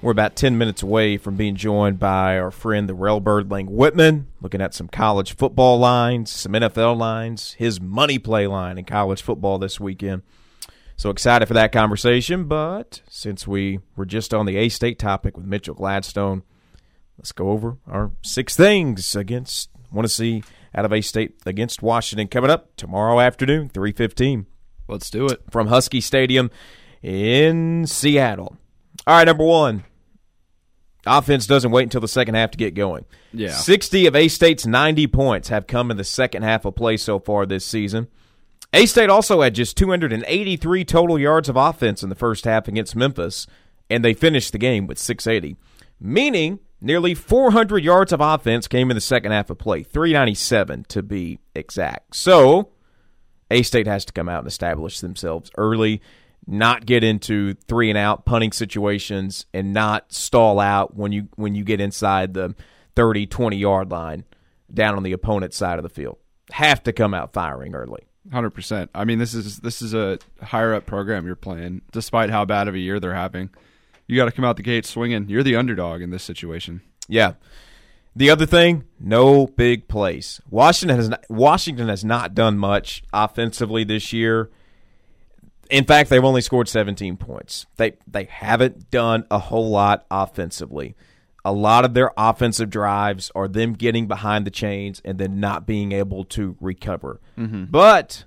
We're 0.00 0.12
about 0.12 0.34
10 0.34 0.56
minutes 0.56 0.82
away 0.82 1.18
from 1.18 1.36
being 1.36 1.56
joined 1.56 1.98
by 1.98 2.38
our 2.38 2.50
friend, 2.50 2.88
the 2.88 2.94
Railbird 2.94 3.50
Lang 3.50 3.68
Wittman, 3.68 4.24
looking 4.40 4.62
at 4.62 4.72
some 4.72 4.88
college 4.88 5.36
football 5.36 5.78
lines, 5.78 6.30
some 6.30 6.52
NFL 6.52 6.96
lines, 6.96 7.52
his 7.58 7.82
money 7.82 8.18
play 8.18 8.46
line 8.46 8.78
in 8.78 8.86
college 8.86 9.20
football 9.20 9.58
this 9.58 9.78
weekend. 9.78 10.22
So 10.96 11.10
excited 11.10 11.48
for 11.48 11.54
that 11.54 11.70
conversation. 11.70 12.44
But 12.44 13.02
since 13.10 13.46
we 13.46 13.80
were 13.94 14.06
just 14.06 14.32
on 14.32 14.46
the 14.46 14.56
A 14.56 14.70
State 14.70 14.98
topic 14.98 15.36
with 15.36 15.44
Mitchell 15.44 15.74
Gladstone, 15.74 16.44
let's 17.18 17.32
go 17.32 17.50
over 17.50 17.76
our 17.86 18.10
six 18.22 18.56
things 18.56 19.14
against 19.14 19.68
want 19.92 20.06
to 20.06 20.12
see 20.12 20.42
out 20.74 20.84
of 20.84 20.92
A 20.92 21.00
State 21.00 21.34
against 21.46 21.82
Washington 21.82 22.28
coming 22.28 22.50
up 22.50 22.74
tomorrow 22.76 23.20
afternoon, 23.20 23.68
three 23.68 23.92
fifteen. 23.92 24.46
Let's 24.88 25.10
do 25.10 25.26
it 25.26 25.42
from 25.50 25.68
Husky 25.68 26.00
Stadium 26.00 26.50
in 27.02 27.86
Seattle. 27.86 28.56
All 29.06 29.16
right, 29.16 29.26
number 29.26 29.44
one. 29.44 29.84
Offense 31.06 31.46
doesn't 31.46 31.70
wait 31.70 31.84
until 31.84 32.00
the 32.02 32.08
second 32.08 32.34
half 32.34 32.50
to 32.50 32.58
get 32.58 32.74
going. 32.74 33.06
Yeah. 33.32 33.52
60 33.52 34.06
of 34.06 34.14
A 34.14 34.28
State's 34.28 34.66
90 34.66 35.06
points 35.06 35.48
have 35.48 35.66
come 35.66 35.90
in 35.90 35.96
the 35.96 36.04
second 36.04 36.42
half 36.42 36.64
of 36.66 36.74
play 36.74 36.96
so 36.98 37.18
far 37.18 37.46
this 37.46 37.64
season. 37.64 38.08
A 38.72 38.86
State 38.86 39.08
also 39.08 39.40
had 39.40 39.54
just 39.54 39.76
283 39.76 40.84
total 40.84 41.18
yards 41.18 41.48
of 41.48 41.56
offense 41.56 42.02
in 42.02 42.08
the 42.08 42.14
first 42.14 42.44
half 42.44 42.68
against 42.68 42.94
Memphis, 42.94 43.46
and 43.88 44.04
they 44.04 44.14
finished 44.14 44.52
the 44.52 44.58
game 44.58 44.86
with 44.86 44.98
680, 44.98 45.56
meaning 45.98 46.60
nearly 46.80 47.14
400 47.14 47.82
yards 47.82 48.12
of 48.12 48.20
offense 48.20 48.68
came 48.68 48.90
in 48.90 48.96
the 48.96 49.00
second 49.00 49.32
half 49.32 49.50
of 49.50 49.58
play, 49.58 49.82
397 49.82 50.84
to 50.88 51.02
be 51.02 51.38
exact. 51.54 52.16
So, 52.16 52.70
A 53.50 53.62
State 53.62 53.86
has 53.86 54.04
to 54.06 54.12
come 54.12 54.28
out 54.28 54.40
and 54.40 54.48
establish 54.48 55.00
themselves 55.00 55.50
early, 55.56 56.00
not 56.46 56.86
get 56.86 57.04
into 57.04 57.54
three 57.68 57.90
and 57.90 57.98
out 57.98 58.24
punting 58.24 58.52
situations, 58.52 59.46
and 59.52 59.72
not 59.72 60.12
stall 60.12 60.58
out 60.58 60.96
when 60.96 61.12
you 61.12 61.28
when 61.36 61.54
you 61.54 61.64
get 61.64 61.80
inside 61.80 62.34
the 62.34 62.54
30, 62.96 63.26
20 63.26 63.56
yard 63.56 63.90
line 63.90 64.24
down 64.72 64.96
on 64.96 65.02
the 65.02 65.12
opponent's 65.12 65.56
side 65.56 65.78
of 65.78 65.82
the 65.82 65.88
field. 65.88 66.18
Have 66.52 66.82
to 66.84 66.92
come 66.92 67.14
out 67.14 67.32
firing 67.32 67.74
early. 67.74 68.02
Hundred 68.32 68.50
percent. 68.50 68.90
I 68.94 69.04
mean, 69.04 69.18
this 69.18 69.34
is 69.34 69.58
this 69.60 69.80
is 69.80 69.94
a 69.94 70.18
higher 70.42 70.74
up 70.74 70.86
program 70.86 71.26
you're 71.26 71.36
playing, 71.36 71.82
despite 71.90 72.30
how 72.30 72.44
bad 72.44 72.68
of 72.68 72.74
a 72.74 72.78
year 72.78 73.00
they're 73.00 73.14
having. 73.14 73.50
You 74.10 74.16
got 74.16 74.24
to 74.24 74.32
come 74.32 74.44
out 74.44 74.56
the 74.56 74.64
gate 74.64 74.84
swinging. 74.84 75.28
You're 75.28 75.44
the 75.44 75.54
underdog 75.54 76.02
in 76.02 76.10
this 76.10 76.24
situation. 76.24 76.80
Yeah. 77.06 77.34
The 78.16 78.28
other 78.28 78.44
thing, 78.44 78.82
no 78.98 79.46
big 79.46 79.86
plays. 79.86 80.40
Washington 80.50 80.96
has 80.96 81.08
not, 81.08 81.24
Washington 81.30 81.88
has 81.88 82.04
not 82.04 82.34
done 82.34 82.58
much 82.58 83.04
offensively 83.12 83.84
this 83.84 84.12
year. 84.12 84.50
In 85.70 85.84
fact, 85.84 86.10
they've 86.10 86.24
only 86.24 86.40
scored 86.40 86.68
17 86.68 87.18
points. 87.18 87.66
They 87.76 87.92
they 88.08 88.24
haven't 88.24 88.90
done 88.90 89.26
a 89.30 89.38
whole 89.38 89.70
lot 89.70 90.06
offensively. 90.10 90.96
A 91.44 91.52
lot 91.52 91.84
of 91.84 91.94
their 91.94 92.10
offensive 92.16 92.68
drives 92.68 93.30
are 93.36 93.46
them 93.46 93.74
getting 93.74 94.08
behind 94.08 94.44
the 94.44 94.50
chains 94.50 95.00
and 95.04 95.18
then 95.18 95.38
not 95.38 95.68
being 95.68 95.92
able 95.92 96.24
to 96.24 96.56
recover. 96.60 97.20
Mm-hmm. 97.38 97.66
But 97.66 98.24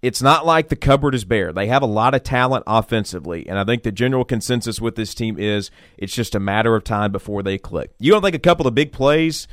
it's 0.00 0.22
not 0.22 0.46
like 0.46 0.68
the 0.68 0.76
cupboard 0.76 1.14
is 1.14 1.24
bare. 1.24 1.52
They 1.52 1.66
have 1.66 1.82
a 1.82 1.86
lot 1.86 2.14
of 2.14 2.22
talent 2.22 2.64
offensively, 2.66 3.48
and 3.48 3.58
I 3.58 3.64
think 3.64 3.82
the 3.82 3.92
general 3.92 4.24
consensus 4.24 4.80
with 4.80 4.94
this 4.94 5.14
team 5.14 5.38
is 5.38 5.70
it's 5.96 6.14
just 6.14 6.34
a 6.34 6.40
matter 6.40 6.76
of 6.76 6.84
time 6.84 7.10
before 7.10 7.42
they 7.42 7.58
click. 7.58 7.92
You 7.98 8.12
don't 8.12 8.22
think 8.22 8.36
a 8.36 8.40
couple 8.40 8.66
of 8.66 8.74
big 8.74 8.92
plays 8.92 9.48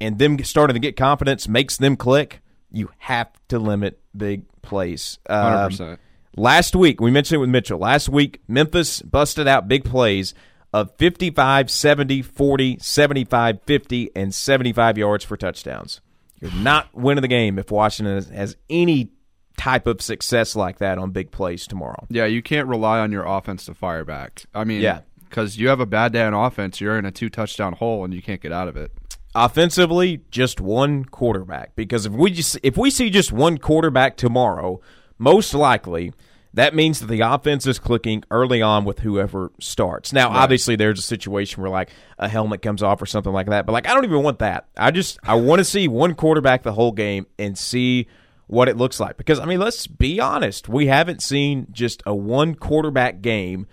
and 0.00 0.18
them 0.18 0.42
starting 0.44 0.74
to 0.74 0.80
get 0.80 0.96
confidence 0.96 1.48
makes 1.48 1.76
them 1.76 1.96
click? 1.96 2.40
You 2.70 2.90
have 2.98 3.28
to 3.48 3.58
limit 3.58 4.00
big 4.16 4.44
plays. 4.62 5.18
Um, 5.28 5.42
Hundred 5.42 5.68
percent. 5.70 6.00
Last 6.36 6.76
week, 6.76 7.00
we 7.00 7.10
mentioned 7.10 7.36
it 7.36 7.40
with 7.40 7.50
Mitchell. 7.50 7.78
Last 7.78 8.08
week, 8.08 8.40
Memphis 8.46 9.02
busted 9.02 9.48
out 9.48 9.66
big 9.66 9.84
plays 9.84 10.32
of 10.72 10.94
55, 10.96 11.68
70, 11.68 12.22
40, 12.22 12.78
75, 12.78 13.62
50, 13.62 14.10
and 14.14 14.32
75 14.32 14.98
yards 14.98 15.24
for 15.24 15.36
touchdowns. 15.36 16.00
You're 16.40 16.52
not 16.52 16.94
winning 16.94 17.22
the 17.22 17.28
game 17.28 17.58
if 17.58 17.72
Washington 17.72 18.32
has 18.32 18.56
any 18.70 19.10
type 19.56 19.86
of 19.86 20.00
success 20.00 20.56
like 20.56 20.78
that 20.78 20.98
on 20.98 21.10
big 21.10 21.30
plays 21.30 21.66
tomorrow. 21.66 22.06
Yeah, 22.08 22.24
you 22.26 22.42
can't 22.42 22.66
rely 22.68 22.98
on 23.00 23.12
your 23.12 23.24
offense 23.24 23.66
to 23.66 23.74
fire 23.74 24.04
back. 24.04 24.44
I 24.54 24.64
mean, 24.64 24.80
Yeah. 24.80 25.00
because 25.28 25.58
you 25.58 25.68
have 25.68 25.80
a 25.80 25.86
bad 25.86 26.12
day 26.12 26.22
on 26.22 26.34
offense, 26.34 26.80
you're 26.80 26.98
in 26.98 27.04
a 27.04 27.10
two 27.10 27.28
touchdown 27.28 27.74
hole 27.74 28.04
and 28.04 28.14
you 28.14 28.22
can't 28.22 28.40
get 28.40 28.52
out 28.52 28.68
of 28.68 28.76
it. 28.76 28.90
Offensively, 29.34 30.20
just 30.30 30.60
one 30.60 31.04
quarterback. 31.04 31.74
Because 31.76 32.04
if 32.06 32.12
we 32.12 32.30
just 32.30 32.58
if 32.62 32.76
we 32.76 32.90
see 32.90 33.10
just 33.10 33.32
one 33.32 33.58
quarterback 33.58 34.16
tomorrow, 34.16 34.80
most 35.18 35.54
likely 35.54 36.12
that 36.52 36.74
means 36.74 36.98
that 36.98 37.06
the 37.06 37.20
offense 37.20 37.64
is 37.66 37.78
clicking 37.78 38.24
early 38.32 38.60
on 38.60 38.84
with 38.84 38.98
whoever 39.00 39.52
starts. 39.60 40.12
Now, 40.12 40.28
Right. 40.30 40.38
obviously, 40.38 40.74
there's 40.74 40.98
a 40.98 41.02
situation 41.02 41.62
where 41.62 41.70
like 41.70 41.90
a 42.18 42.28
helmet 42.28 42.60
comes 42.60 42.82
off 42.82 43.00
or 43.00 43.06
something 43.06 43.32
like 43.32 43.46
that, 43.46 43.66
but 43.66 43.72
like 43.72 43.88
I 43.88 43.94
don't 43.94 44.04
even 44.04 44.22
want 44.22 44.40
that. 44.40 44.66
I 44.76 44.90
just 44.90 45.18
I 45.22 45.34
want 45.36 45.60
to 45.60 45.64
see 45.64 45.86
one 45.88 46.14
quarterback 46.14 46.62
the 46.64 46.72
whole 46.72 46.92
game 46.92 47.26
and 47.38 47.56
see 47.56 48.08
what 48.50 48.68
it 48.68 48.76
looks 48.76 48.98
like 48.98 49.16
because 49.16 49.38
I 49.38 49.44
mean, 49.44 49.60
let's 49.60 49.86
be 49.86 50.18
honest, 50.20 50.68
we 50.68 50.88
haven't 50.88 51.22
seen 51.22 51.68
just 51.70 52.02
a 52.04 52.14
one 52.14 52.56
quarterback 52.56 53.20
game 53.22 53.66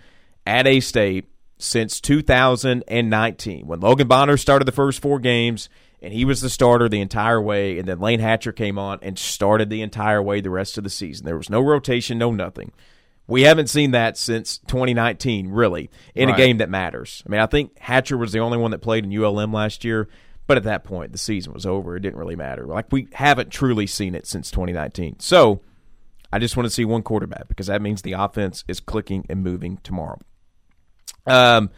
at 0.46 0.66
A 0.68 0.78
State 0.80 1.26
since 1.58 2.00
2019 2.00 3.66
when 3.66 3.80
Logan 3.80 4.06
Bonner 4.08 4.36
started 4.36 4.64
the 4.66 4.72
first 4.72 5.02
four 5.02 5.18
games 5.18 5.68
and 6.00 6.12
he 6.12 6.24
was 6.24 6.40
the 6.40 6.48
starter 6.48 6.88
the 6.88 7.00
entire 7.00 7.42
way 7.42 7.78
and 7.78 7.88
then 7.88 7.98
Layne 7.98 8.20
Hatcher 8.20 8.52
came 8.52 8.78
on 8.78 9.00
and 9.02 9.18
started 9.18 9.68
the 9.68 9.82
entire 9.82 10.22
way 10.22 10.40
the 10.40 10.50
rest 10.50 10.78
of 10.78 10.84
the 10.84 10.90
season. 10.90 11.26
There 11.26 11.36
was 11.36 11.50
no 11.50 11.60
rotation, 11.60 12.18
no 12.18 12.30
nothing. 12.30 12.70
We 13.26 13.42
haven't 13.42 13.66
seen 13.68 13.90
that 13.90 14.16
since 14.16 14.58
2019 14.68 15.48
really 15.48 15.90
in 16.14 16.28
Right. 16.28 16.34
a 16.34 16.40
game 16.40 16.58
that 16.58 16.70
matters. 16.70 17.22
I 17.26 17.30
mean, 17.30 17.40
I 17.40 17.46
think 17.46 17.76
Hatcher 17.78 18.16
was 18.16 18.32
the 18.32 18.38
only 18.38 18.56
one 18.58 18.70
that 18.70 18.78
played 18.78 19.04
in 19.04 19.12
ULM 19.12 19.52
last 19.52 19.84
year, 19.84 20.08
but 20.48 20.56
at 20.56 20.64
that 20.64 20.82
point 20.82 21.12
the 21.12 21.18
season 21.18 21.52
was 21.52 21.64
over. 21.64 21.96
It 21.96 22.00
didn't 22.00 22.18
really 22.18 22.34
matter. 22.34 22.66
Like 22.66 22.90
we 22.90 23.06
haven't 23.12 23.50
truly 23.50 23.86
seen 23.86 24.16
it 24.16 24.26
since 24.26 24.50
2019. 24.50 25.20
So, 25.20 25.60
I 26.32 26.38
just 26.38 26.56
want 26.56 26.66
to 26.66 26.70
see 26.70 26.84
one 26.84 27.02
quarterback 27.02 27.48
because 27.48 27.68
that 27.68 27.80
means 27.80 28.02
the 28.02 28.12
offense 28.12 28.64
is 28.68 28.80
clicking 28.80 29.24
and 29.30 29.42
moving 29.42 29.78
tomorrow. 29.82 30.18
Um, 31.26 31.70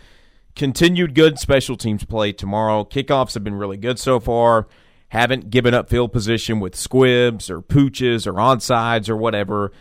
continued 0.56 1.14
good 1.14 1.38
special 1.38 1.76
teams 1.76 2.04
play 2.04 2.32
tomorrow. 2.32 2.84
Kickoffs 2.84 3.34
have 3.34 3.44
been 3.44 3.54
really 3.54 3.76
good 3.76 3.98
so 3.98 4.18
far. 4.18 4.66
Haven't 5.10 5.50
given 5.50 5.74
up 5.74 5.88
field 5.88 6.12
position 6.12 6.60
with 6.60 6.74
squibs 6.74 7.50
or 7.50 7.60
pooches 7.60 8.26
or 8.26 8.34
onside 8.34 9.08
or 9.08 9.16
whatever. 9.16 9.72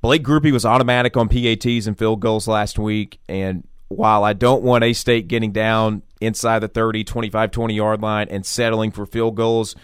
Blake 0.00 0.22
Grupe 0.22 0.52
was 0.52 0.66
automatic 0.66 1.16
on 1.16 1.28
PATs 1.28 1.86
and 1.86 1.98
field 1.98 2.20
goals 2.20 2.46
last 2.46 2.78
week. 2.78 3.20
And 3.28 3.66
while 3.88 4.24
I 4.24 4.32
don't 4.32 4.62
want 4.62 4.84
A 4.84 4.92
State 4.92 5.28
getting 5.28 5.52
down 5.52 6.02
inside 6.20 6.60
the 6.60 6.68
30, 6.68 7.04
25, 7.04 7.50
20 7.50 7.74
yard 7.74 8.00
line 8.02 8.26
and 8.30 8.44
settling 8.46 8.90
for 8.90 9.04
field 9.06 9.36
goals, 9.36 9.76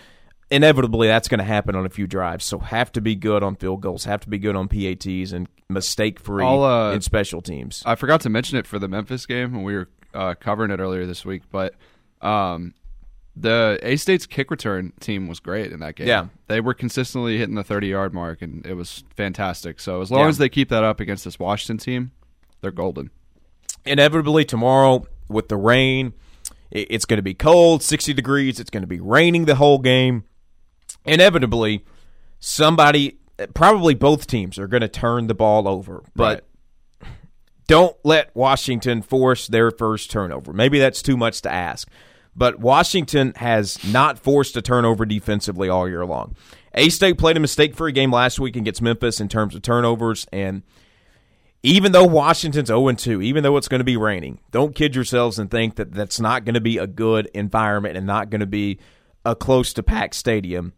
inevitably 0.50 1.06
that's 1.08 1.28
going 1.28 1.38
to 1.38 1.44
happen 1.44 1.76
on 1.76 1.86
a 1.86 1.90
few 1.90 2.06
drives. 2.06 2.44
So 2.44 2.58
have 2.58 2.90
to 2.92 3.00
be 3.00 3.14
good 3.14 3.42
on 3.42 3.56
field 3.56 3.80
goals, 3.82 4.04
have 4.04 4.20
to 4.22 4.28
be 4.28 4.38
good 4.38 4.56
on 4.56 4.68
PATs 4.68 5.32
and 5.32 5.48
mistake 5.68 6.18
free 6.18 6.44
uh, 6.44 6.92
in 6.92 7.00
special 7.02 7.40
teams. 7.42 7.82
I 7.86 7.94
forgot 7.94 8.20
to 8.22 8.30
mention 8.30 8.58
it 8.58 8.66
for 8.66 8.78
the 8.78 8.88
Memphis 8.88 9.26
game 9.26 9.52
when 9.52 9.62
we 9.62 9.74
were 9.76 9.88
uh, 10.14 10.34
covering 10.34 10.70
it 10.70 10.80
earlier 10.80 11.06
this 11.06 11.24
week, 11.24 11.42
but 11.52 11.74
um, 12.20 12.74
the 13.36 13.78
A 13.82 13.96
State's 13.96 14.26
kick 14.26 14.50
return 14.50 14.92
team 14.98 15.28
was 15.28 15.38
great 15.40 15.70
in 15.72 15.80
that 15.80 15.94
game. 15.94 16.08
Yeah. 16.08 16.26
they 16.48 16.60
were 16.60 16.74
consistently 16.74 17.38
hitting 17.38 17.54
the 17.54 17.62
thirty 17.62 17.86
yard 17.88 18.12
mark, 18.12 18.42
and 18.42 18.66
it 18.66 18.74
was 18.74 19.04
fantastic. 19.14 19.78
So 19.78 20.00
as 20.00 20.10
long 20.10 20.22
Yeah. 20.22 20.28
as 20.28 20.38
they 20.38 20.48
keep 20.48 20.68
that 20.70 20.82
up 20.82 20.98
against 21.00 21.24
this 21.24 21.38
Washington 21.38 21.78
team, 21.78 22.10
they're 22.60 22.72
golden. 22.72 23.10
Inevitably 23.84 24.44
tomorrow 24.44 25.06
with 25.28 25.48
the 25.48 25.56
rain 25.56 26.12
it's 26.70 27.04
going 27.04 27.18
to 27.18 27.22
be 27.22 27.34
cold 27.34 27.82
60 27.82 28.12
degrees 28.14 28.60
it's 28.60 28.70
going 28.70 28.82
to 28.82 28.86
be 28.86 29.00
raining 29.00 29.44
the 29.44 29.56
whole 29.56 29.78
game. 29.78 30.24
Inevitably 31.04 31.84
somebody 32.38 33.18
eh, 33.38 33.46
probably 33.54 33.94
both 33.94 34.26
teams 34.26 34.58
are 34.58 34.68
going 34.68 34.82
to 34.82 34.88
turn 34.88 35.26
the 35.26 35.34
ball 35.34 35.66
over 35.66 36.02
but 36.14 36.46
don't 37.66 37.96
let 38.04 38.34
washington 38.34 39.02
force 39.02 39.46
their 39.46 39.70
first 39.70 40.10
turnover. 40.10 40.52
Maybe 40.52 40.78
that's 40.78 41.02
too 41.02 41.16
much 41.16 41.42
to 41.42 41.52
ask 41.52 41.88
but 42.36 42.60
washington 42.60 43.32
has 43.36 43.82
not 43.84 44.18
forced 44.18 44.56
a 44.56 44.62
turnover 44.62 45.04
defensively 45.04 45.68
all 45.68 45.88
year 45.88 46.06
long. 46.06 46.36
A-state 46.74 47.18
played 47.18 47.36
a 47.36 47.40
mistake-free 47.40 47.90
game 47.90 48.12
last 48.12 48.38
week 48.38 48.54
against 48.54 48.80
memphis 48.80 49.20
in 49.20 49.28
terms 49.28 49.56
of 49.56 49.62
turnovers 49.62 50.26
and 50.32 50.62
even 51.62 51.92
though 51.92 52.04
Washington's 52.04 52.68
0 52.68 52.92
2, 52.92 53.20
even 53.22 53.42
though 53.42 53.56
it's 53.56 53.68
going 53.68 53.80
to 53.80 53.84
be 53.84 53.96
raining, 53.96 54.40
don't 54.50 54.74
kid 54.74 54.94
yourselves 54.94 55.38
and 55.38 55.50
think 55.50 55.76
that 55.76 55.92
that's 55.92 56.18
not 56.18 56.44
going 56.44 56.54
to 56.54 56.60
be 56.60 56.78
a 56.78 56.86
good 56.86 57.28
environment 57.34 57.96
and 57.96 58.06
not 58.06 58.30
going 58.30 58.40
to 58.40 58.46
be 58.46 58.78
a 59.24 59.36
close 59.36 59.72
to 59.74 59.82
packed 59.82 60.14
stadium. 60.14 60.72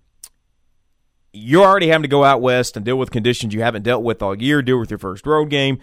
You're 1.32 1.64
already 1.64 1.88
having 1.88 2.02
to 2.02 2.08
go 2.08 2.24
out 2.24 2.42
west 2.42 2.76
and 2.76 2.84
deal 2.84 2.98
with 2.98 3.10
conditions 3.10 3.54
you 3.54 3.62
haven't 3.62 3.82
dealt 3.84 4.02
with 4.02 4.22
all 4.22 4.40
year, 4.40 4.60
deal 4.60 4.78
with 4.78 4.90
your 4.90 4.98
first 4.98 5.26
road 5.26 5.48
game, 5.48 5.78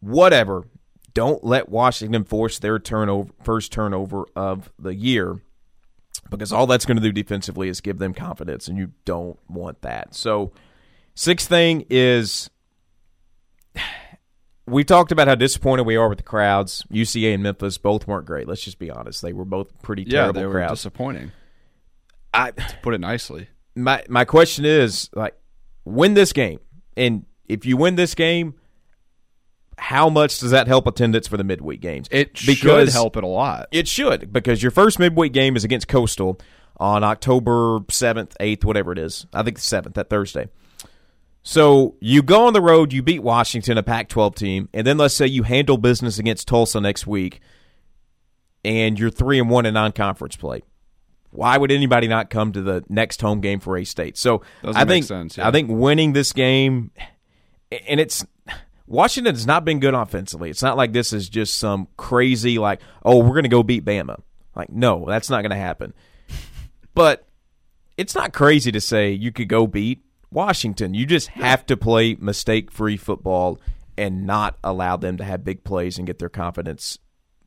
whatever. 0.00 0.66
Don't 1.12 1.44
let 1.44 1.68
Washington 1.68 2.24
force 2.24 2.58
their 2.58 2.78
turnover 2.78 3.30
first 3.44 3.72
turnover 3.72 4.24
of 4.34 4.72
the 4.78 4.94
year 4.94 5.42
because 6.30 6.52
all 6.52 6.66
that's 6.66 6.86
going 6.86 6.96
to 6.96 7.02
do 7.02 7.12
defensively 7.12 7.68
is 7.68 7.80
give 7.80 7.98
them 7.98 8.14
confidence, 8.14 8.68
and 8.68 8.78
you 8.78 8.92
don't 9.04 9.38
want 9.48 9.82
that. 9.82 10.14
So, 10.14 10.52
sixth 11.14 11.48
thing 11.48 11.84
is 11.90 12.50
we 14.66 14.84
talked 14.84 15.10
about 15.12 15.26
how 15.28 15.34
disappointed 15.34 15.82
we 15.84 15.96
are 15.96 16.08
with 16.08 16.18
the 16.18 16.24
crowds. 16.24 16.84
UCA 16.92 17.34
and 17.34 17.42
Memphis 17.42 17.78
both 17.78 18.06
weren't 18.06 18.26
great. 18.26 18.46
Let's 18.48 18.62
just 18.62 18.78
be 18.78 18.90
honest; 18.90 19.22
they 19.22 19.32
were 19.32 19.44
both 19.44 19.80
pretty 19.82 20.02
Yeah, 20.02 20.20
terrible 20.22 20.40
they 20.40 20.46
were 20.46 20.52
crowds. 20.52 20.80
disappointing. 20.80 21.32
I 22.32 22.52
To 22.52 22.78
put 22.82 22.94
it 22.94 23.00
nicely, 23.00 23.48
my 23.74 24.04
my 24.08 24.24
question 24.24 24.64
is 24.64 25.10
like, 25.14 25.34
win 25.84 26.14
this 26.14 26.32
game, 26.32 26.60
and 26.96 27.26
if 27.48 27.66
you 27.66 27.76
win 27.76 27.96
this 27.96 28.14
game, 28.14 28.54
how 29.78 30.08
much 30.08 30.38
does 30.38 30.52
that 30.52 30.68
help 30.68 30.86
attendance 30.86 31.26
for 31.26 31.36
the 31.36 31.42
midweek 31.44 31.80
games? 31.80 32.06
it 32.12 32.36
should 32.36 32.88
help 32.90 33.16
it 33.16 33.24
a 33.24 33.26
lot. 33.26 33.66
It 33.72 33.88
should 33.88 34.32
because 34.32 34.62
your 34.62 34.70
first 34.70 34.98
midweek 35.00 35.32
game 35.32 35.56
is 35.56 35.64
against 35.64 35.88
Coastal 35.88 36.38
on 36.76 37.02
October 37.02 37.80
seventh, 37.90 38.36
eighth, 38.38 38.64
whatever 38.64 38.92
it 38.92 38.98
is. 38.98 39.26
I 39.32 39.42
think 39.42 39.56
the 39.56 39.62
seventh, 39.62 39.96
that 39.96 40.08
Thursday. 40.08 40.48
So 41.42 41.96
you 42.00 42.22
go 42.22 42.46
on 42.46 42.52
the 42.52 42.60
road, 42.60 42.92
you 42.92 43.02
beat 43.02 43.22
Washington, 43.22 43.78
a 43.78 43.82
Pac-12 43.82 44.34
team, 44.34 44.68
and 44.74 44.86
then 44.86 44.98
let's 44.98 45.14
say 45.14 45.26
you 45.26 45.42
handle 45.42 45.78
business 45.78 46.18
against 46.18 46.46
Tulsa 46.46 46.80
next 46.80 47.06
week, 47.06 47.40
and 48.64 48.98
you're 48.98 49.10
three 49.10 49.38
and 49.38 49.48
one 49.48 49.64
in 49.64 49.74
non-conference 49.74 50.36
play. 50.36 50.62
Why 51.30 51.56
would 51.56 51.70
anybody 51.70 52.08
not 52.08 52.28
come 52.28 52.52
to 52.52 52.60
the 52.60 52.84
next 52.88 53.20
home 53.20 53.40
game 53.40 53.60
for 53.60 53.76
A 53.76 53.84
State? 53.84 54.18
So 54.18 54.42
Doesn't 54.62 54.80
I 54.80 54.84
think 54.84 55.06
sense, 55.06 55.38
yeah. 55.38 55.48
I 55.48 55.50
think 55.50 55.70
winning 55.70 56.12
this 56.12 56.32
game, 56.32 56.90
and 57.88 58.00
it's 58.00 58.26
Washington 58.86 59.34
has 59.34 59.46
not 59.46 59.64
been 59.64 59.78
good 59.78 59.94
offensively. 59.94 60.50
It's 60.50 60.62
not 60.62 60.76
like 60.76 60.92
this 60.92 61.12
is 61.12 61.28
just 61.28 61.56
some 61.56 61.86
crazy 61.96 62.58
like, 62.58 62.80
oh, 63.04 63.18
we're 63.18 63.30
going 63.30 63.44
to 63.44 63.48
go 63.48 63.62
beat 63.62 63.84
Bama. 63.84 64.20
Like, 64.56 64.70
no, 64.70 65.04
that's 65.06 65.30
not 65.30 65.42
going 65.42 65.52
to 65.52 65.56
happen. 65.56 65.94
But 66.92 67.26
it's 67.96 68.16
not 68.16 68.32
crazy 68.32 68.72
to 68.72 68.80
say 68.80 69.12
you 69.12 69.30
could 69.30 69.48
go 69.48 69.68
beat 69.68 70.02
Washington. 70.30 70.94
You 70.94 71.06
just 71.06 71.28
have 71.28 71.66
to 71.66 71.76
play 71.76 72.16
mistake-free 72.18 72.96
football 72.98 73.60
and 73.98 74.26
not 74.26 74.58
allow 74.64 74.96
them 74.96 75.16
to 75.18 75.24
have 75.24 75.44
big 75.44 75.64
plays 75.64 75.98
and 75.98 76.06
get 76.06 76.18
their 76.18 76.28
confidence 76.28 76.98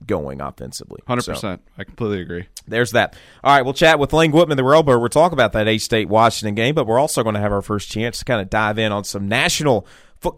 going 0.06 0.42
offensively. 0.42 1.00
Hundred 1.08 1.22
So, 1.22 1.32
percent. 1.34 1.62
I 1.78 1.84
completely 1.86 2.22
agree. 2.22 2.48
there's 2.68 2.92
that. 2.92 3.16
All 3.44 3.56
right, 3.56 3.62
we'll 3.64 3.74
chat 3.74 4.00
with 4.00 4.12
Lang 4.14 4.32
Wittman, 4.34 4.58
the 4.58 4.64
Railbird. 4.64 5.00
We'll 5.00 5.08
talk 5.10 5.32
about 5.32 5.54
that 5.54 5.68
A 5.68 5.78
State 5.78 6.10
Washington 6.10 6.56
game, 6.56 6.76
but 6.76 6.86
we're 6.86 7.00
also 7.00 7.24
going 7.24 7.36
to 7.36 7.42
have 7.42 7.54
our 7.54 7.62
first 7.62 7.90
chance 7.90 8.20
to 8.20 8.26
kind 8.26 8.42
of 8.42 8.50
dive 8.50 8.78
in 8.78 8.92
on 8.92 9.04
some 9.06 9.28
national 9.30 9.88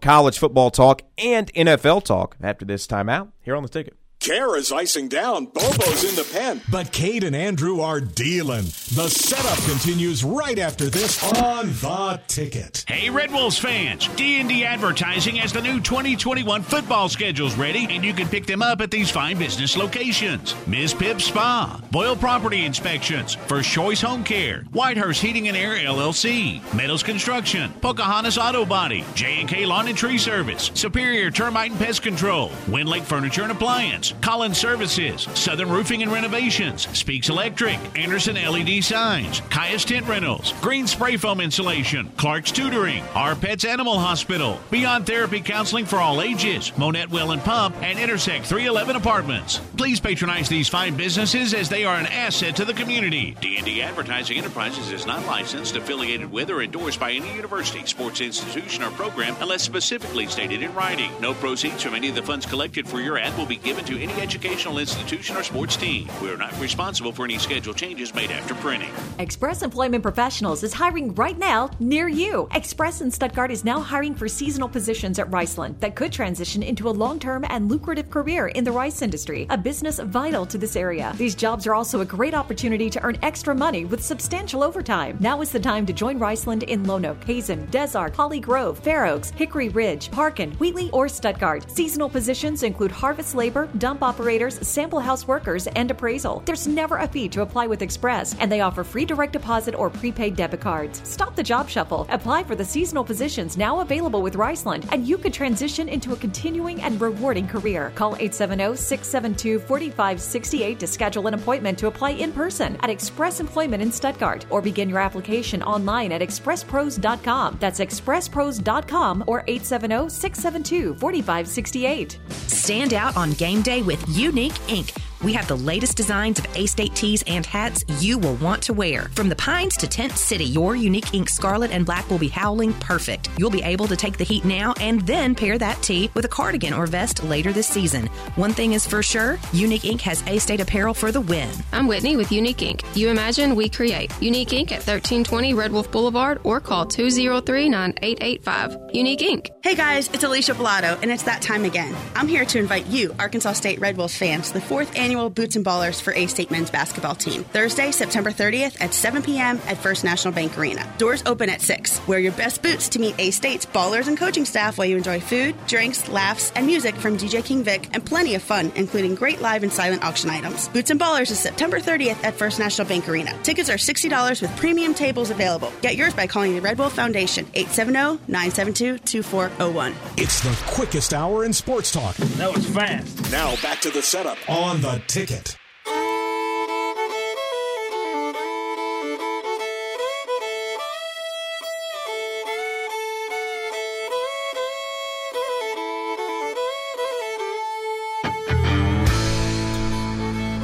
college 0.00 0.38
football 0.38 0.70
talk 0.70 1.02
and 1.18 1.52
NFL 1.54 2.04
talk 2.04 2.36
after 2.42 2.64
this 2.64 2.86
timeout 2.86 3.32
here 3.42 3.56
on 3.56 3.62
the 3.64 3.68
ticket. 3.68 3.96
Care 4.20 4.56
is 4.56 4.72
icing 4.72 5.06
down. 5.06 5.44
Bobo's 5.46 6.02
in 6.02 6.16
the 6.16 6.28
pen. 6.32 6.60
But 6.68 6.90
Cade 6.90 7.22
and 7.22 7.36
Andrew 7.36 7.80
are 7.80 8.00
dealing. 8.00 8.64
The 8.94 9.08
setup 9.08 9.58
continues 9.70 10.24
right 10.24 10.58
after 10.58 10.90
this 10.90 11.22
on 11.40 11.66
the 11.68 12.20
ticket. 12.26 12.84
Hey, 12.88 13.08
Red 13.08 13.30
Wolves 13.30 13.56
fans! 13.58 14.08
D&D 14.08 14.64
Advertising 14.64 15.36
has 15.36 15.52
the 15.52 15.62
new 15.62 15.80
2021 15.80 16.62
football 16.62 17.08
schedules 17.08 17.54
ready, 17.54 17.86
and 17.88 18.04
you 18.04 18.12
can 18.12 18.26
pick 18.26 18.46
them 18.46 18.62
up 18.62 18.80
at 18.80 18.90
these 18.90 19.12
fine 19.12 19.38
business 19.38 19.76
locations: 19.76 20.56
Ms. 20.66 20.92
Pibb 20.94 21.20
Spa, 21.20 21.80
Boyle 21.92 22.16
Property 22.16 22.64
Inspections, 22.64 23.36
First 23.46 23.70
Choice 23.70 24.00
Home 24.00 24.24
Care, 24.24 24.64
Whitehurst 24.72 25.20
Heating 25.20 25.46
and 25.46 25.56
Air 25.56 25.76
LLC, 25.76 26.60
Meadows 26.74 27.04
Construction, 27.04 27.72
Pocahontas 27.80 28.38
Auto 28.38 28.64
Body, 28.64 29.04
J&K 29.14 29.66
Lawn 29.66 29.86
and 29.86 29.96
Tree 29.96 30.18
Service, 30.18 30.72
Superior 30.74 31.30
Termite 31.30 31.70
and 31.70 31.78
Pest 31.78 32.02
Control, 32.02 32.48
Windlake 32.66 33.04
Furniture 33.04 33.42
and 33.42 33.52
Appliance, 33.52 34.05
Collins 34.20 34.58
Services, 34.58 35.22
Southern 35.34 35.70
Roofing 35.70 36.02
and 36.02 36.12
Renovations, 36.12 36.88
Speaks 36.96 37.28
Electric, 37.28 37.78
Anderson 37.98 38.36
LED 38.36 38.82
Signs, 38.84 39.40
Caius 39.50 39.84
Tent 39.84 40.06
Rentals, 40.06 40.52
Green 40.60 40.86
Spray 40.86 41.16
Foam 41.16 41.40
Insulation, 41.40 42.10
Clark's 42.16 42.52
Tutoring, 42.52 43.02
Our 43.14 43.34
Pets 43.34 43.64
Animal 43.64 43.98
Hospital, 43.98 44.58
Beyond 44.70 45.06
Therapy 45.06 45.40
Counseling 45.40 45.86
for 45.86 45.96
all 45.96 46.22
ages, 46.22 46.76
Monette 46.76 47.10
Well 47.10 47.32
and 47.32 47.42
Pump, 47.42 47.76
and 47.82 47.98
Intersect 47.98 48.46
311 48.46 48.96
Apartments. 48.96 49.60
Please 49.76 50.00
patronize 50.00 50.48
these 50.48 50.68
fine 50.68 50.96
businesses 50.96 51.54
as 51.54 51.68
they 51.68 51.84
are 51.84 51.96
an 51.96 52.06
asset 52.06 52.56
to 52.56 52.64
the 52.64 52.74
community. 52.74 53.36
D&D 53.40 53.82
Advertising 53.82 54.38
Enterprises 54.38 54.90
is 54.92 55.06
not 55.06 55.24
licensed, 55.26 55.76
affiliated 55.76 56.30
with, 56.30 56.50
or 56.50 56.62
endorsed 56.62 57.00
by 57.00 57.12
any 57.12 57.34
university, 57.34 57.84
sports 57.86 58.20
institution, 58.20 58.82
or 58.82 58.90
program 58.92 59.36
unless 59.40 59.62
specifically 59.62 60.26
stated 60.26 60.62
in 60.62 60.74
writing. 60.74 61.10
No 61.20 61.34
proceeds 61.34 61.82
from 61.82 61.94
any 61.94 62.08
of 62.08 62.14
the 62.14 62.22
funds 62.22 62.46
collected 62.46 62.86
for 62.88 63.00
your 63.00 63.18
ad 63.18 63.36
will 63.36 63.46
be 63.46 63.56
given 63.56 63.84
to 63.84 63.95
any 63.96 64.12
educational 64.20 64.78
institution 64.78 65.36
or 65.36 65.42
sports 65.42 65.76
team. 65.76 66.08
We 66.22 66.30
are 66.30 66.36
not 66.36 66.58
responsible 66.60 67.12
for 67.12 67.24
any 67.24 67.38
schedule 67.38 67.74
changes 67.74 68.14
made 68.14 68.30
after 68.30 68.54
printing. 68.54 68.90
Express 69.18 69.62
Employment 69.62 70.02
Professionals 70.02 70.62
is 70.62 70.72
hiring 70.72 71.14
right 71.14 71.38
now 71.38 71.70
near 71.78 72.08
you. 72.08 72.48
Express 72.54 73.00
in 73.00 73.10
Stuttgart 73.10 73.50
is 73.50 73.64
now 73.64 73.80
hiring 73.80 74.14
for 74.14 74.28
seasonal 74.28 74.68
positions 74.68 75.18
at 75.18 75.30
Riceland 75.30 75.78
that 75.80 75.96
could 75.96 76.12
transition 76.12 76.62
into 76.62 76.88
a 76.88 76.90
long 76.90 77.18
term 77.18 77.44
and 77.48 77.70
lucrative 77.70 78.10
career 78.10 78.48
in 78.48 78.64
the 78.64 78.72
rice 78.72 79.02
industry, 79.02 79.46
a 79.50 79.58
business 79.58 79.98
vital 79.98 80.46
to 80.46 80.58
this 80.58 80.76
area. 80.76 81.12
These 81.16 81.34
jobs 81.34 81.66
are 81.66 81.74
also 81.74 82.00
a 82.00 82.04
great 82.04 82.34
opportunity 82.34 82.90
to 82.90 83.02
earn 83.02 83.18
extra 83.22 83.54
money 83.54 83.84
with 83.84 84.04
substantial 84.04 84.62
overtime. 84.62 85.16
Now 85.20 85.40
is 85.40 85.50
the 85.50 85.60
time 85.60 85.86
to 85.86 85.92
join 85.92 86.18
Riceland 86.18 86.62
in 86.64 86.84
Lonoke, 86.84 87.22
Hazen, 87.24 87.66
Des 87.70 87.96
Arc, 87.96 88.14
Holly 88.14 88.40
Grove, 88.40 88.78
Fair 88.78 89.06
Oaks, 89.06 89.30
Hickory 89.30 89.68
Ridge, 89.68 90.10
Parkin, 90.10 90.52
Wheatley, 90.52 90.90
or 90.90 91.08
Stuttgart. 91.08 91.70
Seasonal 91.70 92.08
positions 92.08 92.62
include 92.62 92.90
harvest 92.90 93.34
labor, 93.34 93.68
dump 93.86 94.02
operators, 94.02 94.58
sample 94.66 94.98
house 94.98 95.28
workers, 95.28 95.68
and 95.68 95.92
appraisal. 95.92 96.42
There's 96.44 96.66
never 96.66 96.96
a 96.96 97.06
fee 97.06 97.28
to 97.28 97.42
apply 97.42 97.68
with 97.68 97.82
Express, 97.82 98.34
and 98.40 98.50
they 98.50 98.60
offer 98.60 98.82
free 98.82 99.04
direct 99.04 99.32
deposit 99.32 99.76
or 99.76 99.90
prepaid 99.90 100.34
debit 100.34 100.60
cards. 100.60 101.00
Stop 101.04 101.36
the 101.36 101.42
job 101.44 101.68
shuffle. 101.68 102.04
Apply 102.10 102.42
for 102.42 102.56
the 102.56 102.64
seasonal 102.64 103.04
positions 103.04 103.56
now 103.56 103.78
available 103.78 104.22
with 104.22 104.34
Riceland, 104.34 104.88
and 104.90 105.06
you 105.06 105.16
could 105.16 105.32
transition 105.32 105.88
into 105.88 106.12
a 106.12 106.16
continuing 106.16 106.82
and 106.82 107.00
rewarding 107.00 107.46
career. 107.46 107.92
Call 107.94 108.16
870 108.16 108.76
672 108.76 109.60
4568 109.60 110.80
to 110.80 110.86
schedule 110.88 111.28
an 111.28 111.34
appointment 111.34 111.78
to 111.78 111.86
apply 111.86 112.10
in 112.10 112.32
person 112.32 112.76
at 112.80 112.90
Express 112.90 113.38
Employment 113.38 113.84
in 113.84 113.92
Stuttgart 113.92 114.46
or 114.50 114.60
begin 114.60 114.88
your 114.88 114.98
application 114.98 115.62
online 115.62 116.10
at 116.10 116.22
expresspros.com. 116.22 117.58
That's 117.60 117.78
expresspros.com 117.78 119.24
or 119.28 119.44
870 119.46 120.08
672 120.10 120.94
4568. 120.96 122.18
Stand 122.48 122.92
out 122.92 123.16
on 123.16 123.30
game 123.34 123.62
day 123.62 123.75
with 123.82 124.02
Unique 124.08 124.54
Ink. 124.68 124.92
We 125.22 125.32
have 125.32 125.48
the 125.48 125.56
latest 125.56 125.96
designs 125.96 126.38
of 126.38 126.46
A 126.56 126.66
State 126.66 126.94
tees 126.94 127.24
and 127.26 127.46
hats 127.46 127.84
you 128.00 128.18
will 128.18 128.34
want 128.36 128.62
to 128.64 128.72
wear. 128.72 129.08
From 129.14 129.28
the 129.28 129.36
Pines 129.36 129.76
to 129.78 129.86
Tent 129.86 130.12
City, 130.12 130.44
your 130.44 130.76
unique 130.76 131.14
ink 131.14 131.28
scarlet 131.28 131.70
and 131.70 131.86
black 131.86 132.08
will 132.10 132.18
be 132.18 132.28
howling 132.28 132.74
perfect. 132.74 133.30
You'll 133.38 133.50
be 133.50 133.62
able 133.62 133.86
to 133.86 133.96
take 133.96 134.18
the 134.18 134.24
heat 134.24 134.44
now 134.44 134.74
and 134.80 135.00
then 135.06 135.34
pair 135.34 135.56
that 135.58 135.82
tee 135.82 136.10
with 136.14 136.24
a 136.24 136.28
cardigan 136.28 136.74
or 136.74 136.86
vest 136.86 137.24
later 137.24 137.52
this 137.52 137.66
season. 137.66 138.06
One 138.34 138.52
thing 138.52 138.74
is 138.74 138.86
for 138.86 139.02
sure 139.02 139.38
Unique 139.52 139.84
Ink 139.86 140.02
has 140.02 140.22
A 140.26 140.38
State 140.38 140.60
apparel 140.60 140.92
for 140.94 141.10
the 141.10 141.20
win. 141.20 141.48
I'm 141.72 141.86
Whitney 141.86 142.16
with 142.16 142.30
Unique 142.30 142.60
Ink. 142.62 142.82
You 142.94 143.08
imagine, 143.08 143.54
we 143.54 143.68
create. 143.68 144.12
Unique 144.20 144.52
Ink 144.52 144.70
at 144.70 144.78
1320 144.78 145.54
Red 145.54 145.72
Wolf 145.72 145.90
Boulevard 145.90 146.40
or 146.44 146.60
call 146.60 146.84
203 146.86 147.68
9885. 147.68 148.94
Unique 148.94 149.22
Ink. 149.22 149.50
Hey 149.62 149.74
guys, 149.74 150.08
it's 150.12 150.24
Alicia 150.24 150.52
Bellotto, 150.52 151.00
and 151.02 151.10
it's 151.10 151.22
that 151.24 151.40
time 151.42 151.64
again. 151.64 151.96
I'm 152.14 152.28
here 152.28 152.44
to 152.44 152.58
invite 152.58 152.86
you, 152.86 153.14
Arkansas 153.18 153.54
State 153.54 153.80
Red 153.80 153.96
Wolf 153.96 154.12
fans, 154.12 154.48
to 154.48 154.54
the 154.54 154.60
fourth 154.60 154.94
annual 154.96 155.15
Boots 155.16 155.56
and 155.56 155.64
Ballers 155.64 156.00
for 156.00 156.12
A 156.12 156.26
State 156.26 156.50
men's 156.50 156.70
basketball 156.70 157.14
team. 157.14 157.44
Thursday, 157.44 157.90
September 157.90 158.30
30th 158.30 158.80
at 158.80 158.94
7 158.94 159.22
p.m. 159.22 159.58
at 159.66 159.78
First 159.78 160.04
National 160.04 160.32
Bank 160.32 160.56
Arena. 160.58 160.86
Doors 160.98 161.22
open 161.26 161.48
at 161.48 161.62
6. 161.62 162.06
Wear 162.06 162.18
your 162.18 162.32
best 162.32 162.62
boots 162.62 162.88
to 162.90 162.98
meet 162.98 163.14
A 163.18 163.30
State's 163.30 163.66
ballers 163.66 164.08
and 164.08 164.18
coaching 164.18 164.44
staff 164.44 164.78
while 164.78 164.86
you 164.86 164.96
enjoy 164.96 165.20
food, 165.20 165.54
drinks, 165.66 166.08
laughs, 166.08 166.52
and 166.54 166.66
music 166.66 166.94
from 166.94 167.16
DJ 167.16 167.44
King 167.44 167.64
Vic 167.64 167.88
and 167.92 168.04
plenty 168.04 168.34
of 168.34 168.42
fun, 168.42 168.70
including 168.76 169.14
great 169.14 169.40
live 169.40 169.62
and 169.62 169.72
silent 169.72 170.04
auction 170.04 170.28
items. 170.30 170.68
Boots 170.68 170.90
and 170.90 171.00
Ballers 171.00 171.30
is 171.30 171.40
September 171.40 171.80
30th 171.80 172.22
at 172.22 172.34
First 172.34 172.58
National 172.58 172.86
Bank 172.86 173.08
Arena. 173.08 173.32
Tickets 173.42 173.70
are 173.70 173.78
$60 173.78 174.42
with 174.42 174.54
premium 174.56 174.92
tables 174.94 175.30
available. 175.30 175.72
Get 175.80 175.96
yours 175.96 176.14
by 176.14 176.26
calling 176.26 176.54
the 176.54 176.60
Red 176.60 176.78
Wolf 176.78 176.94
Foundation 176.94 177.46
870-972-2401. 177.46 179.94
It's 180.16 180.40
the 180.40 180.56
quickest 180.66 181.14
hour 181.14 181.44
in 181.44 181.52
sports 181.52 181.90
talk. 181.90 182.16
That 182.16 182.54
was 182.54 182.66
fast. 182.68 183.30
Now 183.30 183.54
back 183.62 183.80
to 183.80 183.90
the 183.90 184.02
setup 184.02 184.36
on 184.48 184.80
the 184.80 184.95
ticket. 185.00 185.56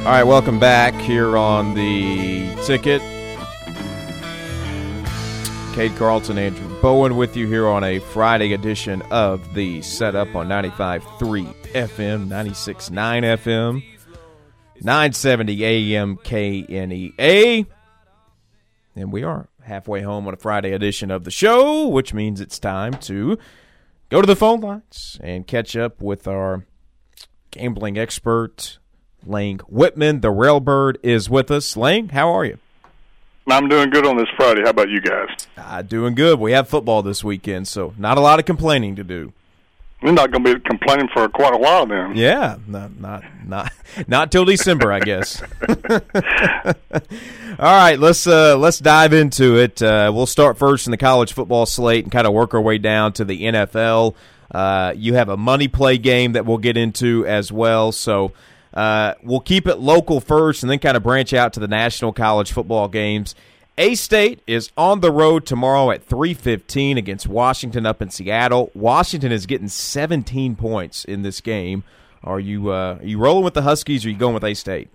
All 0.03 0.09
right, 0.09 0.23
welcome 0.23 0.59
back 0.59 0.93
here 0.95 1.37
on 1.37 1.75
the 1.75 2.53
ticket. 2.65 3.01
Cade 5.73 5.95
Carlton, 5.95 6.37
Andrew 6.37 6.81
Bowen 6.81 7.15
with 7.15 7.37
you 7.37 7.47
here 7.47 7.67
on 7.67 7.85
a 7.85 7.99
Friday 7.99 8.51
edition 8.53 9.01
of 9.03 9.53
the 9.53 9.81
setup 9.81 10.35
on 10.35 10.49
95.3 10.49 11.45
FM, 11.71 12.27
96.9 12.27 12.91
FM, 12.91 13.83
970 14.83 15.63
AM 15.63 16.17
KNEA. 16.17 17.65
And 18.95 19.11
we 19.11 19.23
are 19.23 19.47
halfway 19.63 20.01
home 20.01 20.27
on 20.27 20.33
a 20.33 20.37
Friday 20.37 20.73
edition 20.73 21.09
of 21.09 21.23
the 21.23 21.31
show, 21.31 21.87
which 21.87 22.13
means 22.13 22.41
it's 22.41 22.59
time 22.59 22.93
to 22.93 23.37
go 24.09 24.21
to 24.21 24.27
the 24.27 24.35
phone 24.35 24.61
lines 24.61 25.17
and 25.21 25.47
catch 25.47 25.75
up 25.75 26.01
with 26.01 26.27
our 26.27 26.65
gambling 27.51 27.97
expert, 27.97 28.79
Lang 29.25 29.59
Wittman. 29.59 30.21
The 30.21 30.31
Railbird 30.31 30.97
is 31.01 31.29
with 31.29 31.49
us. 31.49 31.77
Lang, 31.77 32.09
how 32.09 32.29
are 32.29 32.45
you? 32.45 32.57
I'm 33.47 33.67
doing 33.67 33.89
good 33.89 34.05
on 34.05 34.17
this 34.17 34.29
Friday. 34.37 34.61
How 34.63 34.69
about 34.69 34.89
you 34.89 35.01
guys? 35.01 35.47
Uh, 35.57 35.81
doing 35.81 36.15
good. 36.15 36.39
We 36.39 36.53
have 36.53 36.69
football 36.69 37.01
this 37.01 37.23
weekend, 37.23 37.67
so 37.67 37.93
not 37.97 38.17
a 38.17 38.21
lot 38.21 38.39
of 38.39 38.45
complaining 38.45 38.95
to 38.95 39.03
do. 39.03 39.33
We're 40.03 40.11
not 40.11 40.31
going 40.31 40.43
to 40.43 40.55
be 40.55 40.59
complaining 40.59 41.07
for 41.13 41.29
quite 41.29 41.53
a 41.53 41.57
while 41.57 41.85
then. 41.85 42.13
Yeah, 42.15 42.57
not 42.67 42.99
not 42.99 43.23
not 43.45 43.71
not 44.07 44.31
till 44.33 44.43
December, 44.43 44.91
I 44.91 44.99
guess. 44.99 45.41
All 47.57 47.71
right, 47.71 47.97
let's 47.97 48.27
uh, 48.27 48.57
let's 48.57 48.79
dive 48.79 49.13
into 49.13 49.57
it. 49.57 49.81
Uh, 49.81 50.11
we'll 50.13 50.25
start 50.25 50.57
first 50.57 50.87
in 50.87 50.91
the 50.91 50.97
college 50.97 51.31
football 51.31 51.65
slate 51.65 52.03
and 52.03 52.11
kind 52.11 52.27
of 52.27 52.33
work 52.33 52.53
our 52.53 52.59
way 52.59 52.77
down 52.77 53.13
to 53.13 53.23
the 53.23 53.43
NFL. 53.43 54.15
Uh, 54.51 54.93
you 54.95 55.13
have 55.13 55.29
a 55.29 55.37
money 55.37 55.69
play 55.69 55.97
game 55.97 56.33
that 56.33 56.45
we'll 56.45 56.57
get 56.57 56.77
into 56.77 57.25
as 57.25 57.51
well, 57.51 57.91
so. 57.91 58.31
Uh, 58.73 59.13
we'll 59.21 59.39
keep 59.39 59.67
it 59.67 59.77
local 59.77 60.19
first 60.19 60.63
and 60.63 60.71
then 60.71 60.79
kind 60.79 60.97
of 60.97 61.03
branch 61.03 61.31
out 61.31 61.53
to 61.53 61.59
the 61.59 61.67
national 61.67 62.11
college 62.11 62.51
football 62.51 62.87
games. 62.87 63.35
A 63.77 63.95
State 63.95 64.41
is 64.45 64.69
on 64.77 64.99
the 64.99 65.11
road 65.11 65.47
tomorrow 65.47 65.89
at 65.89 66.07
3:15 66.07 66.95
against 66.95 67.27
Washington 67.27 67.87
up 67.87 68.03
in 68.03 68.11
Seattle. 68.11 68.69
Washington 68.75 69.31
is 69.31 69.47
getting 69.47 69.67
17 69.67 70.55
points 70.55 71.03
in 71.03 71.23
this 71.23 71.41
game. 71.41 71.83
Are 72.23 72.39
you 72.39 72.71
uh, 72.71 72.97
are 72.99 73.05
you 73.05 73.17
rolling 73.17 73.43
with 73.43 73.55
the 73.55 73.63
Huskies 73.63 74.05
or 74.05 74.09
are 74.09 74.11
you 74.11 74.17
going 74.17 74.35
with 74.35 74.43
A 74.43 74.53
State? 74.53 74.89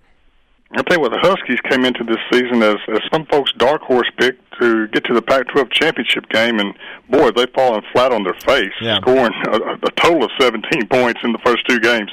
I 0.71 0.83
tell 0.83 0.97
you 0.97 1.01
what, 1.01 1.11
the 1.11 1.19
Huskies 1.19 1.59
came 1.69 1.83
into 1.83 2.03
this 2.03 2.19
season 2.31 2.61
as, 2.61 2.75
as 2.93 2.99
some 3.11 3.25
folks' 3.25 3.51
dark 3.57 3.81
horse 3.81 4.09
pick 4.19 4.37
to 4.59 4.87
get 4.89 5.03
to 5.05 5.13
the 5.15 5.21
Pac-12 5.21 5.71
championship 5.71 6.29
game, 6.29 6.59
and 6.59 6.75
boy, 7.09 7.31
they've 7.31 7.49
fallen 7.55 7.81
flat 7.91 8.11
on 8.11 8.23
their 8.23 8.35
face, 8.45 8.71
Yeah. 8.79 8.97
scoring 8.97 9.33
a, 9.47 9.57
a 9.57 9.91
total 9.95 10.25
of 10.25 10.31
17 10.39 10.87
points 10.89 11.21
in 11.23 11.31
the 11.31 11.39
first 11.43 11.67
two 11.67 11.79
games. 11.79 12.11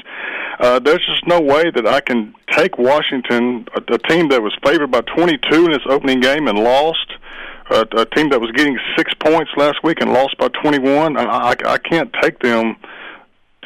Uh, 0.59 0.79
there's 0.79 1.05
just 1.07 1.27
no 1.27 1.39
way 1.39 1.71
that 1.71 1.87
I 1.87 2.01
can 2.01 2.33
take 2.53 2.79
Washington, 2.79 3.67
a, 3.75 3.95
a 3.95 3.99
team 3.99 4.29
that 4.31 4.41
was 4.43 4.57
favored 4.65 4.91
by 4.91 5.03
22 5.03 5.67
in 5.67 5.73
its 5.73 5.85
opening 5.87 6.21
game 6.21 6.49
and 6.49 6.59
lost, 6.59 7.13
a, 7.71 7.81
a 7.95 8.07
team 8.07 8.31
that 8.31 8.41
was 8.41 8.51
getting 8.53 8.79
six 8.97 9.13
points 9.21 9.51
last 9.59 9.83
week 9.85 10.01
and 10.01 10.15
lost 10.15 10.39
by 10.39 10.49
21. 10.49 11.19
I, 11.19 11.25
I, 11.25 11.55
I 11.67 11.79
can't 11.79 12.11
take 12.23 12.39
them 12.39 12.77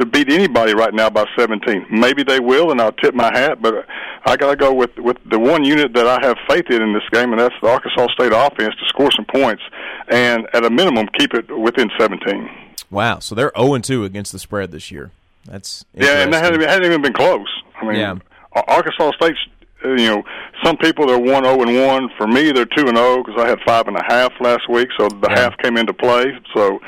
to 0.01 0.07
beat 0.07 0.31
anybody 0.31 0.75
right 0.75 0.93
now 0.95 1.11
by 1.11 1.27
17. 1.39 1.87
Maybe 1.91 2.23
they 2.23 2.41
will, 2.41 2.73
and 2.73 2.81
I'll 2.81 2.93
tip 2.93 3.15
my 3.15 3.31
hat. 3.33 3.61
But 3.63 3.87
I 4.25 4.37
got 4.37 4.51
to 4.51 4.57
go 4.57 4.73
with 4.73 4.91
with 4.97 5.19
the 5.31 5.39
one 5.39 5.65
unit 5.65 5.93
that 5.95 6.07
I 6.07 6.19
have 6.27 6.37
faith 6.49 6.67
in 6.71 6.83
in 6.83 6.93
this 6.93 7.09
game, 7.13 7.33
and 7.33 7.41
that's 7.41 7.55
the 7.63 7.69
Arkansas 7.69 8.09
State 8.15 8.33
offense 8.35 8.75
to 8.75 8.89
score 8.89 9.11
some 9.13 9.27
points, 9.27 9.63
and 10.09 10.47
at 10.55 10.65
a 10.65 10.71
minimum 10.71 11.07
keep 11.19 11.35
it 11.35 11.57
within 11.57 11.91
17. 11.99 12.49
Wow, 12.91 13.21
so 13.21 13.35
they're 13.35 13.53
0 13.57 13.79
2 13.79 14.05
against 14.05 14.33
the 14.33 14.39
spread 14.39 14.73
this 14.73 14.91
year. 14.91 15.11
That's 15.45 15.85
Yeah, 15.95 16.23
and 16.23 16.33
that 16.33 16.43
hasn't, 16.43 16.63
hasn't 16.63 16.85
even 16.87 17.03
been 17.03 17.13
close. 17.13 17.47
I 17.81 17.85
mean, 17.85 17.97
Yeah. 17.97 18.17
Arkansas 18.53 19.13
State's. 19.13 19.39
Uh, 19.85 19.89
You 19.89 20.07
know, 20.09 20.23
some 20.65 20.77
people 20.77 21.07
they're 21.07 21.19
one 21.19 21.45
zero 21.45 21.63
and 21.63 21.87
one. 21.87 22.09
For 22.17 22.27
me, 22.27 22.53
they're 22.53 22.67
two 22.67 22.87
and 22.87 22.97
zero 22.97 23.23
because 23.23 23.41
I 23.41 23.49
had 23.49 23.59
five 23.67 23.87
and 23.89 23.97
a 23.97 24.05
half 24.07 24.33
last 24.41 24.69
week, 24.69 24.89
so 24.99 25.09
the 25.09 25.31
half 25.31 25.57
came 25.59 25.77
into 25.77 25.95
play. 25.95 26.27
So 26.55 26.79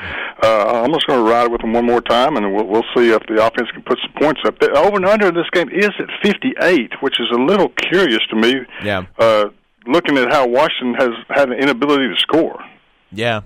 uh, 0.43 0.83
I'm 0.83 0.93
just 0.93 1.07
going 1.07 1.23
to 1.23 1.29
ride 1.29 1.51
with 1.51 1.61
them 1.61 1.73
one 1.73 1.85
more 1.85 2.01
time, 2.01 2.37
and 2.37 2.53
we'll, 2.53 2.65
we'll 2.65 2.85
see 2.95 3.11
if 3.11 3.21
the 3.27 3.45
offense 3.45 3.69
can 3.71 3.83
put 3.83 3.99
some 4.01 4.13
points 4.21 4.41
up. 4.45 4.59
The 4.59 4.71
over 4.71 4.97
and 4.97 5.05
under 5.05 5.27
in 5.27 5.35
this 5.35 5.49
game 5.51 5.69
is 5.69 5.89
at 5.99 6.09
58, 6.23 7.01
which 7.01 7.19
is 7.19 7.27
a 7.31 7.41
little 7.41 7.69
curious 7.69 8.21
to 8.29 8.35
me. 8.35 8.55
Yeah. 8.83 9.05
Uh, 9.17 9.49
looking 9.87 10.17
at 10.17 10.31
how 10.31 10.47
Washington 10.47 10.95
has 10.95 11.11
had 11.29 11.49
an 11.49 11.57
inability 11.59 12.07
to 12.07 12.15
score. 12.19 12.63
Yeah, 13.11 13.41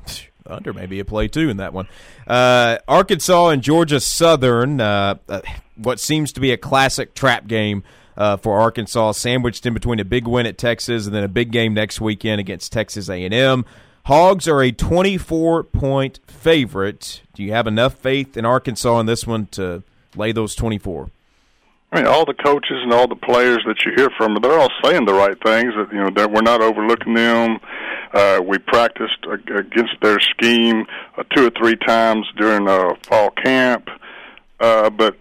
under 0.46 0.74
maybe 0.74 1.00
a 1.00 1.06
play 1.06 1.28
too 1.28 1.50
in 1.50 1.58
that 1.58 1.74
one. 1.74 1.88
Uh, 2.26 2.78
Arkansas 2.88 3.50
and 3.50 3.62
Georgia 3.62 4.00
Southern, 4.00 4.80
uh, 4.80 5.16
uh, 5.28 5.42
what 5.76 6.00
seems 6.00 6.32
to 6.34 6.40
be 6.40 6.52
a 6.52 6.58
classic 6.58 7.14
trap 7.14 7.48
game 7.48 7.84
uh, 8.18 8.36
for 8.36 8.60
Arkansas, 8.60 9.14
sandwiched 9.14 9.66
in 9.66 9.74
between 9.74 10.00
a 10.00 10.06
big 10.06 10.28
win 10.28 10.46
at 10.46 10.58
Texas 10.58 11.06
and 11.06 11.16
then 11.16 11.24
a 11.24 11.30
big 11.30 11.52
game 11.52 11.74
next 11.74 12.02
weekend 12.02 12.42
against 12.42 12.74
Texas 12.74 13.10
A&M. 13.10 13.64
Hogs 14.06 14.48
are 14.48 14.62
a 14.62 14.72
24 14.72 15.64
point 15.64 16.20
favorite. 16.28 17.22
Do 17.34 17.44
you 17.44 17.52
have 17.52 17.68
enough 17.68 17.94
faith 17.96 18.36
in 18.36 18.46
Arkansas 18.46 19.00
in 19.00 19.06
this 19.06 19.28
one 19.28 19.48
to 19.48 19.84
lay 20.16 20.32
those 20.32 20.56
24? 20.56 21.04
Uh, 21.04 21.08
I 21.92 21.98
mean, 21.98 22.08
all 22.08 22.26
the 22.26 22.34
coaches 22.34 22.78
and 22.84 22.92
all 22.92 23.08
the 23.08 23.16
players 23.16 23.60
that 23.66 23.86
you 23.86 23.94
hear 23.96 24.10
from, 24.18 24.38
they're 24.42 24.60
all 24.60 24.72
saying 24.84 25.06
the 25.06 25.14
right 25.14 25.38
things. 25.42 25.74
That 25.76 25.90
you 25.92 26.00
know, 26.00 26.10
that 26.16 26.32
we're 26.32 26.42
not 26.42 26.62
overlooking 26.62 27.14
them. 27.14 27.60
Uh, 28.14 28.42
we 28.46 28.58
practiced 28.58 29.26
against 29.30 29.94
their 30.02 30.20
scheme 30.20 30.86
uh, 31.18 31.24
two 31.36 31.48
or 31.48 31.50
three 31.52 31.76
times 31.76 32.26
during 32.38 32.68
uh, 32.68 32.94
fall 33.04 33.32
camp. 33.32 33.90
Uh, 34.60 34.90
but 34.90 35.18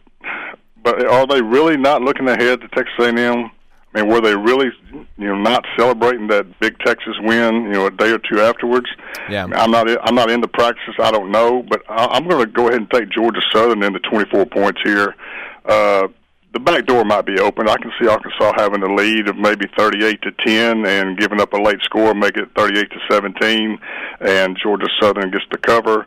but 0.86 1.04
are 1.04 1.26
they 1.26 1.42
really 1.42 1.76
not 1.76 2.00
looking 2.00 2.28
ahead 2.28 2.60
to 2.60 2.68
Texas 2.68 2.94
A&M? 3.00 3.50
I 3.92 4.02
mean, 4.02 4.08
were 4.08 4.20
they 4.20 4.36
really, 4.36 4.70
you 4.92 5.26
know, 5.26 5.34
not 5.34 5.64
celebrating 5.76 6.28
that 6.28 6.60
big 6.60 6.78
Texas 6.78 7.14
win, 7.22 7.64
you 7.64 7.72
know, 7.72 7.86
a 7.86 7.90
day 7.90 8.12
or 8.12 8.18
two 8.18 8.40
afterwards? 8.40 8.86
Yeah, 9.28 9.42
I 9.42 9.46
mean, 9.46 9.54
I'm 9.54 9.72
not. 9.72 9.88
I'm 10.06 10.14
not 10.14 10.30
in 10.30 10.40
the 10.40 10.48
practices. 10.48 10.94
I 11.00 11.10
don't 11.10 11.32
know, 11.32 11.64
but 11.68 11.82
I'm 11.88 12.28
going 12.28 12.46
to 12.46 12.46
go 12.46 12.68
ahead 12.68 12.80
and 12.80 12.90
take 12.92 13.08
Georgia 13.08 13.40
Southern 13.52 13.82
in 13.82 13.94
the 13.94 13.98
24 13.98 14.46
points 14.46 14.80
here. 14.84 15.16
Uh, 15.64 16.06
the 16.52 16.60
back 16.60 16.86
door 16.86 17.04
might 17.04 17.26
be 17.26 17.40
open. 17.40 17.68
I 17.68 17.78
can 17.78 17.90
see 18.00 18.06
Arkansas 18.06 18.52
having 18.56 18.84
a 18.84 18.94
lead 18.94 19.26
of 19.28 19.36
maybe 19.36 19.66
38 19.76 20.22
to 20.22 20.30
10 20.46 20.86
and 20.86 21.18
giving 21.18 21.40
up 21.40 21.52
a 21.52 21.60
late 21.60 21.80
score, 21.82 22.14
make 22.14 22.36
it 22.36 22.48
38 22.56 22.90
to 22.90 22.98
17, 23.10 23.78
and 24.20 24.56
Georgia 24.62 24.86
Southern 25.00 25.32
gets 25.32 25.44
the 25.50 25.58
cover. 25.58 26.06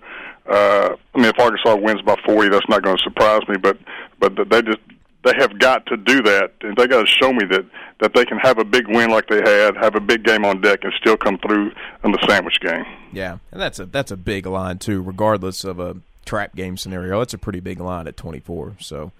Uh, 0.50 0.96
I 1.14 1.18
mean, 1.18 1.26
if 1.26 1.40
Arkansas 1.40 1.76
wins 1.76 2.02
by 2.02 2.16
40, 2.26 2.50
that's 2.50 2.68
not 2.70 2.82
going 2.82 2.98
to 2.98 3.04
surprise 3.04 3.42
me. 3.48 3.58
But 3.58 3.78
but 4.20 4.34
they 4.50 4.62
just 4.62 4.80
they 5.24 5.34
have 5.38 5.60
got 5.60 5.86
to 5.88 5.98
do 5.98 6.22
that, 6.24 6.54
and 6.62 6.78
they 6.78 6.88
got 6.88 7.02
to 7.02 7.08
show 7.08 7.34
me 7.34 7.46
that 7.52 7.66
that 8.00 8.14
they 8.14 8.26
can 8.26 8.38
have 8.38 8.58
a 8.58 8.64
big 8.64 8.88
win 8.88 9.10
like 9.10 9.28
they 9.28 9.42
had, 9.42 9.76
have 9.76 9.96
a 9.96 10.00
big 10.00 10.24
game 10.24 10.46
on 10.46 10.62
deck, 10.62 10.80
and 10.84 10.94
still 11.00 11.18
come 11.18 11.38
through 11.38 11.72
in 12.04 12.12
the 12.12 12.26
sandwich 12.28 12.60
game. 12.62 12.86
Yeah, 13.12 13.38
and 13.52 13.62
that's 13.62 13.80
a 13.80 13.86
that's 13.86 14.12
a 14.12 14.18
big 14.18 14.46
line 14.46 14.78
too, 14.78 15.02
regardless 15.02 15.64
of 15.64 15.80
a 15.80 15.98
trap 16.26 16.56
game 16.56 16.78
scenario. 16.78 17.22
It's 17.22 17.34
a 17.34 17.38
pretty 17.38 17.60
big 17.60 17.80
line 17.80 18.08
at 18.08 18.16
24. 18.16 18.78
So 18.80 19.12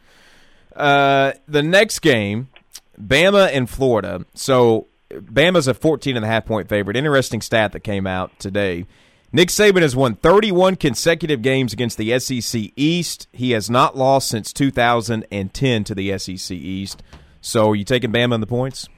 uh, 0.76 1.34
the 1.48 1.64
next 1.64 2.00
game, 2.00 2.50
Bama 3.02 3.50
and 3.52 3.70
Florida. 3.70 4.26
So 4.36 4.88
Bama's 5.12 5.68
a 5.68 5.74
14 5.74 6.16
and 6.16 6.24
a 6.24 6.28
half 6.28 6.46
point 6.46 6.70
favorite. 6.70 6.96
Interesting 6.96 7.42
stat 7.42 7.72
that 7.74 7.82
came 7.82 8.08
out 8.08 8.38
today. 8.40 8.86
Nick 9.32 9.50
Saban 9.50 9.84
has 9.84 9.96
won 9.96 10.16
31 10.16 10.76
consecutive 10.76 11.44
games 11.44 11.72
against 11.72 11.98
the 11.98 12.18
SEC 12.20 12.72
East. 12.76 13.28
He 13.32 13.52
has 13.52 13.70
not 13.70 13.96
lost 13.96 14.30
since 14.30 14.52
2010 14.52 15.84
to 15.84 15.96
the 15.96 16.18
SEC 16.18 16.58
East. 16.58 17.04
So, 17.40 17.70
are 17.70 17.76
you 17.76 17.86
taking 17.86 18.12
Bama 18.12 18.36
in 18.36 18.42
the 18.42 18.48
points? 18.48 18.90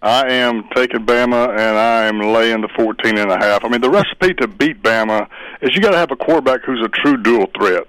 I 0.00 0.28
am 0.28 0.68
taking 0.74 1.04
Bama, 1.04 1.50
and 1.50 1.78
I 1.78 2.04
am 2.04 2.20
laying 2.20 2.62
the 2.62 2.68
14 2.76 3.18
and 3.18 3.30
a 3.30 3.38
half. 3.38 3.64
I 3.64 3.68
mean, 3.68 3.80
the 3.80 3.90
recipe 3.90 4.32
to 4.34 4.48
beat 4.48 4.82
Bama 4.82 5.28
is 5.60 5.74
you 5.74 5.82
got 5.82 5.90
to 5.90 5.98
have 5.98 6.10
a 6.10 6.16
quarterback 6.16 6.64
who's 6.64 6.82
a 6.82 6.88
true 6.88 7.22
dual 7.22 7.46
threat. 7.58 7.86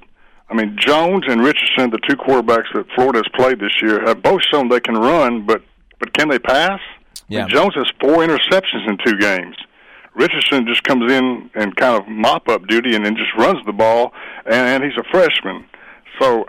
I 0.49 0.55
mean, 0.55 0.78
Jones 0.80 1.24
and 1.28 1.41
Richardson, 1.41 1.89
the 1.89 1.99
two 2.08 2.16
quarterbacks 2.16 2.74
that 2.74 2.86
Florida 2.95 3.20
has 3.20 3.28
played 3.36 3.60
this 3.60 3.82
year, 3.82 4.01
have 4.05 4.22
both 4.24 4.41
shown 4.51 4.70
they 4.70 4.80
can 4.80 4.95
run, 4.95 5.45
but 5.45 5.62
but 5.99 6.14
can 6.14 6.30
they 6.30 6.39
pass? 6.39 6.80
Yeah. 7.28 7.39
I 7.39 7.41
mean, 7.43 7.55
Jones 7.55 7.76
has 7.76 7.88
four 7.99 8.26
interceptions 8.26 8.88
in 8.88 8.97
two 9.03 9.18
games. 9.18 9.55
Richardson 10.18 10.65
just 10.65 10.84
comes 10.84 11.11
in 11.11 11.49
and 11.53 11.76
kind 11.76 12.01
of 12.01 12.07
mop 12.07 12.49
up 12.49 12.68
duty 12.68 12.95
and 12.95 13.05
then 13.05 13.15
just 13.15 13.34
runs 13.38 13.63
the 13.65 13.72
ball, 13.72 14.13
and, 14.45 14.55
and 14.55 14.84
he's 14.84 14.97
a 14.97 15.03
freshman. 15.11 15.63
So, 16.20 16.45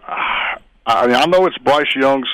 I 0.86 1.06
mean, 1.06 1.16
I 1.16 1.26
know 1.26 1.44
it's 1.46 1.58
Bryce 1.58 1.94
Young's 1.94 2.28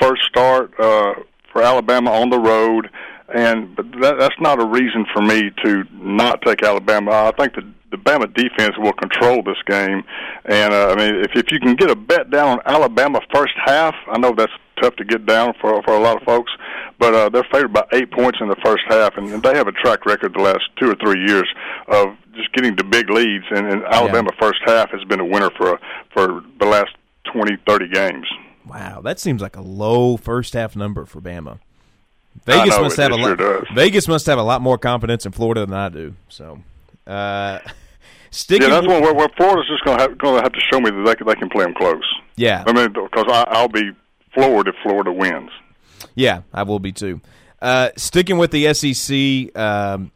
first 0.00 0.22
start 0.24 0.72
uh, 0.80 1.14
for 1.52 1.62
Alabama 1.62 2.10
on 2.10 2.30
the 2.30 2.38
road, 2.38 2.90
and 3.32 3.76
but 3.76 3.86
that, 4.00 4.18
that's 4.18 4.40
not 4.40 4.60
a 4.60 4.66
reason 4.66 5.06
for 5.14 5.22
me 5.22 5.50
to 5.64 5.84
not 5.92 6.42
take 6.42 6.64
Alabama. 6.64 7.12
I 7.12 7.32
think 7.38 7.54
the 7.54 7.72
the 7.92 7.98
Bama 7.98 8.32
defense 8.34 8.76
will 8.78 8.94
control 8.94 9.42
this 9.42 9.62
game. 9.66 10.02
And 10.46 10.74
uh, 10.74 10.88
I 10.88 10.96
mean, 10.96 11.14
if 11.16 11.36
if 11.36 11.52
you 11.52 11.60
can 11.60 11.76
get 11.76 11.90
a 11.90 11.94
bet 11.94 12.30
down 12.30 12.58
on 12.58 12.60
Alabama 12.66 13.20
first 13.32 13.54
half, 13.64 13.94
I 14.08 14.18
know 14.18 14.34
that's 14.36 14.52
tough 14.80 14.96
to 14.96 15.04
get 15.04 15.26
down 15.26 15.54
for 15.60 15.80
for 15.84 15.94
a 15.94 16.00
lot 16.00 16.16
of 16.16 16.22
folks, 16.24 16.50
but 16.98 17.14
uh, 17.14 17.28
they're 17.28 17.46
favored 17.52 17.72
by 17.72 17.84
eight 17.92 18.10
points 18.10 18.38
in 18.40 18.48
the 18.48 18.56
first 18.64 18.82
half, 18.88 19.16
and, 19.16 19.28
and 19.28 19.42
they 19.42 19.54
have 19.54 19.68
a 19.68 19.72
track 19.72 20.06
record 20.06 20.34
the 20.34 20.42
last 20.42 20.64
two 20.80 20.90
or 20.90 20.96
three 20.96 21.24
years 21.26 21.48
of 21.88 22.16
just 22.34 22.52
getting 22.54 22.74
to 22.76 22.84
big 22.84 23.10
leads. 23.10 23.44
And, 23.50 23.66
and 23.70 23.84
Alabama 23.84 24.30
yeah. 24.32 24.40
first 24.40 24.60
half 24.64 24.90
has 24.90 25.04
been 25.04 25.20
a 25.20 25.24
winner 25.24 25.50
for 25.56 25.78
for 26.12 26.42
the 26.58 26.66
last 26.66 26.90
twenty 27.30 27.56
thirty 27.68 27.88
games. 27.88 28.26
Wow, 28.66 29.00
that 29.02 29.20
seems 29.20 29.42
like 29.42 29.56
a 29.56 29.62
low 29.62 30.16
first 30.16 30.54
half 30.54 30.74
number 30.74 31.04
for 31.04 31.20
Bama. 31.20 31.58
Vegas 32.46 32.78
must 32.78 32.96
have 32.96 33.12
a 33.12 33.16
sure 33.16 33.28
lot. 33.30 33.38
Does. 33.38 33.66
Vegas 33.74 34.08
must 34.08 34.26
have 34.26 34.38
a 34.38 34.42
lot 34.42 34.62
more 34.62 34.78
confidence 34.78 35.26
in 35.26 35.32
Florida 35.32 35.66
than 35.66 35.74
I 35.74 35.88
do. 35.88 36.14
So, 36.28 36.60
uh, 37.06 37.58
sticking. 38.32 38.68
Yeah, 38.68 38.80
that's 38.80 38.88
one 38.88 39.02
where, 39.02 39.14
where 39.14 39.28
Florida's 39.36 39.68
just 39.68 39.84
going 39.84 39.98
to 39.98 40.02
have, 40.02 40.18
going 40.18 40.36
to 40.36 40.42
have 40.42 40.52
to 40.52 40.60
show 40.72 40.80
me 40.80 40.90
that 40.90 41.02
they 41.06 41.14
can, 41.14 41.26
they 41.28 41.34
can 41.36 41.48
play 41.48 41.64
them 41.64 41.74
close. 41.74 42.02
Yeah, 42.34 42.64
I 42.66 42.72
mean, 42.72 42.92
because 42.92 43.26
I'll 43.28 43.68
be 43.68 43.92
floored 44.34 44.66
if 44.66 44.74
Florida 44.82 45.12
wins. 45.12 45.50
Yeah, 46.16 46.42
I 46.52 46.64
will 46.64 46.80
be 46.80 46.90
too. 46.92 47.20
Uh, 47.60 47.90
sticking 47.96 48.38
with 48.38 48.50
the 48.50 48.74
SEC, 48.74 49.56
um, 49.56 50.10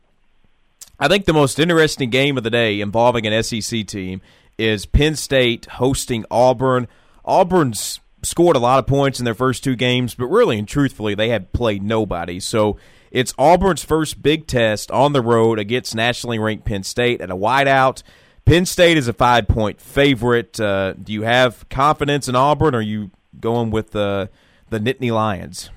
I 0.99 1.07
think 1.07 1.27
the 1.27 1.33
most 1.33 1.61
interesting 1.61 2.11
game 2.11 2.37
of 2.37 2.43
the 2.43 2.51
day 2.51 2.81
involving 2.81 3.27
an 3.27 3.43
SEC 3.43 3.87
team 3.87 4.21
is 4.59 4.87
Penn 4.87 5.15
State 5.15 5.67
hosting 5.67 6.25
Auburn. 6.31 6.89
Auburn's 7.25 8.01
scored 8.23 8.57
a 8.57 8.59
lot 8.59 8.79
of 8.79 8.87
points 8.87 9.19
in 9.21 9.25
their 9.25 9.35
first 9.35 9.63
two 9.63 9.77
games, 9.77 10.15
but 10.15 10.27
really 10.27 10.59
and 10.59 10.67
truthfully, 10.67 11.15
they 11.15 11.29
have 11.29 11.53
played 11.53 11.83
nobody. 11.83 12.41
So 12.41 12.79
it's 13.17 13.33
Auburn's 13.39 13.83
first 13.83 14.23
big 14.23 14.47
test 14.47 14.91
on 14.91 15.15
the 15.15 15.23
road 15.23 15.59
against 15.59 15.95
nationally 15.95 16.39
ranked 16.39 16.67
Penn 16.67 16.83
State 16.83 17.23
at 17.23 17.31
a 17.31 17.35
wideout. 17.35 18.03
Penn 18.45 18.67
State 18.67 18.99
is 18.99 19.09
a 19.09 19.15
five 19.15 19.49
point 19.49 19.81
favorite. 19.81 20.61
Uh, 20.61 20.93
do 20.93 21.15
you 21.15 21.23
have 21.23 21.67
confidence 21.71 22.29
in 22.29 22.37
Auburn, 22.37 22.75
or 22.75 22.79
are 22.79 22.83
you 22.83 23.11
going 23.41 23.71
with 23.71 23.93
the 23.93 24.29
the 24.69 24.79
Nittany 24.79 25.11
Lions? 25.11 25.71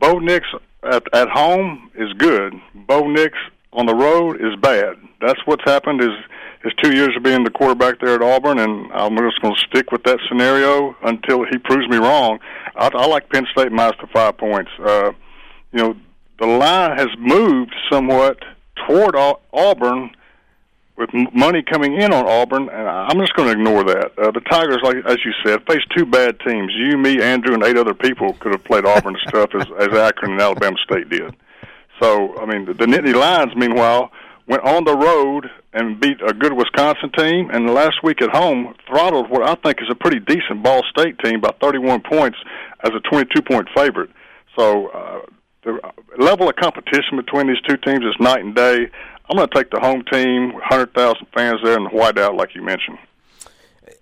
Bo 0.00 0.18
Nix 0.18 0.48
at 0.82 1.04
at 1.14 1.28
home 1.28 1.92
is 1.94 2.12
good. 2.14 2.54
Bo 2.74 3.08
Nix 3.08 3.38
on 3.72 3.86
the 3.86 3.94
road 3.94 4.40
is 4.40 4.56
bad. 4.60 4.96
That's 5.20 5.38
what's 5.44 5.62
happened. 5.62 6.02
Is 6.02 6.10
his 6.64 6.72
two 6.82 6.92
years 6.92 7.10
of 7.16 7.22
being 7.22 7.44
the 7.44 7.50
quarterback 7.50 8.00
there 8.00 8.16
at 8.16 8.22
Auburn, 8.22 8.58
and 8.58 8.90
I'm 8.92 9.16
just 9.16 9.40
going 9.40 9.54
to 9.54 9.60
stick 9.60 9.92
with 9.92 10.02
that 10.04 10.18
scenario 10.28 10.96
until 11.04 11.44
he 11.44 11.56
proves 11.58 11.86
me 11.88 11.98
wrong. 11.98 12.40
I, 12.74 12.90
I 12.92 13.06
like 13.06 13.28
Penn 13.28 13.46
State 13.52 13.70
minus 13.70 13.96
the 14.00 14.08
five 14.08 14.36
points. 14.38 14.72
Uh, 14.84 15.12
you 15.74 15.80
know, 15.80 15.96
the 16.38 16.46
line 16.46 16.96
has 16.96 17.08
moved 17.18 17.74
somewhat 17.90 18.38
toward 18.86 19.16
Auburn 19.52 20.10
with 20.96 21.10
money 21.34 21.62
coming 21.62 22.00
in 22.00 22.12
on 22.12 22.26
Auburn, 22.26 22.68
and 22.68 22.88
I'm 22.88 23.18
just 23.18 23.34
going 23.34 23.48
to 23.48 23.52
ignore 23.52 23.82
that. 23.82 24.12
Uh, 24.16 24.30
the 24.30 24.40
Tigers, 24.48 24.78
like 24.84 24.98
as 25.04 25.18
you 25.24 25.32
said, 25.44 25.66
faced 25.66 25.86
two 25.96 26.06
bad 26.06 26.38
teams. 26.40 26.72
You, 26.76 26.96
me, 26.96 27.20
Andrew, 27.20 27.54
and 27.54 27.64
eight 27.64 27.76
other 27.76 27.94
people 27.94 28.34
could 28.34 28.52
have 28.52 28.62
played 28.62 28.86
Auburn 28.86 29.16
as 29.16 29.32
tough 29.32 29.50
as, 29.60 29.66
as 29.80 29.98
Akron 29.98 30.32
and 30.32 30.40
Alabama 30.40 30.76
State 30.84 31.08
did. 31.08 31.34
So, 32.00 32.38
I 32.38 32.46
mean, 32.46 32.66
the, 32.66 32.74
the 32.74 32.86
Nittany 32.86 33.14
Lions, 33.14 33.56
meanwhile, 33.56 34.12
went 34.46 34.62
on 34.62 34.84
the 34.84 34.96
road 34.96 35.50
and 35.72 35.98
beat 35.98 36.18
a 36.24 36.32
good 36.32 36.52
Wisconsin 36.52 37.10
team, 37.16 37.50
and 37.50 37.68
last 37.70 38.02
week 38.04 38.22
at 38.22 38.30
home 38.30 38.74
throttled 38.86 39.28
what 39.28 39.42
I 39.42 39.56
think 39.56 39.82
is 39.82 39.88
a 39.90 39.96
pretty 39.96 40.20
decent 40.20 40.62
Ball 40.62 40.82
State 40.90 41.18
team 41.18 41.40
by 41.40 41.52
31 41.60 42.02
points 42.02 42.38
as 42.84 42.92
a 42.94 43.00
22 43.00 43.42
point 43.42 43.68
favorite. 43.74 44.10
So 44.56 44.88
uh, 44.88 45.20
the 45.64 45.80
level 46.18 46.48
of 46.48 46.56
competition 46.56 47.16
between 47.16 47.46
these 47.46 47.60
two 47.68 47.76
teams 47.78 48.04
is 48.04 48.14
night 48.20 48.40
and 48.40 48.54
day. 48.54 48.88
I'm 49.28 49.36
going 49.36 49.48
to 49.48 49.54
take 49.54 49.70
the 49.70 49.80
home 49.80 50.04
team, 50.12 50.52
100,000 50.52 51.26
fans 51.34 51.60
there, 51.64 51.76
and 51.76 51.90
white 51.92 52.18
out 52.18 52.36
like 52.36 52.54
you 52.54 52.62
mentioned. 52.62 52.98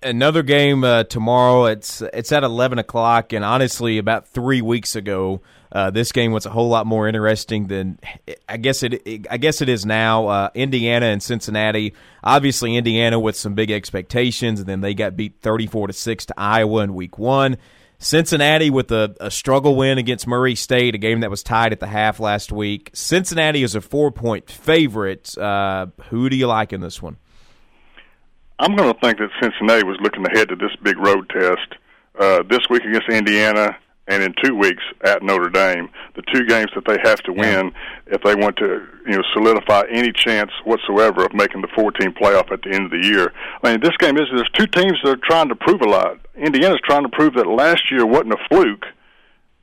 Another 0.03 0.43
game 0.43 0.83
uh, 0.83 1.05
tomorrow. 1.05 1.67
It's 1.67 2.03
it's 2.03 2.33
at 2.33 2.43
11 2.43 2.79
o'clock, 2.79 3.33
and 3.33 3.45
honestly, 3.45 3.99
about 3.99 4.29
three 4.29 4.61
weeks 4.61 4.97
ago, 4.97 5.43
uh, 5.71 5.91
this 5.91 6.11
game 6.13 6.33
was 6.33 6.45
a 6.45 6.51
whole 6.51 6.69
lot 6.69 6.87
more 6.87 7.07
interesting 7.07 7.69
than 7.69 7.99
I 8.49 8.57
guess 8.57 8.83
it. 8.83 8.95
it 9.07 9.27
I 9.31 9.39
guess 9.39 9.61
it 9.61 9.69
is 9.69 9.87
now. 9.87 10.27
Uh, 10.27 10.51
Indiana 10.55 11.07
and 11.07 11.23
Cincinnati. 11.23 11.95
Obviously, 12.23 12.77
Indiana 12.77 13.19
with 13.19 13.37
some 13.37 13.55
big 13.55 13.71
expectations, 13.71 14.61
and 14.61 14.69
then 14.69 14.81
they 14.81 14.93
got 14.93 15.17
beat 15.17 15.37
thirty-four 15.41 15.87
to 15.87 15.93
six 15.93 16.27
to 16.27 16.35
Iowa 16.37 16.83
in 16.83 16.95
Week 16.95 17.17
One. 17.17 17.57
Cincinnati 18.03 18.69
with 18.69 18.91
a, 18.91 19.15
a, 19.21 19.31
struggle 19.31 19.77
win 19.77 19.97
against 19.97 20.27
Murray 20.27 20.57
State, 20.57 20.97
a 20.97 20.99
game 20.99 21.21
that 21.21 21.31
was 21.31 21.45
tied 21.45 21.73
at 21.73 21.79
the 21.79 21.87
half 21.87 22.19
last 22.19 22.51
week. 22.51 22.91
Cincinnati 22.93 23.63
is 23.63 23.77
a 23.77 23.81
four-point 23.81 24.51
favorite. 24.51 25.39
Uh, 25.39 25.87
who 26.09 26.29
do 26.29 26.35
you 26.37 26.49
like 26.49 26.73
in 26.73 26.81
this 26.81 27.01
one? 27.01 27.17
I'm 28.59 28.75
going 28.75 28.93
to 28.93 29.01
think 29.01 29.19
that 29.19 29.31
Cincinnati 29.41 29.85
was 29.85 29.99
looking 30.01 30.27
ahead 30.27 30.49
to 30.49 30.57
this 30.57 30.75
big 30.83 30.99
road 30.99 31.31
test 31.31 31.75
uh, 32.19 32.43
this 32.49 32.61
week 32.69 32.83
against 32.83 33.09
Indiana 33.09 33.77
and 34.09 34.23
in 34.23 34.35
two 34.43 34.57
weeks 34.57 34.83
at 35.03 35.23
Notre 35.23 35.49
Dame, 35.49 35.89
the 36.17 36.23
two 36.23 36.45
games 36.47 36.71
that 36.75 36.85
they 36.87 36.99
have 37.05 37.21
to 37.23 37.33
win 37.33 37.73
if 38.07 38.21
they 38.23 38.35
want 38.35 38.57
to, 38.57 38.85
you 39.07 39.17
know, 39.17 39.23
solidify 39.33 39.85
any 39.91 40.13
chance 40.13 40.51
whatsoever 40.65 41.25
of 41.25 41.33
making 41.35 41.61
the 41.61 41.69
14 41.75 42.13
playoff 42.13 42.51
at 42.51 42.63
the 42.63 42.71
end 42.71 42.87
of 42.87 42.91
the 42.91 43.07
year. 43.07 43.33
I 43.63 43.71
mean, 43.71 43.81
this 43.81 43.97
game 43.99 44.17
is 44.17 44.25
there's 44.35 44.51
two 44.55 44.67
teams 44.67 44.99
that 45.05 45.11
are 45.11 45.17
trying 45.23 45.49
to 45.49 45.55
prove 45.55 45.83
a 45.83 45.89
lot. 45.89 46.19
Indiana's 46.35 46.81
trying 46.85 47.05
to 47.05 47.09
prove 47.11 47.35
that 47.35 47.47
last 47.47 47.91
year 47.91 48.05
wasn't 48.05 48.33
a 48.33 48.39
fluke. 48.49 48.85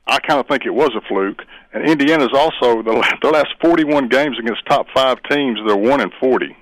I 0.06 0.18
kind 0.18 0.40
of 0.40 0.48
think 0.48 0.64
it 0.64 0.74
was 0.74 0.90
a 0.96 1.06
fluke, 1.06 1.42
and 1.72 1.88
Indiana's 1.88 2.32
also 2.34 2.82
the 2.82 3.18
the 3.22 3.30
last 3.30 3.48
41 3.62 4.08
games 4.08 4.38
against 4.38 4.64
top 4.66 4.86
five 4.94 5.18
teams. 5.30 5.60
They're 5.66 5.76
one 5.76 6.00
and 6.00 6.12
40. 6.18 6.56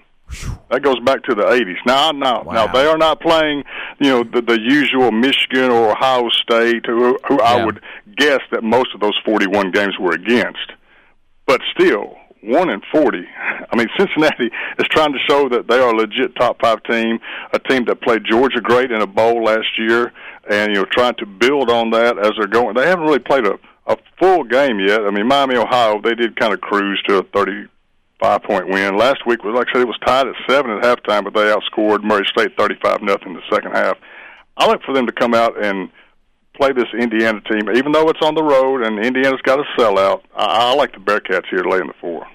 That 0.70 0.82
goes 0.82 1.00
back 1.00 1.22
to 1.24 1.34
the 1.34 1.44
80s. 1.44 1.76
Now, 1.86 2.10
now, 2.12 2.42
wow. 2.42 2.52
now 2.52 2.72
they 2.72 2.86
are 2.86 2.98
not 2.98 3.20
playing, 3.20 3.64
you 4.00 4.10
know, 4.10 4.24
the, 4.24 4.42
the 4.42 4.60
usual 4.60 5.10
Michigan 5.10 5.70
or 5.70 5.92
Ohio 5.92 6.28
State, 6.30 6.84
who, 6.86 7.18
who 7.26 7.36
yeah. 7.36 7.42
I 7.42 7.64
would 7.64 7.80
guess 8.16 8.40
that 8.52 8.62
most 8.62 8.94
of 8.94 9.00
those 9.00 9.18
41 9.24 9.70
games 9.70 9.94
were 9.98 10.12
against. 10.12 10.72
But 11.46 11.62
still, 11.74 12.16
one 12.42 12.68
in 12.70 12.82
40. 12.92 13.18
I 13.70 13.76
mean, 13.76 13.88
Cincinnati 13.98 14.50
is 14.78 14.86
trying 14.90 15.12
to 15.12 15.18
show 15.26 15.48
that 15.48 15.66
they 15.68 15.78
are 15.78 15.90
a 15.90 15.96
legit 15.96 16.36
top 16.36 16.60
five 16.60 16.82
team, 16.84 17.18
a 17.52 17.58
team 17.58 17.86
that 17.86 18.02
played 18.02 18.22
Georgia 18.30 18.60
great 18.60 18.90
in 18.90 19.00
a 19.00 19.06
bowl 19.06 19.44
last 19.44 19.78
year, 19.78 20.12
and 20.50 20.74
you 20.74 20.82
know, 20.82 20.86
trying 20.90 21.14
to 21.16 21.26
build 21.26 21.70
on 21.70 21.90
that 21.90 22.18
as 22.18 22.32
they're 22.36 22.46
going. 22.46 22.74
They 22.74 22.86
haven't 22.86 23.06
really 23.06 23.18
played 23.18 23.46
a 23.46 23.58
a 23.88 23.96
full 24.18 24.44
game 24.44 24.78
yet. 24.78 25.00
I 25.00 25.10
mean, 25.10 25.26
Miami, 25.26 25.56
Ohio, 25.56 26.00
they 26.00 26.14
did 26.14 26.36
kind 26.36 26.52
of 26.52 26.60
cruise 26.60 27.02
to 27.08 27.18
a 27.18 27.24
35 28.20 28.42
point 28.42 28.68
win. 28.68 28.96
Last 28.96 29.26
week 29.26 29.44
was, 29.44 29.54
like 29.54 29.68
I 29.70 29.72
said, 29.72 29.82
it 29.82 29.88
was 29.88 29.98
tied 30.04 30.26
at 30.26 30.34
seven 30.48 30.70
at 30.70 30.82
halftime, 30.82 31.24
but 31.24 31.34
they 31.34 31.52
outscored 31.52 32.02
Murray 32.02 32.26
State 32.26 32.56
35 32.58 33.02
nothing 33.02 33.28
in 33.28 33.34
the 33.34 33.42
second 33.50 33.72
half. 33.72 33.96
I 34.56 34.66
look 34.66 34.82
for 34.82 34.94
them 34.94 35.06
to 35.06 35.12
come 35.12 35.34
out 35.34 35.62
and 35.62 35.90
play 36.54 36.72
this 36.72 36.88
Indiana 36.98 37.40
team, 37.42 37.70
even 37.74 37.92
though 37.92 38.08
it's 38.08 38.22
on 38.22 38.34
the 38.34 38.42
road 38.42 38.82
and 38.82 38.98
Indiana's 39.04 39.40
got 39.42 39.60
a 39.60 39.64
sellout. 39.78 40.22
I, 40.34 40.44
I 40.44 40.74
like 40.74 40.92
the 40.92 40.98
Bearcats 40.98 41.46
here 41.48 41.62
to 41.62 41.68
lay 41.68 41.78
in 41.78 41.86
the 41.86 41.94
four. 42.00 42.26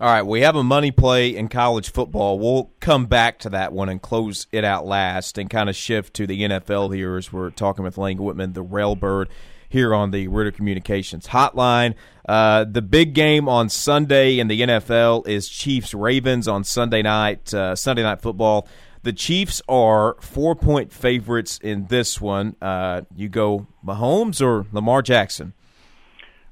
All 0.00 0.08
right, 0.12 0.22
we 0.22 0.40
have 0.40 0.56
a 0.56 0.64
money 0.64 0.90
play 0.90 1.36
in 1.36 1.48
college 1.48 1.92
football. 1.92 2.38
We'll 2.38 2.72
come 2.80 3.06
back 3.06 3.38
to 3.40 3.50
that 3.50 3.72
one 3.72 3.88
and 3.88 4.02
close 4.02 4.48
it 4.50 4.64
out 4.64 4.84
last 4.84 5.38
and 5.38 5.48
kind 5.48 5.70
of 5.70 5.76
shift 5.76 6.14
to 6.14 6.26
the 6.26 6.42
NFL 6.42 6.94
here 6.94 7.16
as 7.16 7.32
we're 7.32 7.50
talking 7.50 7.84
with 7.84 7.96
Lang 7.96 8.18
Wittman, 8.18 8.54
the 8.54 8.64
Railbird 8.64 9.28
here 9.74 9.92
on 9.92 10.12
the 10.12 10.28
Ritter 10.28 10.52
Communications 10.52 11.26
Hotline. 11.26 11.96
Uh, 12.28 12.62
the 12.62 12.80
big 12.80 13.12
game 13.12 13.48
on 13.48 13.68
Sunday 13.68 14.38
in 14.38 14.46
the 14.46 14.60
NFL 14.60 15.26
is 15.26 15.48
Chiefs 15.48 15.92
Ravens 15.92 16.46
on 16.46 16.62
Sunday 16.62 17.02
night, 17.02 17.52
uh, 17.52 17.74
Sunday 17.74 18.04
night 18.04 18.22
football. 18.22 18.68
The 19.02 19.12
Chiefs 19.12 19.60
are 19.68 20.16
four 20.20 20.54
point 20.54 20.92
favorites 20.92 21.58
in 21.60 21.86
this 21.88 22.20
one. 22.20 22.54
Uh, 22.62 23.02
you 23.16 23.28
go 23.28 23.66
Mahomes 23.84 24.40
or 24.40 24.64
Lamar 24.70 25.02
Jackson? 25.02 25.54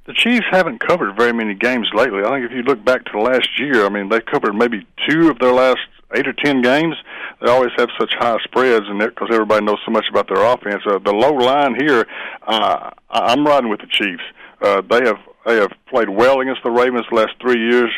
The 0.05 0.15
Chiefs 0.15 0.47
haven't 0.51 0.81
covered 0.81 1.17
very 1.17 1.33
many 1.33 1.55
games 1.55 1.89
lately. 1.95 2.25
I 2.25 2.31
think 2.31 2.51
if 2.51 2.51
you 2.51 2.63
look 2.63 2.85
back 2.85 3.05
to 3.13 3.21
last 3.21 3.49
year, 3.57 3.87
I 3.87 3.89
mean, 3.89 4.09
they 4.09 4.21
covered 4.21 4.57
maybe 4.57 4.85
two 5.09 5.31
of 5.31 5.39
their 5.39 5.53
last 5.53 5.79
eight 6.15 6.27
or 6.27 6.33
ten 6.33 6.63
games, 6.63 6.95
they 7.41 7.51
always 7.51 7.73
have 7.77 7.89
such 7.99 8.13
high 8.19 8.39
spreads, 8.45 8.87
and 8.89 8.99
because 8.99 9.29
everybody 9.33 9.65
knows 9.65 9.79
so 9.85 9.91
much 9.91 10.05
about 10.11 10.29
their 10.29 10.45
offense. 10.45 10.83
Uh, 10.87 10.99
the 10.99 11.13
low 11.13 11.33
line 11.33 11.75
here, 11.79 12.07
uh, 12.47 12.91
I'm 13.11 13.47
riding 13.47 13.71
with 13.71 13.81
the 13.81 13.87
Chiefs. 13.87 14.23
Uh, 14.61 14.83
they 14.89 15.05
have 15.05 15.19
they 15.45 15.57
have 15.57 15.73
played 15.89 16.09
well 16.09 16.41
against 16.41 16.63
the 16.63 16.71
Ravens 16.71 17.05
the 17.11 17.17
last 17.17 17.33
three 17.41 17.61
years. 17.61 17.91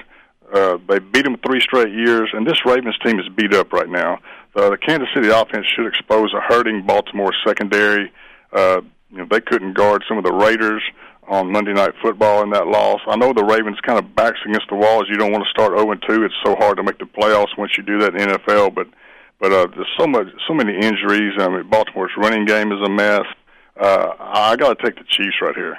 Uh, 0.53 0.79
they 0.89 0.99
beat 0.99 1.25
them 1.25 1.37
three 1.45 1.61
straight 1.61 1.93
years, 1.93 2.31
and 2.33 2.47
this 2.47 2.65
Ravens 2.65 2.97
team 3.05 3.19
is 3.19 3.29
beat 3.35 3.55
up 3.55 3.73
right 3.73 3.89
now. 3.89 4.19
Uh, 4.57 4.71
the 4.71 4.79
Kansas 4.79 5.09
City 5.15 5.29
offense 5.29 5.67
should 5.75 5.87
expose 5.87 6.33
a 6.33 6.41
hurting 6.41 6.87
Baltimore 6.87 7.33
secondary. 7.47 8.13
Uh, 8.53 8.81
you 9.11 9.19
know, 9.19 9.27
they 9.31 9.41
couldn't 9.41 9.75
guard 9.75 10.05
some 10.09 10.17
of 10.17 10.25
the 10.25 10.33
Raiders 10.33 10.83
on 11.29 11.51
Monday 11.51 11.73
Night 11.73 11.95
Football 12.03 12.43
in 12.43 12.51
that 12.51 12.67
loss. 12.67 13.01
I 13.07 13.17
know 13.17 13.33
the 13.33 13.45
Ravens 13.45 13.79
kind 13.81 13.99
of 13.99 14.15
backs 14.15 14.39
against 14.45 14.69
the 14.69 14.77
wall 14.77 15.03
as 15.03 15.09
you 15.09 15.17
don't 15.17 15.33
want 15.33 15.45
to 15.45 15.51
start 15.51 15.77
0 15.77 15.91
and 15.91 16.03
2. 16.09 16.25
It's 16.25 16.35
so 16.45 16.55
hard 16.57 16.77
to 16.77 16.83
make 16.83 16.99
the 16.99 17.05
playoffs 17.05 17.57
once 17.57 17.73
you 17.77 17.83
do 17.83 17.99
that 18.01 18.15
in 18.15 18.29
NFL, 18.29 18.75
but 18.75 18.89
but 19.41 19.53
uh, 19.53 19.67
there's 19.75 19.89
so 19.99 20.07
much, 20.07 20.29
so 20.47 20.55
many 20.55 20.75
injuries. 20.75 21.35
I 21.39 21.49
mean, 21.49 21.69
Baltimore's 21.69 22.13
running 22.17 22.47
game 22.47 22.73
is 22.73 22.81
a 22.81 22.89
mess. 22.89 23.25
Uh, 23.79 24.13
I 24.19 24.57
got 24.57 24.79
to 24.79 24.85
take 24.85 24.97
the 24.97 25.05
Chiefs 25.05 25.37
right 25.43 25.55
here. 25.55 25.77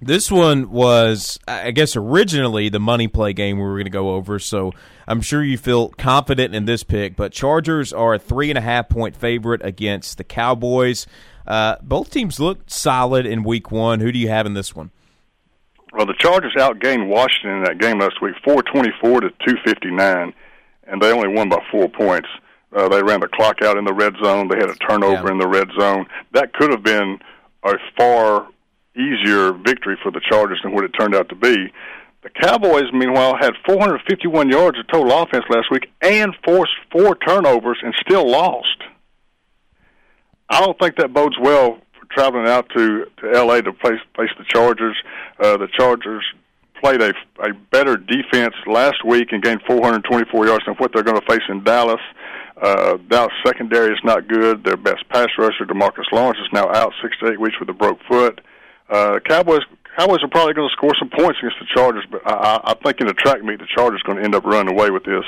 This 0.00 0.30
one 0.30 0.70
was, 0.70 1.38
I 1.46 1.70
guess, 1.70 1.96
originally 1.96 2.68
the 2.68 2.80
money 2.80 3.08
play 3.08 3.32
game 3.32 3.56
we 3.56 3.62
were 3.64 3.74
going 3.74 3.84
to 3.84 3.90
go 3.90 4.14
over. 4.14 4.38
So 4.38 4.72
I'm 5.06 5.20
sure 5.20 5.42
you 5.42 5.56
feel 5.56 5.88
confident 5.90 6.54
in 6.54 6.64
this 6.64 6.82
pick. 6.82 7.16
But 7.16 7.32
Chargers 7.32 7.92
are 7.92 8.14
a 8.14 8.18
three 8.18 8.50
and 8.50 8.58
a 8.58 8.60
half 8.60 8.88
point 8.88 9.16
favorite 9.16 9.64
against 9.64 10.18
the 10.18 10.24
Cowboys. 10.24 11.06
Uh, 11.46 11.76
both 11.82 12.10
teams 12.10 12.40
looked 12.40 12.70
solid 12.70 13.26
in 13.26 13.44
week 13.44 13.70
one. 13.70 14.00
Who 14.00 14.12
do 14.12 14.18
you 14.18 14.28
have 14.28 14.46
in 14.46 14.54
this 14.54 14.74
one? 14.74 14.90
Well, 15.92 16.06
the 16.06 16.14
Chargers 16.18 16.54
outgained 16.58 17.06
Washington 17.08 17.58
in 17.58 17.64
that 17.64 17.78
game 17.78 18.00
last 18.00 18.20
week, 18.20 18.34
424 18.44 19.20
to 19.20 19.28
259, 19.46 20.34
and 20.88 21.00
they 21.00 21.12
only 21.12 21.28
won 21.28 21.48
by 21.48 21.62
four 21.70 21.88
points. 21.88 22.28
Uh, 22.74 22.88
they 22.88 23.00
ran 23.00 23.20
the 23.20 23.28
clock 23.28 23.62
out 23.62 23.76
in 23.76 23.84
the 23.84 23.94
red 23.94 24.14
zone. 24.22 24.48
They 24.48 24.56
had 24.56 24.70
a 24.70 24.74
turnover 24.74 25.26
yeah. 25.26 25.30
in 25.30 25.38
the 25.38 25.46
red 25.46 25.68
zone. 25.78 26.06
That 26.32 26.52
could 26.52 26.70
have 26.70 26.82
been 26.82 27.20
a 27.62 27.74
far 27.96 28.48
easier 28.96 29.52
victory 29.52 29.96
for 30.02 30.10
the 30.10 30.20
Chargers 30.20 30.60
than 30.62 30.72
what 30.72 30.84
it 30.84 30.92
turned 30.98 31.14
out 31.14 31.28
to 31.28 31.34
be. 31.34 31.72
The 32.22 32.30
Cowboys, 32.30 32.90
meanwhile, 32.92 33.36
had 33.38 33.52
451 33.66 34.48
yards 34.48 34.78
of 34.78 34.86
total 34.88 35.12
offense 35.22 35.44
last 35.50 35.70
week 35.70 35.90
and 36.00 36.34
forced 36.44 36.72
four 36.90 37.16
turnovers 37.16 37.78
and 37.82 37.94
still 38.00 38.28
lost. 38.28 38.82
I 40.48 40.60
don't 40.60 40.78
think 40.78 40.96
that 40.96 41.12
bodes 41.12 41.36
well 41.38 41.78
for 41.98 42.06
traveling 42.10 42.46
out 42.46 42.68
to 42.76 43.06
to 43.18 43.32
L.A. 43.34 43.62
to 43.62 43.72
face 43.72 44.00
face 44.16 44.30
the 44.38 44.44
Chargers. 44.48 44.96
Uh, 45.38 45.56
the 45.56 45.68
Chargers 45.76 46.24
played 46.80 47.02
a 47.02 47.12
a 47.40 47.52
better 47.70 47.96
defense 47.96 48.54
last 48.66 49.04
week 49.04 49.28
and 49.32 49.42
gained 49.42 49.60
424 49.66 50.46
yards 50.46 50.64
than 50.64 50.74
what 50.76 50.92
they're 50.94 51.02
going 51.02 51.20
to 51.20 51.26
face 51.26 51.44
in 51.48 51.62
Dallas. 51.62 52.00
Uh, 52.60 52.98
Dallas 53.08 53.32
secondary 53.44 53.92
is 53.92 54.00
not 54.04 54.28
good. 54.28 54.64
Their 54.64 54.76
best 54.76 55.06
pass 55.08 55.28
rusher, 55.38 55.66
Demarcus 55.66 56.10
Lawrence, 56.12 56.38
is 56.38 56.52
now 56.52 56.70
out 56.70 56.92
six 57.02 57.18
to 57.18 57.32
eight 57.32 57.40
weeks 57.40 57.58
with 57.58 57.68
a 57.68 57.74
broke 57.74 57.98
foot. 58.08 58.40
Uh, 58.40 58.50
Cowboys 59.28 59.62
Cowboys 59.96 60.22
are 60.22 60.28
probably 60.28 60.54
going 60.54 60.68
to 60.68 60.72
score 60.72 60.92
some 60.98 61.08
points 61.08 61.38
against 61.38 61.58
the 61.60 61.66
Chargers, 61.72 62.04
but 62.10 62.20
I, 62.26 62.60
I 62.64 62.74
think 62.74 63.00
in 63.00 63.06
the 63.06 63.14
track 63.14 63.42
meet, 63.44 63.60
the 63.60 63.66
Chargers 63.72 64.00
are 64.04 64.06
going 64.08 64.18
to 64.18 64.24
end 64.24 64.34
up 64.34 64.44
running 64.44 64.74
away 64.74 64.90
with 64.90 65.04
this 65.04 65.24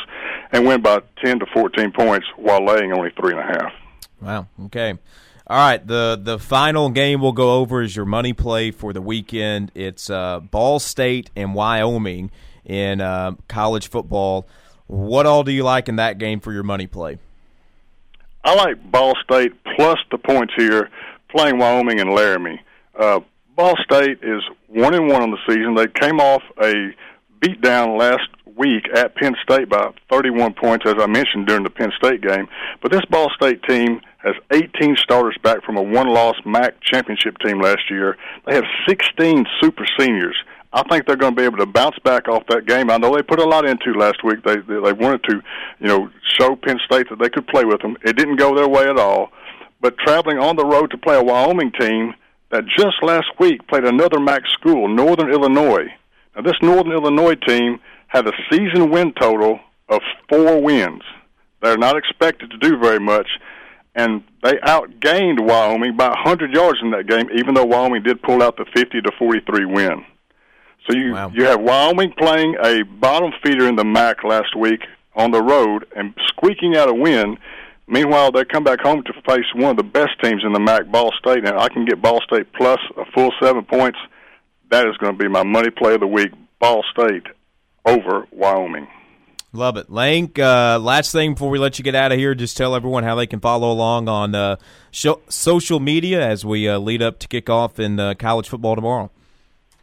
and 0.50 0.66
win 0.66 0.82
by 0.82 1.02
10 1.24 1.38
to 1.38 1.46
14 1.54 1.92
points 1.92 2.26
while 2.36 2.64
laying 2.64 2.92
only 2.92 3.10
three 3.10 3.30
and 3.32 3.40
a 3.40 3.44
half. 3.44 3.72
Wow. 4.20 4.48
Okay. 4.66 4.98
All 5.46 5.56
right. 5.56 5.86
The 5.86 6.18
the 6.20 6.38
final 6.38 6.90
game 6.90 7.20
we'll 7.20 7.32
go 7.32 7.54
over 7.60 7.80
is 7.80 7.94
your 7.94 8.06
money 8.06 8.32
play 8.32 8.72
for 8.72 8.92
the 8.92 9.02
weekend. 9.02 9.70
It's 9.74 10.10
uh, 10.10 10.40
Ball 10.40 10.80
State 10.80 11.30
and 11.36 11.54
Wyoming 11.54 12.32
in 12.64 13.00
uh, 13.00 13.32
college 13.46 13.88
football. 13.88 14.48
What 14.88 15.26
all 15.26 15.44
do 15.44 15.52
you 15.52 15.62
like 15.62 15.88
in 15.88 15.96
that 15.96 16.18
game 16.18 16.40
for 16.40 16.52
your 16.52 16.62
money 16.64 16.86
play? 16.88 17.18
I 18.42 18.54
like 18.54 18.90
Ball 18.90 19.14
State 19.22 19.52
plus 19.76 19.98
the 20.10 20.18
points 20.18 20.54
here, 20.56 20.90
playing 21.28 21.58
Wyoming 21.58 22.00
and 22.00 22.10
Laramie. 22.10 22.60
Uh, 22.98 23.20
Ball 23.56 23.74
State 23.82 24.18
is 24.22 24.42
one 24.68 24.94
and 24.94 25.08
one 25.08 25.22
on 25.22 25.30
the 25.30 25.38
season. 25.48 25.74
They 25.74 25.86
came 25.86 26.20
off 26.20 26.42
a 26.62 26.94
beatdown 27.40 27.98
last 27.98 28.28
week 28.54 28.86
at 28.94 29.14
Penn 29.16 29.34
State 29.42 29.70
by 29.70 29.92
31 30.10 30.54
points, 30.54 30.84
as 30.86 30.94
I 30.98 31.06
mentioned 31.06 31.46
during 31.46 31.64
the 31.64 31.70
Penn 31.70 31.90
State 31.96 32.20
game. 32.20 32.48
But 32.82 32.92
this 32.92 33.04
Ball 33.06 33.30
State 33.34 33.62
team 33.62 34.02
has 34.18 34.34
18 34.52 34.96
starters 34.96 35.36
back 35.42 35.64
from 35.64 35.78
a 35.78 35.82
one-loss 35.82 36.36
MAC 36.44 36.74
championship 36.82 37.38
team 37.38 37.60
last 37.60 37.90
year. 37.90 38.16
They 38.46 38.54
have 38.54 38.64
16 38.88 39.46
super 39.62 39.86
seniors. 39.98 40.36
I 40.74 40.82
think 40.90 41.06
they're 41.06 41.16
going 41.16 41.34
to 41.34 41.40
be 41.40 41.46
able 41.46 41.58
to 41.58 41.66
bounce 41.66 41.98
back 42.00 42.28
off 42.28 42.42
that 42.48 42.66
game. 42.66 42.90
I 42.90 42.98
know 42.98 43.14
they 43.14 43.22
put 43.22 43.38
a 43.38 43.44
lot 43.44 43.64
into 43.64 43.92
last 43.98 44.22
week. 44.22 44.42
They 44.44 44.56
they, 44.56 44.80
they 44.80 44.92
wanted 44.92 45.24
to, 45.24 45.42
you 45.78 45.86
know, 45.86 46.10
show 46.38 46.56
Penn 46.56 46.78
State 46.84 47.08
that 47.08 47.18
they 47.18 47.30
could 47.30 47.46
play 47.46 47.64
with 47.64 47.80
them. 47.80 47.96
It 48.04 48.16
didn't 48.16 48.36
go 48.36 48.54
their 48.54 48.68
way 48.68 48.84
at 48.84 48.98
all. 48.98 49.30
But 49.80 49.96
traveling 49.98 50.38
on 50.38 50.56
the 50.56 50.66
road 50.66 50.90
to 50.90 50.98
play 50.98 51.16
a 51.16 51.22
Wyoming 51.22 51.72
team 51.78 52.14
that 52.50 52.64
just 52.66 53.02
last 53.02 53.28
week 53.38 53.66
played 53.68 53.84
another 53.84 54.20
MAC 54.20 54.42
school, 54.52 54.88
Northern 54.88 55.30
Illinois. 55.30 55.86
Now 56.34 56.42
this 56.42 56.56
Northern 56.62 56.92
Illinois 56.92 57.34
team 57.34 57.80
had 58.08 58.26
a 58.26 58.32
season 58.50 58.90
win 58.90 59.12
total 59.12 59.60
of 59.88 60.00
four 60.28 60.62
wins. 60.62 61.02
They're 61.62 61.78
not 61.78 61.96
expected 61.96 62.50
to 62.50 62.58
do 62.58 62.78
very 62.78 63.00
much, 63.00 63.28
and 63.94 64.22
they 64.42 64.54
outgained 64.54 65.40
Wyoming 65.40 65.96
by 65.96 66.08
100 66.08 66.52
yards 66.52 66.78
in 66.82 66.90
that 66.90 67.08
game, 67.08 67.28
even 67.34 67.54
though 67.54 67.64
Wyoming 67.64 68.02
did 68.02 68.22
pull 68.22 68.42
out 68.42 68.56
the 68.56 68.66
50 68.74 69.00
to 69.00 69.12
43 69.18 69.64
win. 69.64 70.04
So 70.86 70.96
you 70.96 71.12
wow. 71.12 71.30
you 71.34 71.44
have 71.46 71.60
Wyoming 71.60 72.12
playing 72.16 72.56
a 72.62 72.82
bottom 72.82 73.32
feeder 73.42 73.68
in 73.68 73.76
the 73.76 73.84
MAC 73.84 74.22
last 74.22 74.54
week 74.56 74.80
on 75.16 75.30
the 75.30 75.42
road 75.42 75.86
and 75.96 76.14
squeaking 76.28 76.76
out 76.76 76.88
a 76.88 76.94
win. 76.94 77.38
Meanwhile, 77.88 78.32
they 78.32 78.44
come 78.44 78.64
back 78.64 78.80
home 78.80 79.02
to 79.04 79.12
face 79.28 79.44
one 79.54 79.70
of 79.70 79.76
the 79.76 79.84
best 79.84 80.20
teams 80.22 80.42
in 80.44 80.52
the 80.52 80.60
MAC, 80.60 80.90
Ball 80.90 81.12
State. 81.18 81.46
And 81.46 81.56
I 81.58 81.68
can 81.68 81.84
get 81.84 82.02
Ball 82.02 82.20
State 82.22 82.52
plus 82.52 82.80
a 82.96 83.04
full 83.12 83.32
seven 83.40 83.64
points. 83.64 83.98
That 84.70 84.88
is 84.88 84.96
going 84.96 85.16
to 85.16 85.18
be 85.18 85.28
my 85.28 85.44
money 85.44 85.70
play 85.70 85.94
of 85.94 86.00
the 86.00 86.06
week. 86.06 86.32
Ball 86.58 86.82
State 86.92 87.26
over 87.84 88.26
Wyoming. 88.32 88.88
Love 89.52 89.76
it. 89.76 89.88
Lang, 89.88 90.30
uh, 90.38 90.78
last 90.78 91.12
thing 91.12 91.32
before 91.32 91.48
we 91.48 91.58
let 91.58 91.78
you 91.78 91.84
get 91.84 91.94
out 91.94 92.12
of 92.12 92.18
here, 92.18 92.34
just 92.34 92.56
tell 92.56 92.74
everyone 92.74 93.04
how 93.04 93.14
they 93.14 93.26
can 93.26 93.40
follow 93.40 93.70
along 93.70 94.08
on 94.08 94.34
uh, 94.34 94.56
show, 94.90 95.22
social 95.28 95.80
media 95.80 96.26
as 96.26 96.44
we 96.44 96.68
uh, 96.68 96.78
lead 96.78 97.00
up 97.00 97.18
to 97.20 97.28
kick 97.28 97.48
off 97.48 97.78
in 97.78 97.98
uh, 97.98 98.14
college 98.18 98.48
football 98.48 98.74
tomorrow. 98.74 99.10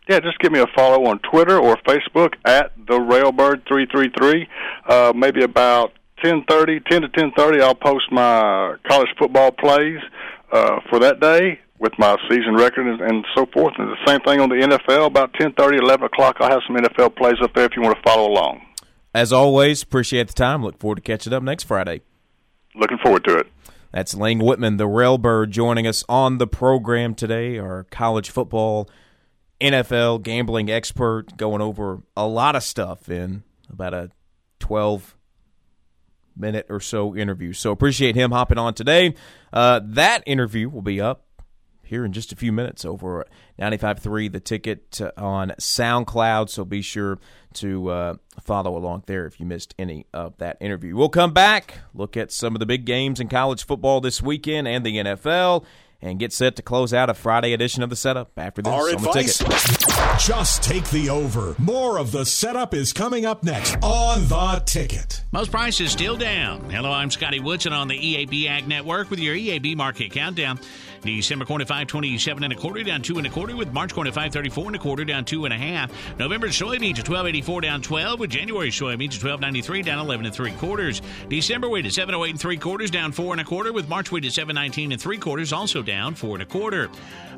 Yeah, 0.07 0.19
just 0.19 0.37
give 0.39 0.51
me 0.51 0.59
a 0.59 0.67
follow 0.75 1.05
on 1.05 1.19
Twitter 1.19 1.57
or 1.57 1.77
Facebook 1.77 2.33
at 2.45 2.73
the 2.75 2.99
Railbird 2.99 3.65
three 3.67 3.87
three 3.87 4.11
three. 4.15 4.47
Uh, 4.85 5.13
maybe 5.15 5.43
about 5.43 5.93
ten 6.23 6.43
thirty, 6.47 6.79
ten 6.89 7.01
to 7.01 7.09
ten 7.09 7.31
thirty, 7.35 7.61
I'll 7.61 7.75
post 7.75 8.05
my 8.11 8.75
college 8.87 9.09
football 9.19 9.51
plays 9.51 9.99
uh, 10.51 10.79
for 10.89 10.99
that 10.99 11.19
day 11.19 11.59
with 11.79 11.93
my 11.97 12.15
season 12.29 12.55
record 12.55 12.87
and, 12.87 13.01
and 13.01 13.25
so 13.35 13.45
forth. 13.53 13.73
And 13.77 13.89
the 13.89 13.97
same 14.07 14.21
thing 14.21 14.39
on 14.39 14.49
the 14.49 14.55
NFL. 14.55 15.07
About 15.07 15.33
ten 15.33 15.53
thirty, 15.53 15.77
eleven 15.77 16.05
o'clock, 16.05 16.37
I'll 16.39 16.49
have 16.49 16.61
some 16.65 16.75
NFL 16.75 17.15
plays 17.15 17.35
up 17.41 17.53
there 17.53 17.65
if 17.65 17.71
you 17.75 17.81
want 17.81 17.97
to 17.97 18.01
follow 18.03 18.31
along. 18.31 18.61
As 19.13 19.31
always, 19.31 19.83
appreciate 19.83 20.27
the 20.27 20.33
time. 20.33 20.63
Look 20.63 20.79
forward 20.79 20.95
to 20.95 21.01
catching 21.01 21.33
up 21.33 21.43
next 21.43 21.63
Friday. 21.63 22.01
Looking 22.75 22.97
forward 23.03 23.23
to 23.25 23.37
it. 23.37 23.47
That's 23.91 24.15
Lang 24.15 24.39
Wittman, 24.39 24.79
the 24.79 24.87
Railbird, 24.87 25.51
joining 25.51 25.85
us 25.85 26.03
on 26.09 26.39
the 26.39 26.47
program 26.47 27.13
today. 27.13 27.59
Our 27.59 27.83
college 27.91 28.31
football, 28.31 28.89
NFL 29.61 30.23
gambling 30.23 30.71
expert, 30.71 31.37
going 31.37 31.61
over 31.61 32.01
a 32.17 32.27
lot 32.27 32.55
of 32.55 32.63
stuff 32.63 33.07
in 33.07 33.43
about 33.69 33.93
a 33.93 34.09
12 34.59 35.15
minute 36.35 36.67
or 36.69 36.79
so 36.79 37.15
interview. 37.15 37.53
So 37.53 37.71
appreciate 37.71 38.15
him 38.15 38.31
hopping 38.31 38.57
on 38.57 38.73
today. 38.73 39.15
Uh, 39.51 39.81
that 39.83 40.23
interview 40.25 40.69
will 40.69 40.81
be 40.81 40.99
up 40.99 41.25
here 41.83 42.05
in 42.05 42.13
just 42.13 42.31
a 42.31 42.35
few 42.35 42.51
minutes 42.51 42.85
over 42.85 43.25
95.3 43.59 44.31
The 44.31 44.39
Ticket 44.39 44.99
on 45.17 45.53
SoundCloud. 45.59 46.49
So 46.49 46.65
be 46.65 46.81
sure 46.81 47.19
to 47.55 47.89
uh, 47.89 48.13
follow 48.41 48.75
along 48.75 49.03
there 49.05 49.27
if 49.27 49.39
you 49.39 49.45
missed 49.45 49.75
any 49.77 50.07
of 50.13 50.37
that 50.37 50.57
interview. 50.59 50.95
We'll 50.95 51.09
come 51.09 51.33
back, 51.33 51.79
look 51.93 52.17
at 52.17 52.31
some 52.31 52.55
of 52.55 52.59
the 52.59 52.65
big 52.65 52.85
games 52.85 53.19
in 53.19 53.27
college 53.27 53.65
football 53.65 54.01
this 54.01 54.21
weekend 54.21 54.67
and 54.67 54.85
the 54.85 54.97
NFL, 54.97 55.65
and 56.03 56.19
get 56.19 56.33
set 56.33 56.55
to 56.57 56.61
close 56.61 56.93
out 56.93 57.09
a 57.09 57.13
Friday 57.13 57.53
edition 57.53 57.81
of 57.81 57.89
the 57.89 57.95
setup 57.95 58.31
after 58.37 58.61
this. 58.61 58.71
Our 58.71 58.89
on 58.93 59.01
the 59.01 59.09
advice? 59.09 59.37
ticket. 59.37 60.19
Just 60.19 60.61
take 60.61 60.87
the 60.89 61.09
over. 61.09 61.55
More 61.57 61.97
of 61.97 62.11
the 62.11 62.25
setup 62.25 62.73
is 62.73 62.91
coming 62.93 63.25
up 63.25 63.43
next 63.43 63.77
on 63.81 64.27
the 64.27 64.61
ticket. 64.65 65.23
Most 65.31 65.49
prices 65.49 65.91
still 65.91 66.17
down. 66.17 66.69
Hello, 66.69 66.91
I'm 66.91 67.09
Scotty 67.09 67.39
Woodson 67.39 67.73
on 67.73 67.87
the 67.87 67.95
EAB 67.97 68.47
Ag 68.47 68.67
Network 68.67 69.09
with 69.09 69.19
your 69.19 69.35
EAB 69.35 69.75
Market 69.75 70.11
Countdown. 70.11 70.59
December 71.01 71.43
corn 71.45 71.61
at 71.61 71.67
527 71.67 72.43
and 72.43 72.53
a 72.53 72.55
quarter 72.55 72.83
down 72.83 73.01
two 73.01 73.17
and 73.17 73.27
a 73.27 73.29
quarter 73.29 73.55
with 73.55 73.73
March 73.73 73.93
corn 73.93 74.07
at 74.07 74.13
534 74.13 74.67
and 74.67 74.75
a 74.75 74.79
quarter 74.79 75.03
down 75.03 75.25
two 75.25 75.45
and 75.45 75.53
a 75.53 75.57
half. 75.57 75.91
November 76.17 76.47
soybeans 76.47 76.99
at 76.99 77.09
1284 77.09 77.61
down 77.61 77.81
12 77.81 78.19
with 78.19 78.29
January 78.29 78.69
soybeans 78.69 79.15
at 79.15 79.23
1293 79.23 79.81
down 79.81 79.99
11 79.99 80.25
and 80.25 80.35
three 80.35 80.51
quarters. 80.53 81.01
December 81.27 81.67
wheat 81.67 81.85
at 81.85 81.93
708 81.93 82.29
and 82.31 82.39
three 82.39 82.57
quarters 82.57 82.91
down 82.91 83.11
four 83.11 83.33
and 83.33 83.41
a 83.41 83.43
quarter 83.43 83.73
with 83.73 83.89
March 83.89 84.11
wheat 84.11 84.25
at 84.25 84.31
719 84.31 84.91
and 84.93 85.01
three 85.01 85.17
quarters 85.17 85.51
also 85.51 85.81
down 85.81 85.92
four 86.15 86.35
and 86.35 86.43
a 86.43 86.45
quarter. 86.45 86.89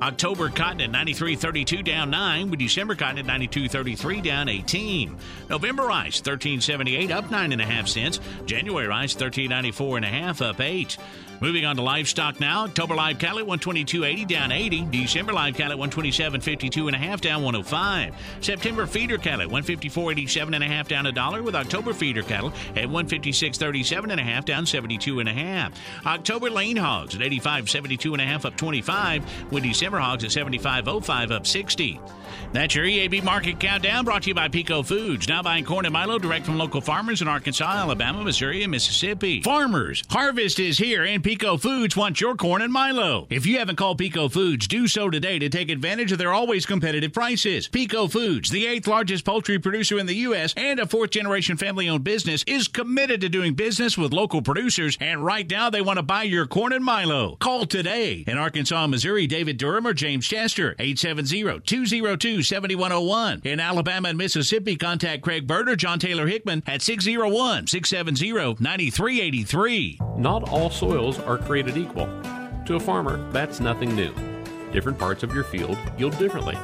October 0.01 0.49
cotton 0.49 0.82
at 0.82 0.91
93.32 0.91 1.84
down 1.84 2.10
9 2.10 2.49
with 2.49 2.60
December 2.60 2.95
cotton 2.95 3.18
at 3.18 3.26
92.33 3.26 4.24
down 4.24 4.49
18. 4.49 5.18
November 5.49 5.84
rice 5.84 6.22
13.78 6.22 7.12
up 7.12 7.26
9.5 7.26 7.88
cents. 7.88 8.20
January 8.45 8.88
rice 8.88 9.16
13.94 9.16 9.97
and 9.97 10.06
a 10.06 10.10
half 10.10 10.41
up 10.41 10.60
8. 10.60 10.97
Moving 11.41 11.65
on 11.65 11.75
to 11.75 11.81
livestock 11.81 12.39
now. 12.39 12.63
October 12.63 12.95
live 12.95 13.19
cattle 13.19 13.39
at 13.39 13.45
122.80 13.45 14.27
down 14.27 14.51
80. 14.51 14.86
December 14.86 15.33
live 15.33 15.55
cattle 15.55 15.83
at 15.83 15.89
127.52 15.91 16.88
and 16.88 16.95
a 16.95 16.99
half 16.99 17.21
down 17.21 17.43
105. 17.43 18.15
September 18.39 18.86
feeder 18.88 19.17
cattle 19.17 19.41
at 19.41 19.49
154.87 19.49 20.55
and 20.55 20.63
a 20.63 20.67
half 20.67 20.88
down 20.88 21.05
a 21.07 21.11
dollar 21.11 21.43
with 21.43 21.55
October 21.55 21.93
feeder 21.93 22.23
cattle 22.23 22.53
at 22.75 22.88
156.37 22.88 24.11
and 24.11 24.19
a 24.19 24.23
half 24.23 24.45
down 24.45 24.65
72 24.65 25.19
and 25.19 25.27
a 25.27 25.33
half. 25.33 25.73
October 26.05 26.49
lean 26.49 26.77
hogs 26.77 27.15
at 27.15 27.21
85.72 27.21 28.13
and 28.13 28.21
a 28.21 28.25
half 28.25 28.45
up 28.45 28.55
25 28.55 29.51
with 29.51 29.63
December 29.63 29.99
hogs 29.99 30.23
at 30.23 30.29
75.05 30.31 31.31
up 31.31 31.45
60. 31.45 31.99
That's 32.53 32.73
your 32.75 32.86
EAB 32.86 33.23
Market 33.23 33.59
Countdown 33.59 34.05
brought 34.05 34.23
to 34.23 34.29
you 34.29 34.36
by 34.36 34.47
Peco 34.47 34.86
Foods. 34.86 35.27
Now 35.27 35.41
buying 35.41 35.65
corn 35.65 35.86
and 35.86 35.93
Milo 35.93 36.17
direct 36.17 36.45
from 36.45 36.57
local 36.57 36.79
farmers 36.79 37.21
in 37.21 37.27
Arkansas, 37.27 37.65
Alabama, 37.65 38.23
Missouri, 38.23 38.63
and 38.63 38.71
Mississippi. 38.71 39.41
Farmers, 39.41 40.03
harvest 40.09 40.59
is 40.59 40.77
here 40.77 41.03
and 41.03 41.23
Peco 41.26 41.59
Foods 41.59 41.97
wants 41.97 42.21
your 42.21 42.36
corn 42.36 42.61
and 42.61 42.71
Milo. 42.71 43.26
If 43.32 43.47
you 43.47 43.57
haven't 43.57 43.78
called 43.78 43.99
Peco 43.99 44.32
Foods, 44.32 44.67
do 44.67 44.88
so 44.88 45.09
today 45.09 45.39
to 45.39 45.49
take 45.49 45.71
advantage 45.71 46.11
of 46.11 46.19
their 46.19 46.32
always 46.32 46.67
competitive 46.67 47.13
prices. 47.13 47.67
Peco 47.67 48.07
Foods, 48.11 48.51
the 48.51 48.67
eighth 48.67 48.86
largest 48.86 49.26
poultry 49.26 49.57
producer 49.57 49.97
in 49.97 50.05
the 50.05 50.17
U.S. 50.17 50.53
and 50.55 50.80
a 50.80 50.86
fourth 50.86 51.09
generation 51.09 51.57
family 51.57 51.89
owned 51.89 52.03
business, 52.03 52.43
is 52.45 52.67
committed 52.67 53.21
to 53.21 53.30
doing 53.30 53.55
business 53.55 53.97
with 53.97 54.13
local 54.13 54.43
producers, 54.43 54.99
and 55.01 55.26
right 55.26 55.49
now 55.49 55.71
they 55.71 55.82
want 55.82 55.97
to 55.97 56.03
buy 56.03 56.21
your 56.21 56.45
corn 56.45 56.71
and 56.71 56.86
Milo. 56.86 57.38
Call 57.38 57.65
today. 57.65 58.23
In 58.28 58.38
Arkansas, 58.38 58.86
Missouri, 58.86 59.26
David 59.26 59.57
Durham 59.57 59.88
or 59.88 59.93
James 59.93 60.28
Chester, 60.28 60.76
870 60.78 61.61
202 61.61 62.43
7101. 62.43 63.41
In 63.45 63.59
Alabama 63.59 64.09
and 64.09 64.17
Mississippi, 64.19 64.76
contact 64.76 65.23
Craig 65.23 65.47
Bird 65.47 65.69
or 65.69 65.76
John 65.76 65.97
Taylor 65.97 66.28
Hickman 66.28 66.61
at 66.67 66.84
601 66.84 67.65
670 67.65 68.61
9383. 68.63 69.99
Not 70.17 70.47
all 70.49 70.69
soils 70.69 71.14
are 71.20 71.38
created 71.38 71.78
equal. 71.78 72.07
To 72.66 72.76
a 72.76 72.80
farmer, 72.80 73.18
that's 73.32 73.59
nothing 73.59 73.95
new. 73.95 74.13
Different 74.72 74.97
parts 74.97 75.24
of 75.24 75.34
your 75.34 75.43
field 75.43 75.78
yield 75.97 76.18
differently. 76.18 76.57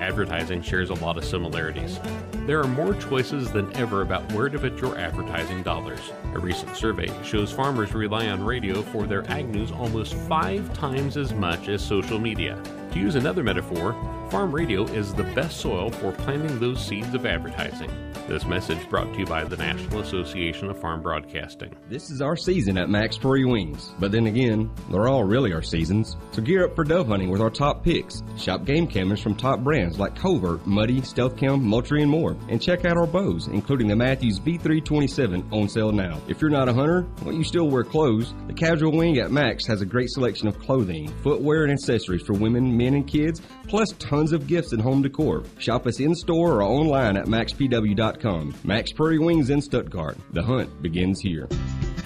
Advertising 0.00 0.62
shares 0.62 0.90
a 0.90 0.94
lot 0.94 1.16
of 1.16 1.24
similarities. 1.24 1.98
There 2.46 2.60
are 2.60 2.68
more 2.68 2.94
choices 2.94 3.50
than 3.50 3.74
ever 3.76 4.02
about 4.02 4.30
where 4.32 4.48
to 4.48 4.58
put 4.58 4.80
your 4.80 4.98
advertising 4.98 5.62
dollars. 5.62 6.12
A 6.34 6.38
recent 6.38 6.76
survey 6.76 7.10
shows 7.24 7.50
farmers 7.50 7.94
rely 7.94 8.28
on 8.28 8.44
radio 8.44 8.82
for 8.82 9.06
their 9.06 9.28
ag 9.30 9.48
news 9.48 9.72
almost 9.72 10.14
five 10.14 10.72
times 10.74 11.16
as 11.16 11.32
much 11.32 11.68
as 11.68 11.82
social 11.82 12.18
media. 12.18 12.60
To 12.92 12.98
use 12.98 13.14
another 13.14 13.42
metaphor, 13.42 13.94
farm 14.30 14.52
radio 14.52 14.84
is 14.84 15.14
the 15.14 15.24
best 15.34 15.56
soil 15.56 15.90
for 15.90 16.12
planting 16.12 16.58
those 16.60 16.84
seeds 16.84 17.14
of 17.14 17.26
advertising. 17.26 17.90
This 18.28 18.44
message 18.44 18.90
brought 18.90 19.12
to 19.12 19.20
you 19.20 19.24
by 19.24 19.44
the 19.44 19.56
National 19.56 20.00
Association 20.00 20.68
of 20.68 20.80
Farm 20.80 21.00
Broadcasting. 21.00 21.72
This 21.88 22.10
is 22.10 22.20
our 22.20 22.36
season 22.36 22.76
at 22.76 22.90
Mack's 22.90 23.16
Prairie 23.16 23.44
Wings. 23.44 23.94
But 24.00 24.10
then 24.10 24.26
again, 24.26 24.68
they're 24.90 25.06
all 25.06 25.22
really 25.22 25.52
our 25.52 25.62
seasons. 25.62 26.16
So 26.32 26.42
gear 26.42 26.64
up 26.64 26.74
for 26.74 26.82
dove 26.82 27.06
hunting 27.06 27.30
with 27.30 27.40
our 27.40 27.50
top 27.50 27.84
picks. 27.84 28.24
Shop 28.36 28.64
game 28.64 28.88
cameras 28.88 29.20
from 29.20 29.36
top 29.36 29.60
brands 29.60 30.00
like 30.00 30.16
Covert, 30.16 30.66
Muddy, 30.66 31.02
Stealth 31.02 31.36
Cam, 31.36 31.62
Moultrie, 31.62 32.02
and 32.02 32.10
more. 32.10 32.36
And 32.48 32.60
check 32.60 32.84
out 32.84 32.96
our 32.96 33.06
bows, 33.06 33.46
including 33.46 33.86
the 33.86 33.94
Mathews 33.94 34.40
V327 34.40 35.52
on 35.52 35.68
sale 35.68 35.92
now. 35.92 36.20
If 36.26 36.40
you're 36.40 36.50
not 36.50 36.68
a 36.68 36.74
hunter, 36.74 37.06
well, 37.22 37.32
you 37.32 37.44
still 37.44 37.70
wear 37.70 37.84
clothes. 37.84 38.34
The 38.48 38.54
Casual 38.54 38.90
Wing 38.90 39.18
at 39.18 39.30
Mack's 39.30 39.68
has 39.68 39.82
a 39.82 39.86
great 39.86 40.10
selection 40.10 40.48
of 40.48 40.58
clothing, 40.58 41.06
footwear, 41.22 41.62
and 41.62 41.70
accessories 41.72 42.22
for 42.22 42.32
women, 42.32 42.76
men, 42.76 42.94
and 42.94 43.06
kids, 43.06 43.40
plus 43.68 43.92
tons 44.00 44.32
of 44.32 44.48
gifts 44.48 44.72
and 44.72 44.82
home 44.82 45.02
decor. 45.02 45.44
Shop 45.58 45.86
us 45.86 46.00
in 46.00 46.12
store 46.12 46.54
or 46.54 46.62
online 46.64 47.16
at 47.16 47.26
mackspw.com. 47.26 48.15
Mack's 48.64 48.92
Prairie 48.92 49.18
Wings 49.18 49.50
in 49.50 49.60
Stuttgart. 49.60 50.16
The 50.32 50.42
hunt 50.42 50.82
begins 50.82 51.20
here. 51.20 51.48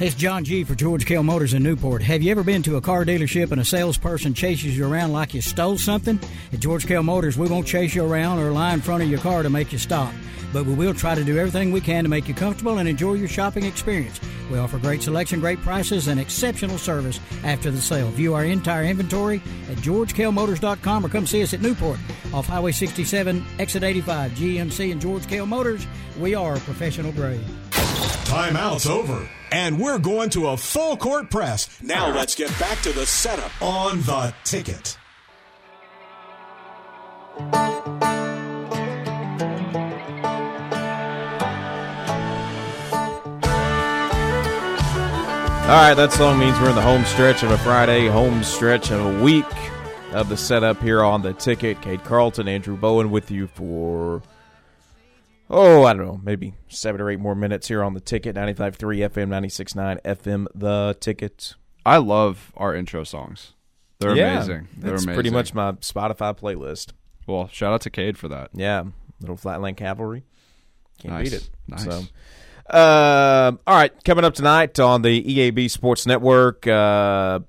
It's 0.01 0.15
John 0.15 0.45
G. 0.45 0.65
for 0.65 0.75
George 0.75 1.05
Kell 1.05 1.23
Motors 1.23 1.53
in 1.53 1.63
Newport. 1.63 2.01
Have 2.01 2.23
you 2.23 2.31
ever 2.31 2.43
been 2.43 2.63
to 2.63 2.77
a 2.77 2.81
car 2.81 3.05
dealership 3.05 3.53
and 3.53 3.61
a 3.61 3.65
salesperson 3.67 4.33
chases 4.33 4.75
you 4.75 4.91
around 4.91 5.13
like 5.13 5.35
you 5.35 5.43
stole 5.43 5.77
something? 5.77 6.19
At 6.55 6.61
George 6.61 6.87
Kell 6.87 7.03
Motors, 7.03 7.37
we 7.37 7.49
won't 7.49 7.67
chase 7.67 7.95
you 7.95 8.03
around 8.03 8.39
or 8.39 8.51
lie 8.51 8.73
in 8.73 8.81
front 8.81 9.03
of 9.03 9.11
your 9.11 9.19
car 9.19 9.43
to 9.43 9.51
make 9.51 9.73
you 9.73 9.79
stop. 9.79 10.11
But 10.55 10.65
we 10.65 10.73
will 10.73 10.95
try 10.95 11.15
to 11.15 11.23
do 11.23 11.37
everything 11.37 11.71
we 11.71 11.83
can 11.83 12.05
to 12.05 12.09
make 12.09 12.29
you 12.29 12.35
comfortable 12.35 12.79
and 12.79 12.89
enjoy 12.89 13.13
your 13.13 13.29
shopping 13.29 13.65
experience. 13.65 14.19
We 14.51 14.57
offer 14.57 14.79
great 14.79 15.03
selection, 15.03 15.39
great 15.39 15.61
prices, 15.61 16.09
and 16.09 16.19
exceptional 16.19 16.79
service 16.79 17.21
after 17.45 17.71
the 17.71 17.83
sale. 17.83 18.09
View 18.13 18.33
our 18.33 18.47
entire 18.47 18.85
inventory 18.85 19.43
at 19.71 19.77
georgekellmotors.com 19.77 21.05
or 21.05 21.11
come 21.11 21.27
see 21.27 21.43
us 21.43 21.53
at 21.53 21.61
Newport 21.61 21.99
off 22.33 22.47
Highway 22.47 22.73
67, 22.73 23.45
exit 23.59 23.83
85. 23.83 24.33
GMC 24.33 24.93
and 24.93 25.01
George 25.01 25.29
Kell 25.29 25.45
Motors, 25.45 25.87
we 26.19 26.35
are 26.35 26.57
professional 26.61 27.13
grade. 27.13 27.45
Timeout's 28.25 28.87
over. 28.87 29.29
And 29.53 29.81
we're 29.81 29.99
going 29.99 30.31
to 30.31 30.49
a 30.49 30.57
full 30.57 30.97
court 30.97 31.31
press. 31.31 31.83
Now 31.83 32.15
let's 32.15 32.35
get 32.35 32.57
back 32.59 32.81
to 32.83 32.93
the 32.93 33.07
setup 33.07 33.51
on 33.61 34.01
the 34.03 34.35
ticket. 34.45 34.97
All 45.71 45.77
right, 45.77 45.95
that 45.95 46.13
song 46.13 46.41
means 46.41 46.59
we're 46.59 46.71
in 46.71 46.75
the 46.75 46.83
home 46.83 47.05
stretch 47.05 47.45
of 47.45 47.53
a 47.53 47.59
Friday, 47.59 48.09
home 48.09 48.43
stretch 48.43 48.91
of 48.91 49.07
a 49.07 49.23
week 49.23 49.47
of 50.13 50.29
the 50.29 50.37
setup 50.37 50.83
here 50.83 51.05
on 51.05 51.23
the 51.23 51.33
ticket. 51.33 51.81
Cade 51.81 52.03
Carlton, 52.03 52.49
Andrew 52.49 52.77
Bowen 52.77 53.13
with 53.13 53.31
you 53.31 53.47
for, 53.47 54.21
oh, 55.51 55.85
I 55.85 55.93
don't 55.93 56.07
know, 56.07 56.21
maybe 56.23 56.55
seven 56.69 57.01
or 57.01 57.11
eight 57.11 57.19
more 57.21 57.35
minutes 57.35 57.69
here 57.69 57.83
on 57.83 57.95
the 57.95 58.01
ticket. 58.01 58.37
95.3 58.37 58.77
FM, 59.11 59.29
96.9 59.29 60.01
FM, 60.03 60.47
the 60.55 60.97
ticket. 61.01 61.55
I 61.85 61.97
love 61.99 62.53
our 62.57 62.75
intro 62.75 63.05
songs. 63.05 63.53
They're 63.99 64.17
Yeah, 64.17 64.37
amazing. 64.37 64.69
They're 64.79 64.93
That's 64.93 65.05
amazing. 65.05 65.15
pretty 65.15 65.31
much 65.31 65.53
my 65.53 65.73
Spotify 65.73 66.39
playlist. 66.39 66.93
Well, 67.27 67.49
shout 67.49 67.73
out 67.73 67.81
to 67.83 67.91
Cade 67.91 68.17
for 68.17 68.29
that. 68.29 68.51
Yeah, 68.55 68.85
little 69.21 69.37
Flatland 69.37 69.77
Cavalry. 69.77 70.25
Can't 71.01 71.15
Nice. 71.15 71.31
beat 71.31 71.37
it. 71.37 71.51
Nice. 71.69 71.85
So, 71.85 72.03
uh, 72.71 73.53
all 73.67 73.75
right, 73.77 73.93
coming 74.05 74.25
up 74.25 74.35
tonight 74.35 74.79
on 74.79 75.03
the 75.03 75.23
EAB 75.23 75.69
Sports 75.71 76.07
Network, 76.07 76.67
uh, 76.67 77.41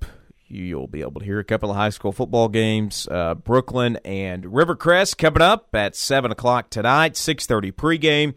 you'll 0.52 0.86
be 0.86 1.00
able 1.00 1.20
to 1.20 1.24
hear 1.24 1.38
a 1.38 1.44
couple 1.44 1.70
of 1.70 1.76
high 1.76 1.90
school 1.90 2.12
football 2.12 2.48
games. 2.48 3.08
Uh, 3.10 3.34
Brookland 3.34 3.98
and 4.04 4.44
Rivercrest 4.44 5.16
coming 5.18 5.42
up 5.42 5.74
at 5.74 5.96
seven 5.96 6.30
o'clock 6.30 6.70
tonight. 6.70 7.16
Six 7.16 7.46
thirty 7.46 7.72
pregame. 7.72 8.34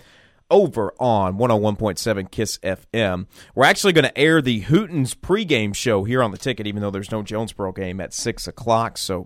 Over 0.51 0.93
on 0.99 1.39
101.7 1.39 2.29
Kiss 2.29 2.59
FM. 2.59 3.25
We're 3.55 3.65
actually 3.65 3.93
going 3.93 4.05
to 4.05 4.15
air 4.15 4.43
the 4.43 4.61
Hootens 4.61 5.15
pregame 5.15 5.73
show 5.73 6.03
here 6.03 6.21
on 6.21 6.29
the 6.29 6.37
ticket, 6.37 6.67
even 6.67 6.83
though 6.83 6.91
there's 6.91 7.09
no 7.09 7.23
Jonesboro 7.23 7.71
game 7.71 7.99
at 7.99 8.13
6 8.13 8.47
o'clock. 8.47 8.99
So 8.99 9.25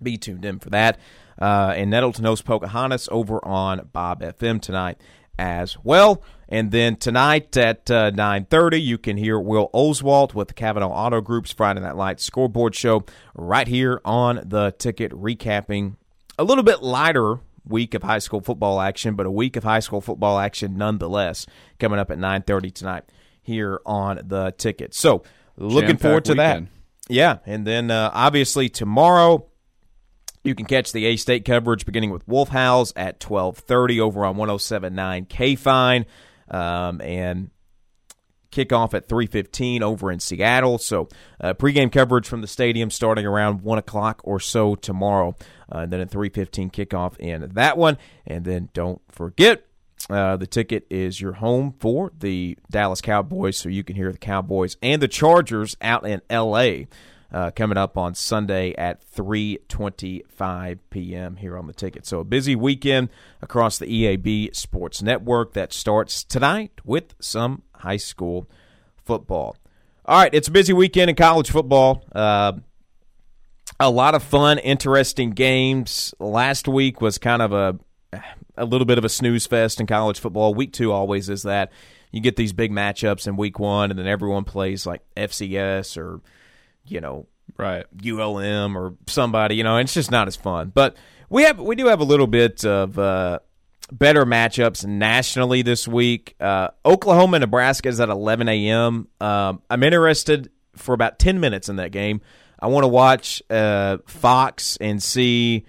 be 0.00 0.16
tuned 0.16 0.44
in 0.44 0.60
for 0.60 0.70
that. 0.70 1.00
Uh, 1.40 1.74
and 1.76 1.90
Nettleton 1.90 2.24
hosts 2.24 2.42
Pocahontas 2.42 3.08
over 3.10 3.44
on 3.44 3.88
Bob 3.92 4.22
FM 4.22 4.62
tonight 4.62 5.00
as 5.38 5.76
well. 5.82 6.22
And 6.48 6.70
then 6.70 6.96
tonight 6.96 7.56
at 7.56 7.90
uh, 7.90 8.12
9.30, 8.12 8.82
you 8.82 8.98
can 8.98 9.16
hear 9.16 9.38
Will 9.38 9.68
Oswalt 9.74 10.32
with 10.32 10.48
the 10.48 10.54
Kavanaugh 10.54 10.90
Auto 10.90 11.20
Group's 11.20 11.52
Friday 11.52 11.80
Night 11.80 11.96
Lights 11.96 12.24
scoreboard 12.24 12.74
show 12.74 13.04
right 13.34 13.66
here 13.66 14.00
on 14.04 14.42
the 14.44 14.72
ticket, 14.78 15.10
recapping 15.12 15.96
a 16.38 16.44
little 16.44 16.62
bit 16.62 16.82
lighter 16.82 17.40
week 17.64 17.94
of 17.94 18.02
high 18.04 18.20
school 18.20 18.40
football 18.40 18.80
action, 18.80 19.16
but 19.16 19.26
a 19.26 19.30
week 19.30 19.56
of 19.56 19.64
high 19.64 19.80
school 19.80 20.00
football 20.00 20.38
action 20.38 20.76
nonetheless, 20.76 21.46
coming 21.80 21.98
up 21.98 22.10
at 22.10 22.18
9.30 22.18 22.72
tonight 22.72 23.04
here 23.42 23.80
on 23.84 24.20
the 24.24 24.54
ticket. 24.56 24.94
So 24.94 25.24
looking 25.56 25.88
Jam-packed 25.88 26.02
forward 26.02 26.24
to 26.26 26.32
weekend. 26.32 26.66
that. 26.66 26.72
Yeah, 27.08 27.38
and 27.46 27.66
then 27.66 27.90
uh, 27.90 28.10
obviously 28.12 28.68
tomorrow 28.68 29.46
you 30.46 30.54
can 30.54 30.66
catch 30.66 30.92
the 30.92 31.06
A 31.06 31.16
State 31.16 31.44
coverage 31.44 31.84
beginning 31.84 32.10
with 32.10 32.26
Wolf 32.28 32.50
Howls 32.50 32.92
at 32.96 33.20
12:30 33.20 34.00
over 34.00 34.24
on 34.24 34.36
107.9 34.36 35.28
K 35.28 35.56
Fine, 35.56 36.06
um, 36.50 37.00
and 37.00 37.50
kickoff 38.52 38.94
at 38.94 39.08
3:15 39.08 39.82
over 39.82 40.10
in 40.10 40.20
Seattle. 40.20 40.78
So 40.78 41.08
uh, 41.40 41.54
pregame 41.54 41.90
coverage 41.90 42.28
from 42.28 42.40
the 42.40 42.46
stadium 42.46 42.90
starting 42.90 43.26
around 43.26 43.62
one 43.62 43.78
o'clock 43.78 44.20
or 44.24 44.40
so 44.40 44.74
tomorrow, 44.74 45.36
uh, 45.72 45.78
and 45.78 45.92
then 45.92 46.00
at 46.00 46.10
3:15 46.10 46.70
kickoff 46.70 47.18
in 47.18 47.50
that 47.54 47.76
one. 47.76 47.98
And 48.26 48.44
then 48.44 48.70
don't 48.72 49.02
forget. 49.10 49.64
Uh, 50.10 50.36
the 50.36 50.46
ticket 50.46 50.86
is 50.88 51.20
your 51.20 51.32
home 51.32 51.74
for 51.80 52.12
the 52.16 52.56
Dallas 52.70 53.00
Cowboys, 53.00 53.56
so 53.56 53.68
you 53.68 53.82
can 53.82 53.96
hear 53.96 54.12
the 54.12 54.18
Cowboys 54.18 54.76
and 54.80 55.02
the 55.02 55.08
Chargers 55.08 55.76
out 55.80 56.06
in 56.06 56.20
L.A 56.30 56.86
uh, 57.32 57.50
coming 57.50 57.78
up 57.78 57.96
on 57.96 58.14
Sunday 58.14 58.74
at 58.76 59.04
3:25 59.10 60.78
p.m. 60.90 61.36
here 61.36 61.58
on 61.58 61.66
the 61.66 61.72
ticket. 61.72 62.06
So 62.06 62.20
a 62.20 62.24
busy 62.24 62.54
weekend 62.54 63.08
across 63.42 63.78
the 63.78 63.86
EAB 63.86 64.54
Sports 64.54 65.02
Network 65.02 65.52
that 65.54 65.72
starts 65.72 66.24
tonight 66.24 66.72
with 66.84 67.14
some 67.20 67.62
high 67.74 67.96
school 67.96 68.48
football. 69.04 69.56
All 70.04 70.18
right, 70.20 70.32
it's 70.32 70.48
a 70.48 70.52
busy 70.52 70.72
weekend 70.72 71.10
in 71.10 71.16
college 71.16 71.50
football. 71.50 72.04
Uh, 72.14 72.52
a 73.80 73.90
lot 73.90 74.14
of 74.14 74.22
fun, 74.22 74.58
interesting 74.58 75.30
games. 75.30 76.14
Last 76.18 76.68
week 76.68 77.00
was 77.00 77.18
kind 77.18 77.42
of 77.42 77.52
a 77.52 77.78
a 78.56 78.64
little 78.64 78.86
bit 78.86 78.98
of 78.98 79.04
a 79.04 79.08
snooze 79.08 79.46
fest 79.46 79.80
in 79.80 79.86
college 79.86 80.18
football. 80.18 80.54
Week 80.54 80.72
two 80.72 80.92
always 80.92 81.28
is 81.28 81.42
that. 81.42 81.72
You 82.12 82.20
get 82.20 82.36
these 82.36 82.52
big 82.52 82.70
matchups 82.70 83.26
in 83.26 83.36
week 83.36 83.58
one, 83.58 83.90
and 83.90 83.98
then 83.98 84.06
everyone 84.06 84.44
plays 84.44 84.86
like 84.86 85.02
FCS 85.16 85.98
or 85.98 86.20
you 86.88 87.00
know, 87.00 87.26
right, 87.56 87.84
ULM 88.04 88.76
or 88.76 88.94
somebody. 89.06 89.56
You 89.56 89.64
know, 89.64 89.76
it's 89.78 89.94
just 89.94 90.10
not 90.10 90.28
as 90.28 90.36
fun. 90.36 90.72
But 90.74 90.96
we 91.28 91.42
have 91.42 91.58
we 91.58 91.76
do 91.76 91.86
have 91.86 92.00
a 92.00 92.04
little 92.04 92.26
bit 92.26 92.64
of 92.64 92.98
uh, 92.98 93.40
better 93.92 94.24
matchups 94.24 94.84
nationally 94.84 95.62
this 95.62 95.86
week. 95.86 96.34
Uh, 96.40 96.68
Oklahoma 96.84 97.38
Nebraska 97.38 97.88
is 97.88 98.00
at 98.00 98.08
11 98.08 98.48
a.m. 98.48 99.08
Um, 99.20 99.62
I'm 99.70 99.82
interested 99.82 100.50
for 100.76 100.94
about 100.94 101.18
10 101.18 101.40
minutes 101.40 101.68
in 101.68 101.76
that 101.76 101.92
game. 101.92 102.20
I 102.58 102.68
want 102.68 102.84
to 102.84 102.88
watch 102.88 103.42
uh, 103.50 103.98
Fox 104.06 104.76
and 104.80 105.02
see. 105.02 105.66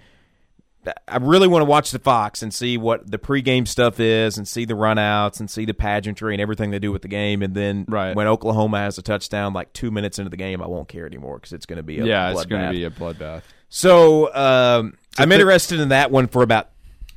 I 1.06 1.16
really 1.18 1.48
want 1.48 1.60
to 1.62 1.66
watch 1.66 1.90
the 1.90 1.98
Fox 1.98 2.42
and 2.42 2.54
see 2.54 2.78
what 2.78 3.10
the 3.10 3.18
pregame 3.18 3.66
stuff 3.68 4.00
is, 4.00 4.38
and 4.38 4.46
see 4.48 4.64
the 4.64 4.74
runouts, 4.74 5.38
and 5.40 5.50
see 5.50 5.64
the 5.64 5.74
pageantry 5.74 6.34
and 6.34 6.40
everything 6.40 6.70
they 6.70 6.78
do 6.78 6.92
with 6.92 7.02
the 7.02 7.08
game. 7.08 7.42
And 7.42 7.54
then 7.54 7.84
Right. 7.88 8.14
when 8.16 8.26
Oklahoma 8.26 8.78
has 8.78 8.96
a 8.96 9.02
touchdown, 9.02 9.52
like 9.52 9.72
two 9.72 9.90
minutes 9.90 10.18
into 10.18 10.30
the 10.30 10.36
game, 10.36 10.62
I 10.62 10.66
won't 10.66 10.88
care 10.88 11.04
anymore 11.06 11.36
because 11.36 11.52
it's 11.52 11.66
going 11.66 11.76
to 11.78 11.82
be 11.82 11.98
a 11.98 12.04
yeah, 12.06 12.30
it's 12.30 12.46
going 12.46 12.62
bloodbath. 12.62 12.68
to 12.68 12.72
be 12.72 12.84
a 12.84 12.90
bloodbath. 12.90 13.42
So 13.68 14.32
um, 14.34 14.96
I'm 15.18 15.28
thi- 15.28 15.34
interested 15.34 15.80
in 15.80 15.90
that 15.90 16.10
one 16.10 16.26
for 16.26 16.42
about 16.42 16.70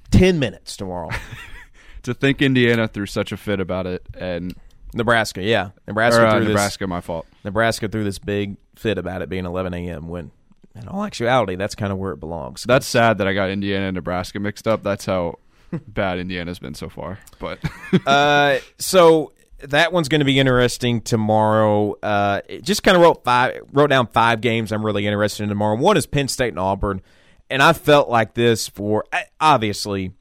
ten 0.10 0.40
minutes 0.40 0.76
tomorrow. 0.76 1.10
to 2.04 2.14
think 2.14 2.42
Indiana 2.42 2.88
threw 2.88 3.06
such 3.06 3.32
a 3.32 3.38
fit 3.38 3.60
about 3.60 3.86
it 3.86 4.04
and 4.18 4.54
Nebraska, 4.94 5.42
yeah, 5.42 5.70
Nebraska 5.88 6.24
Or, 6.24 6.26
uh, 6.26 6.32
threw 6.32 6.40
this, 6.42 6.48
Nebraska, 6.50 6.88
my 6.88 7.00
fault. 7.00 7.26
Nebraska 7.46 7.88
threw 7.88 8.04
this 8.04 8.20
big 8.20 8.58
fit 8.76 8.98
about 8.98 9.22
it 9.22 9.30
being 9.30 9.46
11 9.46 9.74
a.m. 9.74 10.10
When, 10.10 10.32
in 10.76 10.88
all 10.88 11.04
actuality, 11.04 11.56
that's 11.56 11.76
kind 11.76 11.92
of 11.92 11.98
where 11.98 12.12
it 12.12 12.20
belongs. 12.20 12.64
That's 12.64 12.88
sad 12.88 13.18
that 13.18 13.28
I 13.28 13.34
got 13.34 13.50
Indiana 13.50 13.88
and 13.88 13.96
Nebraska 13.96 14.40
mixed 14.40 14.68
up. 14.68 14.84
That's 14.84 15.06
how 15.06 15.40
bad 15.88 16.20
Indiana's 16.20 16.60
been 16.60 16.74
so 16.74 16.90
far. 16.90 17.20
But 17.40 17.60
uh, 18.06 18.60
so 18.78 19.34
that 19.64 19.94
one's 19.94 20.08
going 20.08 20.20
to 20.20 20.26
be 20.26 20.40
interesting 20.40 21.02
tomorrow. 21.02 21.96
Uh, 22.02 22.42
it 22.48 22.64
just 22.64 22.84
kind 22.84 22.96
of 22.96 23.04
wrote 23.04 23.24
five, 23.24 23.60
wrote 23.72 23.90
down 23.90 24.08
five 24.08 24.42
games 24.42 24.72
I'm 24.72 24.86
really 24.86 25.06
interested 25.06 25.44
in 25.44 25.50
tomorrow. 25.50 25.76
One 25.76 25.98
is 25.98 26.06
Penn 26.06 26.28
State 26.28 26.50
and 26.50 26.60
Auburn, 26.60 27.02
and 27.50 27.62
I 27.62 27.74
felt 27.74 28.10
like 28.10 28.34
this 28.34 28.68
for 28.68 29.06
obviously 29.40 30.14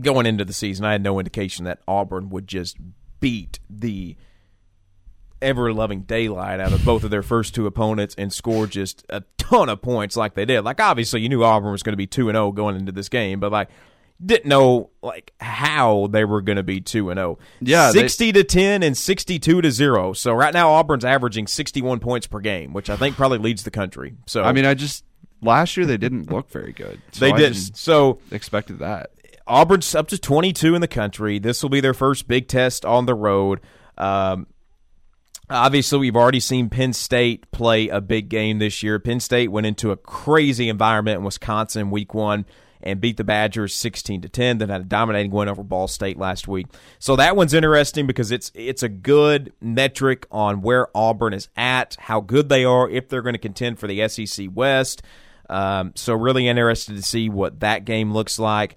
going 0.00 0.26
into 0.26 0.44
the 0.44 0.52
season. 0.52 0.84
I 0.84 0.92
had 0.92 1.02
no 1.02 1.18
indication 1.18 1.64
that 1.64 1.80
Auburn 1.88 2.30
would 2.30 2.46
just 2.46 2.76
beat 3.20 3.58
the 3.68 4.16
ever 5.42 5.72
loving 5.72 6.02
daylight 6.02 6.60
out 6.60 6.72
of 6.72 6.84
both 6.84 7.04
of 7.04 7.10
their 7.10 7.22
first 7.22 7.54
two 7.54 7.66
opponents 7.66 8.14
and 8.16 8.32
score 8.32 8.66
just 8.66 9.04
a 9.10 9.22
ton 9.38 9.68
of 9.68 9.82
points 9.82 10.16
like 10.16 10.34
they 10.34 10.44
did. 10.44 10.62
Like 10.62 10.80
obviously 10.80 11.20
you 11.20 11.28
knew 11.28 11.44
Auburn 11.44 11.72
was 11.72 11.82
going 11.82 11.92
to 11.92 11.96
be 11.98 12.06
2 12.06 12.28
and 12.28 12.36
0 12.36 12.52
going 12.52 12.76
into 12.76 12.92
this 12.92 13.08
game, 13.08 13.40
but 13.40 13.52
like 13.52 13.68
didn't 14.24 14.46
know 14.46 14.90
like 15.02 15.32
how 15.40 16.06
they 16.12 16.24
were 16.24 16.40
going 16.40 16.56
to 16.56 16.62
be 16.62 16.80
2 16.80 17.10
and 17.10 17.18
0. 17.18 17.38
Yeah, 17.60 17.90
they- 17.92 18.00
60 18.00 18.32
to 18.32 18.44
10 18.44 18.82
and 18.82 18.96
62 18.96 19.60
to 19.62 19.70
0. 19.70 20.12
So 20.12 20.32
right 20.32 20.54
now 20.54 20.70
Auburn's 20.70 21.04
averaging 21.04 21.46
61 21.48 21.98
points 22.00 22.26
per 22.26 22.38
game, 22.40 22.72
which 22.72 22.88
I 22.88 22.96
think 22.96 23.16
probably 23.16 23.38
leads 23.38 23.64
the 23.64 23.70
country. 23.72 24.14
So 24.26 24.44
I 24.44 24.52
mean, 24.52 24.64
I 24.64 24.74
just 24.74 25.04
last 25.40 25.76
year 25.76 25.86
they 25.86 25.96
didn't 25.96 26.30
look 26.30 26.48
very 26.50 26.72
good. 26.72 27.00
So 27.12 27.24
They 27.24 27.32
didn't. 27.32 27.76
So 27.76 28.20
expected 28.30 28.78
that. 28.78 29.10
Auburn's 29.44 29.92
up 29.94 30.06
to 30.08 30.18
22 30.18 30.76
in 30.76 30.80
the 30.80 30.86
country. 30.88 31.40
This 31.40 31.62
will 31.64 31.70
be 31.70 31.80
their 31.80 31.94
first 31.94 32.28
big 32.28 32.46
test 32.46 32.84
on 32.84 33.06
the 33.06 33.14
road. 33.14 33.60
Um, 33.98 34.46
obviously, 35.50 35.98
we've 35.98 36.16
already 36.16 36.40
seen 36.40 36.68
Penn 36.68 36.92
State 36.92 37.50
play 37.50 37.88
a 37.88 38.00
big 38.00 38.28
game 38.28 38.58
this 38.58 38.82
year. 38.82 38.98
Penn 38.98 39.20
State 39.20 39.50
went 39.50 39.66
into 39.66 39.90
a 39.90 39.96
crazy 39.96 40.68
environment 40.68 41.18
in 41.18 41.24
Wisconsin 41.24 41.90
week 41.90 42.14
one 42.14 42.46
and 42.82 43.00
beat 43.00 43.16
the 43.16 43.24
Badgers 43.24 43.74
16 43.74 44.22
to 44.22 44.28
10. 44.28 44.58
Then 44.58 44.68
had 44.68 44.80
a 44.80 44.84
dominating 44.84 45.30
win 45.30 45.48
over 45.48 45.62
Ball 45.62 45.88
State 45.88 46.18
last 46.18 46.48
week. 46.48 46.66
So 46.98 47.16
that 47.16 47.36
one's 47.36 47.54
interesting 47.54 48.06
because 48.06 48.30
it's 48.30 48.50
it's 48.54 48.82
a 48.82 48.88
good 48.88 49.52
metric 49.60 50.26
on 50.30 50.62
where 50.62 50.88
Auburn 50.96 51.34
is 51.34 51.48
at, 51.56 51.96
how 52.00 52.20
good 52.20 52.48
they 52.48 52.64
are, 52.64 52.88
if 52.88 53.08
they're 53.08 53.22
going 53.22 53.34
to 53.34 53.38
contend 53.38 53.78
for 53.78 53.86
the 53.86 54.08
SEC 54.08 54.48
West. 54.52 55.02
Um, 55.48 55.92
so 55.96 56.14
really 56.14 56.48
interested 56.48 56.96
to 56.96 57.02
see 57.02 57.28
what 57.28 57.60
that 57.60 57.84
game 57.84 58.12
looks 58.12 58.38
like 58.38 58.76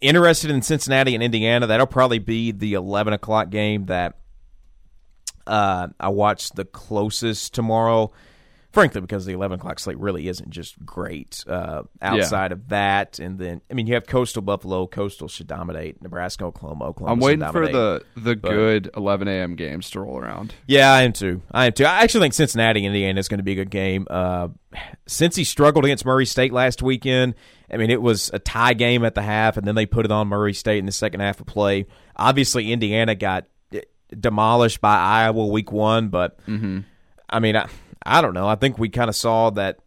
interested 0.00 0.50
in 0.50 0.62
Cincinnati 0.62 1.14
and 1.14 1.22
Indiana. 1.22 1.66
That'll 1.66 1.86
probably 1.86 2.18
be 2.18 2.52
the 2.52 2.74
eleven 2.74 3.12
o'clock 3.12 3.50
game 3.50 3.86
that 3.86 4.18
uh, 5.48 5.88
I 5.98 6.08
watch 6.10 6.50
the 6.50 6.64
closest 6.64 7.54
tomorrow. 7.54 8.12
Frankly, 8.70 9.00
because 9.00 9.24
the 9.24 9.32
eleven 9.32 9.58
o'clock 9.58 9.78
slate 9.78 9.98
really 9.98 10.28
isn't 10.28 10.50
just 10.50 10.84
great. 10.84 11.42
Uh, 11.48 11.84
outside 12.02 12.52
of 12.52 12.68
that, 12.68 13.18
and 13.18 13.38
then 13.38 13.62
I 13.70 13.74
mean, 13.74 13.86
you 13.86 13.94
have 13.94 14.06
Coastal 14.06 14.42
Buffalo. 14.42 14.86
Coastal 14.86 15.26
should 15.26 15.46
dominate. 15.46 16.02
Nebraska, 16.02 16.44
Oklahoma, 16.44 16.84
Oklahoma. 16.88 17.14
I'm 17.14 17.18
waiting 17.20 17.50
for 17.50 17.66
the 17.66 18.04
the 18.14 18.36
But- 18.36 18.50
good 18.50 18.90
11 18.94 19.26
a.m. 19.26 19.56
games 19.56 19.88
to 19.90 20.00
roll 20.00 20.18
around. 20.18 20.54
Yeah, 20.66 20.92
I 20.92 21.02
am 21.02 21.14
too. 21.14 21.40
I 21.50 21.66
am 21.66 21.72
too. 21.72 21.86
I 21.86 22.02
actually 22.02 22.20
think 22.20 22.34
Cincinnati, 22.34 22.84
Indiana 22.84 23.18
is 23.18 23.26
going 23.26 23.38
to 23.38 23.42
be 23.44 23.52
a 23.52 23.56
good 23.56 23.70
game. 23.70 24.06
Uh, 24.10 24.48
Cincy 25.08 25.46
struggled 25.46 25.86
against 25.86 26.04
Murray 26.04 26.26
State 26.26 26.52
last 26.52 26.82
weekend, 26.82 27.34
I 27.72 27.76
mean, 27.78 27.90
it 27.90 28.00
was 28.00 28.30
a 28.32 28.38
tie 28.38 28.74
game 28.74 29.04
at 29.04 29.14
the 29.14 29.22
half, 29.22 29.56
and 29.56 29.66
then 29.66 29.74
they 29.74 29.86
put 29.86 30.04
it 30.04 30.12
on 30.12 30.28
Murray 30.28 30.54
State 30.54 30.78
in 30.78 30.86
the 30.86 30.92
second 30.92 31.20
half 31.20 31.40
of 31.40 31.46
play. 31.46 31.86
Obviously, 32.16 32.72
Indiana 32.72 33.14
got 33.14 33.44
demolished 34.18 34.80
by 34.80 34.96
Iowa 34.96 35.46
week 35.46 35.72
one, 35.72 36.08
but 36.08 36.44
Mhm. 36.46 36.84
I 37.30 37.40
mean, 37.40 37.56
I, 37.56 37.68
I 38.04 38.22
don't 38.22 38.34
know. 38.34 38.48
I 38.48 38.54
think 38.54 38.78
we 38.78 38.88
kind 38.88 39.08
of 39.10 39.16
saw 39.16 39.50
that, 39.50 39.78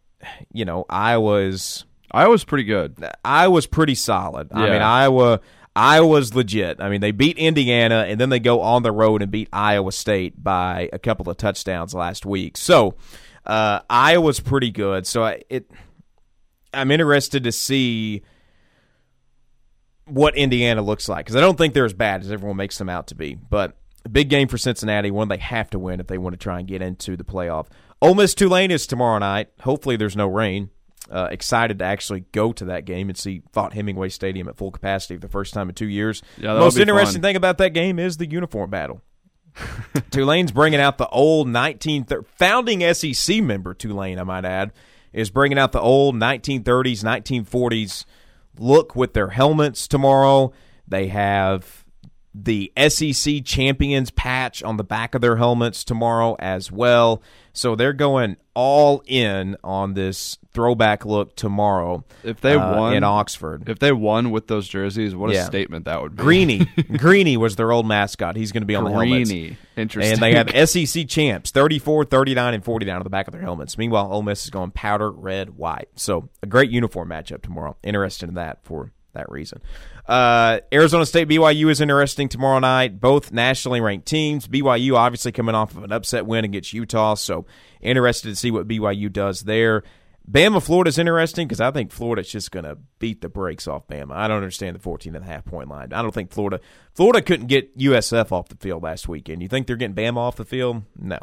you 0.52 0.64
know, 0.64 0.84
Iowa's 0.88 1.84
Iowa's 2.10 2.44
pretty 2.44 2.64
good. 2.64 2.96
Iowa's 3.24 3.66
pretty 3.66 3.94
solid. 3.94 4.48
I 4.52 4.60
mean, 4.70 4.82
Iowa 4.82 5.40
Iowa's 5.74 6.34
legit. 6.34 6.80
I 6.80 6.90
mean, 6.90 7.00
they 7.00 7.12
beat 7.12 7.38
Indiana 7.38 8.04
and 8.06 8.20
then 8.20 8.28
they 8.28 8.38
go 8.40 8.60
on 8.60 8.82
the 8.82 8.92
road 8.92 9.22
and 9.22 9.30
beat 9.32 9.48
Iowa 9.52 9.90
State 9.92 10.42
by 10.42 10.90
a 10.92 10.98
couple 10.98 11.30
of 11.30 11.38
touchdowns 11.38 11.94
last 11.94 12.26
week. 12.26 12.58
So, 12.58 12.94
uh, 13.46 13.80
Iowa's 13.88 14.38
pretty 14.38 14.70
good. 14.70 15.06
So 15.06 15.24
I, 15.24 15.42
it 15.48 15.70
I'm 16.74 16.90
interested 16.90 17.44
to 17.44 17.52
see 17.52 18.22
what 20.06 20.36
Indiana 20.36 20.82
looks 20.82 21.08
like 21.08 21.24
because 21.24 21.36
I 21.36 21.40
don't 21.40 21.56
think 21.56 21.74
they're 21.74 21.84
as 21.84 21.94
bad 21.94 22.20
as 22.22 22.30
everyone 22.30 22.56
makes 22.56 22.76
them 22.78 22.88
out 22.88 23.06
to 23.08 23.14
be. 23.14 23.34
But 23.34 23.76
big 24.10 24.28
game 24.28 24.48
for 24.48 24.58
Cincinnati, 24.58 25.10
one 25.10 25.28
they 25.28 25.36
have 25.38 25.70
to 25.70 25.78
win 25.78 26.00
if 26.00 26.06
they 26.06 26.18
want 26.18 26.32
to 26.34 26.38
try 26.38 26.58
and 26.58 26.68
get 26.68 26.82
into 26.82 27.16
the 27.16 27.24
playoff. 27.24 27.66
Ole 28.00 28.14
Miss 28.14 28.34
Tulane 28.34 28.70
is 28.70 28.86
tomorrow 28.86 29.18
night. 29.18 29.48
Hopefully, 29.60 29.96
there's 29.96 30.16
no 30.16 30.26
rain. 30.26 30.70
Uh, 31.10 31.28
excited 31.30 31.78
to 31.80 31.84
actually 31.84 32.20
go 32.32 32.52
to 32.52 32.64
that 32.66 32.84
game 32.84 33.08
and 33.08 33.18
see 33.18 33.42
Vaught 33.52 33.72
Hemingway 33.74 34.08
Stadium 34.08 34.48
at 34.48 34.56
full 34.56 34.70
capacity 34.70 35.14
for 35.16 35.20
the 35.20 35.28
first 35.28 35.52
time 35.52 35.68
in 35.68 35.74
two 35.74 35.88
years. 35.88 36.22
Yeah, 36.38 36.54
Most 36.54 36.78
interesting 36.78 37.20
fun. 37.20 37.28
thing 37.28 37.36
about 37.36 37.58
that 37.58 37.70
game 37.70 37.98
is 37.98 38.16
the 38.16 38.30
uniform 38.30 38.70
battle. 38.70 39.02
Tulane's 40.10 40.52
bringing 40.52 40.80
out 40.80 40.98
the 40.98 41.08
old 41.08 41.48
19 41.48 42.06
founding 42.36 42.94
SEC 42.94 43.42
member 43.42 43.74
Tulane, 43.74 44.18
I 44.18 44.22
might 44.24 44.44
add, 44.44 44.72
is 45.12 45.28
bringing 45.28 45.58
out 45.58 45.72
the 45.72 45.80
old 45.80 46.14
1930s, 46.14 47.02
1940s 47.04 48.04
look 48.58 48.96
with 48.96 49.12
their 49.12 49.28
helmets 49.28 49.86
tomorrow. 49.88 50.52
They 50.88 51.08
have 51.08 51.81
the 52.34 52.72
SEC 52.88 53.44
champions 53.44 54.10
patch 54.10 54.62
on 54.62 54.76
the 54.76 54.84
back 54.84 55.14
of 55.14 55.20
their 55.20 55.36
helmets 55.36 55.84
tomorrow 55.84 56.36
as 56.38 56.72
well. 56.72 57.22
So 57.52 57.76
they're 57.76 57.92
going 57.92 58.36
all 58.54 59.02
in 59.06 59.56
on 59.62 59.92
this 59.92 60.38
throwback 60.52 61.04
look 61.04 61.36
tomorrow. 61.36 62.04
If 62.24 62.40
they 62.40 62.54
uh, 62.54 62.78
won 62.78 62.94
in 62.94 63.04
Oxford, 63.04 63.68
if 63.68 63.78
they 63.78 63.92
won 63.92 64.30
with 64.30 64.46
those 64.46 64.66
jerseys, 64.66 65.14
what 65.14 65.30
a 65.30 65.44
statement 65.44 65.84
that 65.84 66.00
would 66.00 66.16
be. 66.16 66.22
Greeny, 66.22 66.58
Greeny 66.96 67.36
was 67.36 67.56
their 67.56 67.70
old 67.70 67.86
mascot. 67.86 68.36
He's 68.36 68.52
going 68.52 68.62
to 68.62 68.66
be 68.66 68.74
on 68.74 68.84
the 68.84 68.90
helmets. 68.90 69.30
Greeny. 69.30 69.56
Interesting. 69.76 70.12
And 70.14 70.22
they 70.22 70.34
have 70.34 70.68
SEC 70.68 71.06
champs 71.08 71.50
34, 71.50 72.06
39, 72.06 72.54
and 72.54 72.64
49 72.64 72.96
on 72.96 73.02
the 73.02 73.10
back 73.10 73.28
of 73.28 73.32
their 73.32 73.42
helmets. 73.42 73.76
Meanwhile, 73.76 74.10
Ole 74.10 74.22
Miss 74.22 74.44
is 74.44 74.50
going 74.50 74.70
powder 74.70 75.10
red, 75.10 75.56
white. 75.56 75.88
So 75.96 76.30
a 76.42 76.46
great 76.46 76.70
uniform 76.70 77.10
matchup 77.10 77.42
tomorrow. 77.42 77.76
Interested 77.82 78.30
in 78.30 78.36
that 78.36 78.64
for 78.64 78.92
that 79.12 79.30
reason. 79.30 79.60
Uh, 80.06 80.60
Arizona 80.72 81.06
State 81.06 81.28
BYU 81.28 81.70
is 81.70 81.80
interesting 81.80 82.28
tomorrow 82.28 82.58
night. 82.58 83.00
Both 83.00 83.32
nationally 83.32 83.80
ranked 83.80 84.06
teams. 84.06 84.48
BYU 84.48 84.96
obviously 84.96 85.32
coming 85.32 85.54
off 85.54 85.76
of 85.76 85.84
an 85.84 85.92
upset 85.92 86.26
win 86.26 86.44
against 86.44 86.72
Utah, 86.72 87.14
so 87.14 87.46
interested 87.80 88.28
to 88.30 88.36
see 88.36 88.50
what 88.50 88.66
BYU 88.66 89.12
does 89.12 89.42
there. 89.42 89.84
Bama 90.30 90.62
Florida 90.62 90.88
is 90.88 90.98
interesting 90.98 91.48
because 91.48 91.60
I 91.60 91.70
think 91.72 91.90
Florida's 91.90 92.30
just 92.30 92.52
going 92.52 92.64
to 92.64 92.78
beat 92.98 93.20
the 93.22 93.28
brakes 93.28 93.66
off 93.66 93.88
Bama. 93.88 94.12
I 94.12 94.28
don't 94.28 94.36
understand 94.36 94.76
the 94.76 94.80
14 94.80 95.16
and 95.16 95.24
a 95.24 95.26
half 95.26 95.44
point 95.44 95.68
line. 95.68 95.92
I 95.92 96.00
don't 96.00 96.14
think 96.14 96.30
Florida 96.30 96.60
Florida 96.94 97.20
couldn't 97.22 97.46
get 97.46 97.76
USF 97.76 98.30
off 98.30 98.48
the 98.48 98.56
field 98.56 98.82
last 98.82 99.08
weekend. 99.08 99.42
You 99.42 99.48
think 99.48 99.66
they're 99.66 99.76
getting 99.76 99.96
Bama 99.96 100.18
off 100.18 100.36
the 100.36 100.44
field? 100.44 100.82
No. 100.96 101.18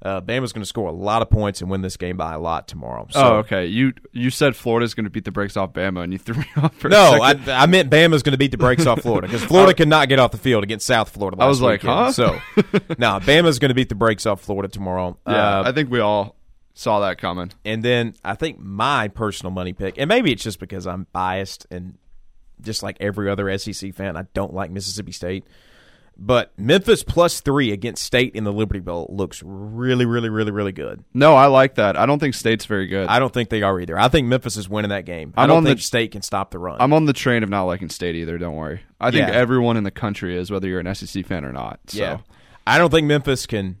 Uh, 0.00 0.20
Bama's 0.20 0.52
going 0.52 0.62
to 0.62 0.66
score 0.66 0.88
a 0.88 0.92
lot 0.92 1.22
of 1.22 1.28
points 1.30 1.60
and 1.60 1.68
win 1.68 1.82
this 1.82 1.96
game 1.96 2.16
by 2.16 2.32
a 2.32 2.38
lot 2.38 2.68
tomorrow. 2.68 3.08
So, 3.10 3.20
oh, 3.20 3.36
okay. 3.38 3.66
You 3.66 3.92
you 4.12 4.30
said 4.30 4.54
Florida's 4.54 4.94
going 4.94 5.04
to 5.04 5.10
beat 5.10 5.24
the 5.24 5.32
brakes 5.32 5.56
off 5.56 5.72
Bama, 5.72 6.04
and 6.04 6.12
you 6.12 6.18
threw 6.20 6.36
me 6.38 6.44
off 6.56 6.74
for 6.76 6.88
No, 6.88 7.20
I. 7.20 7.34
I 7.48 7.66
meant 7.66 7.90
Bama's 7.90 8.22
going 8.22 8.30
to 8.32 8.38
beat 8.38 8.52
the 8.52 8.58
brakes 8.58 8.86
off 8.86 9.00
Florida 9.02 9.26
because 9.26 9.42
Florida 9.48 9.74
cannot 9.74 10.08
get 10.08 10.20
off 10.20 10.30
the 10.30 10.38
field 10.38 10.62
against 10.62 10.86
South 10.86 11.08
Florida. 11.08 11.36
Last 11.36 11.44
I 11.46 11.48
was 11.48 11.60
like, 11.60 11.82
weekend. 11.82 11.98
huh? 11.98 12.12
So, 12.12 12.40
no, 12.96 13.18
Bama's 13.18 13.58
going 13.58 13.70
to 13.70 13.74
beat 13.74 13.88
the 13.88 13.96
brakes 13.96 14.24
off 14.24 14.40
Florida 14.40 14.68
tomorrow. 14.68 15.18
Yeah, 15.26 15.60
Uh, 15.60 15.62
I 15.66 15.72
think 15.72 15.90
we 15.90 15.98
all 15.98 16.36
saw 16.74 17.00
that 17.00 17.18
coming. 17.18 17.50
and 17.64 17.82
then 17.82 18.14
I 18.24 18.36
think 18.36 18.60
my 18.60 19.08
personal 19.08 19.50
money 19.50 19.72
pick, 19.72 19.96
and 19.98 20.06
maybe 20.08 20.30
it's 20.30 20.44
just 20.44 20.60
because 20.60 20.86
I'm 20.86 21.08
biased 21.12 21.66
and 21.72 21.98
just 22.60 22.84
like 22.84 22.98
every 23.00 23.28
other 23.28 23.56
SEC 23.58 23.92
fan, 23.94 24.16
I 24.16 24.26
don't 24.32 24.54
like 24.54 24.70
Mississippi 24.70 25.10
State. 25.10 25.44
But 26.20 26.52
Memphis 26.58 27.04
plus 27.04 27.40
three 27.40 27.70
against 27.70 28.02
State 28.02 28.34
in 28.34 28.42
the 28.42 28.52
Liberty 28.52 28.80
Bowl 28.80 29.06
looks 29.08 29.40
really, 29.44 30.04
really, 30.04 30.28
really, 30.28 30.50
really 30.50 30.72
good. 30.72 31.04
No, 31.14 31.36
I 31.36 31.46
like 31.46 31.76
that. 31.76 31.96
I 31.96 32.06
don't 32.06 32.18
think 32.18 32.34
State's 32.34 32.64
very 32.66 32.88
good. 32.88 33.06
I 33.06 33.20
don't 33.20 33.32
think 33.32 33.50
they 33.50 33.62
are 33.62 33.78
either. 33.78 33.96
I 33.96 34.08
think 34.08 34.26
Memphis 34.26 34.56
is 34.56 34.68
winning 34.68 34.88
that 34.88 35.04
game. 35.04 35.32
I 35.36 35.44
I'm 35.44 35.48
don't 35.48 35.58
on 35.58 35.64
think 35.64 35.78
the- 35.78 35.84
State 35.84 36.10
can 36.10 36.22
stop 36.22 36.50
the 36.50 36.58
run. 36.58 36.78
I'm 36.80 36.92
on 36.92 37.04
the 37.04 37.12
train 37.12 37.44
of 37.44 37.48
not 37.50 37.64
liking 37.64 37.88
State 37.88 38.16
either. 38.16 38.36
Don't 38.36 38.56
worry. 38.56 38.80
I 39.00 39.12
think 39.12 39.28
Yeah. 39.28 39.34
everyone 39.34 39.76
in 39.76 39.84
the 39.84 39.92
country 39.92 40.36
is, 40.36 40.50
whether 40.50 40.66
you're 40.66 40.80
an 40.80 40.92
SEC 40.92 41.24
fan 41.24 41.44
or 41.44 41.52
not. 41.52 41.78
So. 41.86 41.98
Yeah, 42.00 42.18
I 42.66 42.78
don't 42.78 42.90
think 42.90 43.06
Memphis 43.06 43.46
can. 43.46 43.76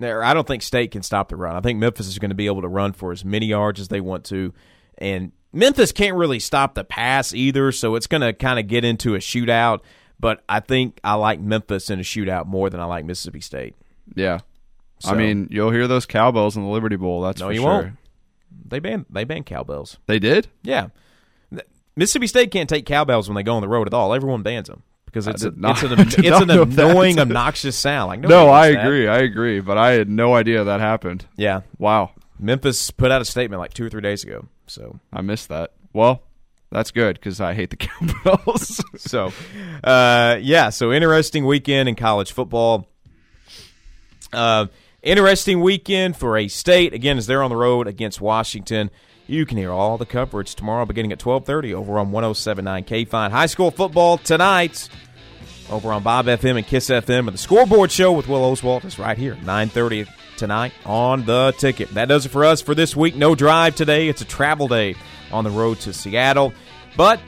Or 0.00 0.22
I 0.22 0.34
don't 0.34 0.46
think 0.46 0.62
State 0.62 0.92
can 0.92 1.02
stop 1.02 1.28
the 1.30 1.36
run. 1.36 1.56
I 1.56 1.60
think 1.60 1.80
Memphis 1.80 2.06
is 2.06 2.18
going 2.20 2.30
to 2.30 2.34
be 2.36 2.46
able 2.46 2.62
to 2.62 2.68
run 2.68 2.92
for 2.92 3.10
as 3.12 3.24
many 3.24 3.46
yards 3.46 3.80
as 3.80 3.88
they 3.88 4.00
want 4.00 4.24
to, 4.26 4.54
and 4.98 5.32
Memphis 5.52 5.90
can't 5.92 6.16
really 6.16 6.38
stop 6.38 6.74
the 6.74 6.84
pass 6.84 7.34
either. 7.34 7.72
So 7.72 7.96
it's 7.96 8.06
going 8.06 8.22
to 8.22 8.32
kind 8.32 8.58
of 8.60 8.68
get 8.68 8.84
into 8.84 9.14
a 9.16 9.18
shootout. 9.18 9.80
But 10.22 10.42
I 10.48 10.60
think 10.60 10.98
I 11.04 11.14
like 11.14 11.40
Memphis 11.40 11.90
in 11.90 11.98
a 11.98 12.02
shootout 12.02 12.46
more 12.46 12.70
than 12.70 12.80
I 12.80 12.84
like 12.84 13.04
Mississippi 13.04 13.40
State. 13.40 13.74
Yeah. 14.14 14.38
I 15.04 15.14
mean, 15.14 15.48
you'll 15.50 15.72
hear 15.72 15.88
those 15.88 16.06
cowbells 16.06 16.56
in 16.56 16.62
the 16.62 16.68
Liberty 16.68 16.94
Bowl. 16.96 17.20
That's 17.22 17.40
no, 17.40 17.50
you 17.50 17.60
sure. 17.60 17.66
won't. 17.68 17.92
They 18.68 18.78
banned 18.78 19.06
they 19.10 19.24
banned 19.24 19.46
cowbells. 19.46 19.98
They 20.06 20.18
did? 20.20 20.46
Yeah, 20.62 20.88
Mississippi 21.96 22.26
State 22.26 22.50
can't 22.50 22.68
take 22.68 22.86
cowbells 22.86 23.28
when 23.28 23.34
they 23.34 23.42
go 23.42 23.54
on 23.54 23.62
the 23.62 23.68
road 23.68 23.86
at 23.86 23.94
all. 23.94 24.14
Everyone 24.14 24.42
bans 24.42 24.68
them 24.68 24.82
because 25.06 25.26
it's 25.26 25.42
a, 25.42 25.50
not- 25.50 25.82
it's 25.82 25.92
an 26.18 26.24
it's 26.24 26.40
an 26.40 26.50
annoying, 26.50 27.18
obnoxious 27.18 27.76
sound. 27.76 28.08
Like 28.08 28.20
No, 28.20 28.44
I 28.48 28.68
wants 28.70 28.76
that. 28.76 28.86
agree. 28.86 29.08
I 29.08 29.18
agree. 29.18 29.60
But 29.60 29.76
I 29.78 29.90
had 29.92 30.08
no 30.08 30.34
idea 30.34 30.64
that 30.64 30.80
happened. 30.80 31.26
Yeah. 31.36 31.62
Wow. 31.78 32.12
Memphis 32.38 32.90
put 32.90 33.10
out 33.10 33.20
a 33.20 33.24
statement 33.24 33.60
like 33.60 33.74
two 33.74 33.84
or 33.84 33.90
three 33.90 34.00
days 34.00 34.24
ago. 34.24 34.46
So 34.66 34.98
I 35.12 35.20
missed 35.20 35.48
that. 35.48 35.72
Well, 35.92 36.22
that's 36.72 36.90
good 36.90 37.14
because 37.14 37.40
I 37.40 37.54
hate 37.54 37.70
the 37.70 37.76
cowbells. 38.24 38.80
so, 38.96 39.32
uh, 39.84 40.38
yeah. 40.40 40.70
So 40.70 40.92
interesting 40.92 41.44
weekend 41.46 41.88
in 41.88 41.94
college 41.94 42.32
football. 42.32 42.88
Uh, 44.32 44.66
interesting 45.02 45.60
weekend 45.60 46.16
for 46.16 46.36
a 46.36 46.48
state 46.48 46.94
again 46.94 47.18
as 47.18 47.26
they're 47.26 47.42
on 47.42 47.50
the 47.50 47.56
road 47.56 47.86
against 47.86 48.20
Washington. 48.20 48.90
You 49.26 49.46
can 49.46 49.56
hear 49.58 49.70
all 49.70 49.98
the 49.98 50.06
coverage 50.06 50.54
tomorrow 50.54 50.84
beginning 50.84 51.12
at 51.12 51.18
twelve 51.18 51.46
thirty 51.46 51.72
over 51.74 51.98
on 51.98 52.10
one 52.10 52.22
zero 52.22 52.32
seven 52.32 52.64
nine 52.64 52.84
K 52.84 53.04
Fine 53.04 53.30
High 53.30 53.46
School 53.46 53.70
football 53.70 54.18
tonight 54.18 54.88
over 55.70 55.92
on 55.92 56.02
Bob 56.02 56.26
FM 56.26 56.56
and 56.58 56.66
Kiss 56.66 56.88
FM. 56.90 57.20
And 57.20 57.28
the 57.28 57.38
scoreboard 57.38 57.90
show 57.90 58.12
with 58.12 58.28
Will 58.28 58.44
Oswald 58.44 58.84
is 58.84 58.98
right 58.98 59.16
here, 59.16 59.36
9.30 59.36 60.08
tonight 60.36 60.72
on 60.84 61.24
the 61.24 61.54
ticket. 61.56 61.88
That 61.90 62.08
does 62.08 62.26
it 62.26 62.28
for 62.30 62.44
us 62.44 62.60
for 62.60 62.74
this 62.74 62.94
week. 62.94 63.14
No 63.16 63.34
drive 63.34 63.74
today. 63.74 64.08
It's 64.08 64.20
a 64.20 64.26
travel 64.26 64.68
day 64.68 64.96
on 65.30 65.44
the 65.44 65.50
road 65.50 65.80
to 65.80 65.92
Seattle. 65.92 66.52
But 66.96 67.20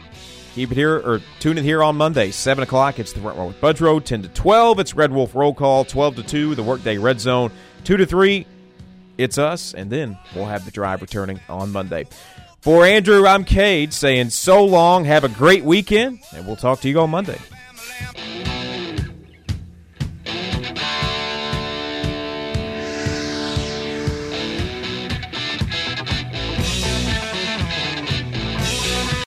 keep 0.54 0.70
it 0.70 0.74
here 0.76 0.96
or 0.96 1.20
tune 1.40 1.58
in 1.58 1.64
here 1.64 1.82
on 1.82 1.96
Monday, 1.96 2.30
7 2.30 2.62
o'clock. 2.62 2.98
It's 2.98 3.12
the 3.12 3.20
Front 3.20 3.38
Row 3.38 3.46
with 3.46 3.60
Budge 3.60 3.80
Road, 3.80 4.04
10 4.04 4.22
to 4.22 4.28
12. 4.28 4.78
It's 4.80 4.94
Red 4.94 5.12
Wolf 5.12 5.34
Roll 5.34 5.54
Call, 5.54 5.84
12 5.84 6.16
to 6.16 6.22
2, 6.22 6.54
the 6.54 6.62
Workday 6.62 6.98
Red 6.98 7.20
Zone, 7.20 7.50
2 7.84 7.96
to 7.96 8.06
3. 8.06 8.46
It's 9.16 9.38
us, 9.38 9.74
and 9.74 9.90
then 9.90 10.18
we'll 10.34 10.46
have 10.46 10.64
the 10.64 10.70
drive 10.70 11.00
returning 11.00 11.40
on 11.48 11.70
Monday. 11.70 12.06
For 12.60 12.84
Andrew, 12.84 13.26
I'm 13.26 13.44
Cade 13.44 13.92
saying 13.92 14.30
so 14.30 14.64
long. 14.64 15.04
Have 15.04 15.24
a 15.24 15.28
great 15.28 15.64
weekend, 15.64 16.20
and 16.34 16.46
we'll 16.46 16.56
talk 16.56 16.80
to 16.80 16.88
you 16.88 16.98
on 17.00 17.10
Monday. 17.10 17.38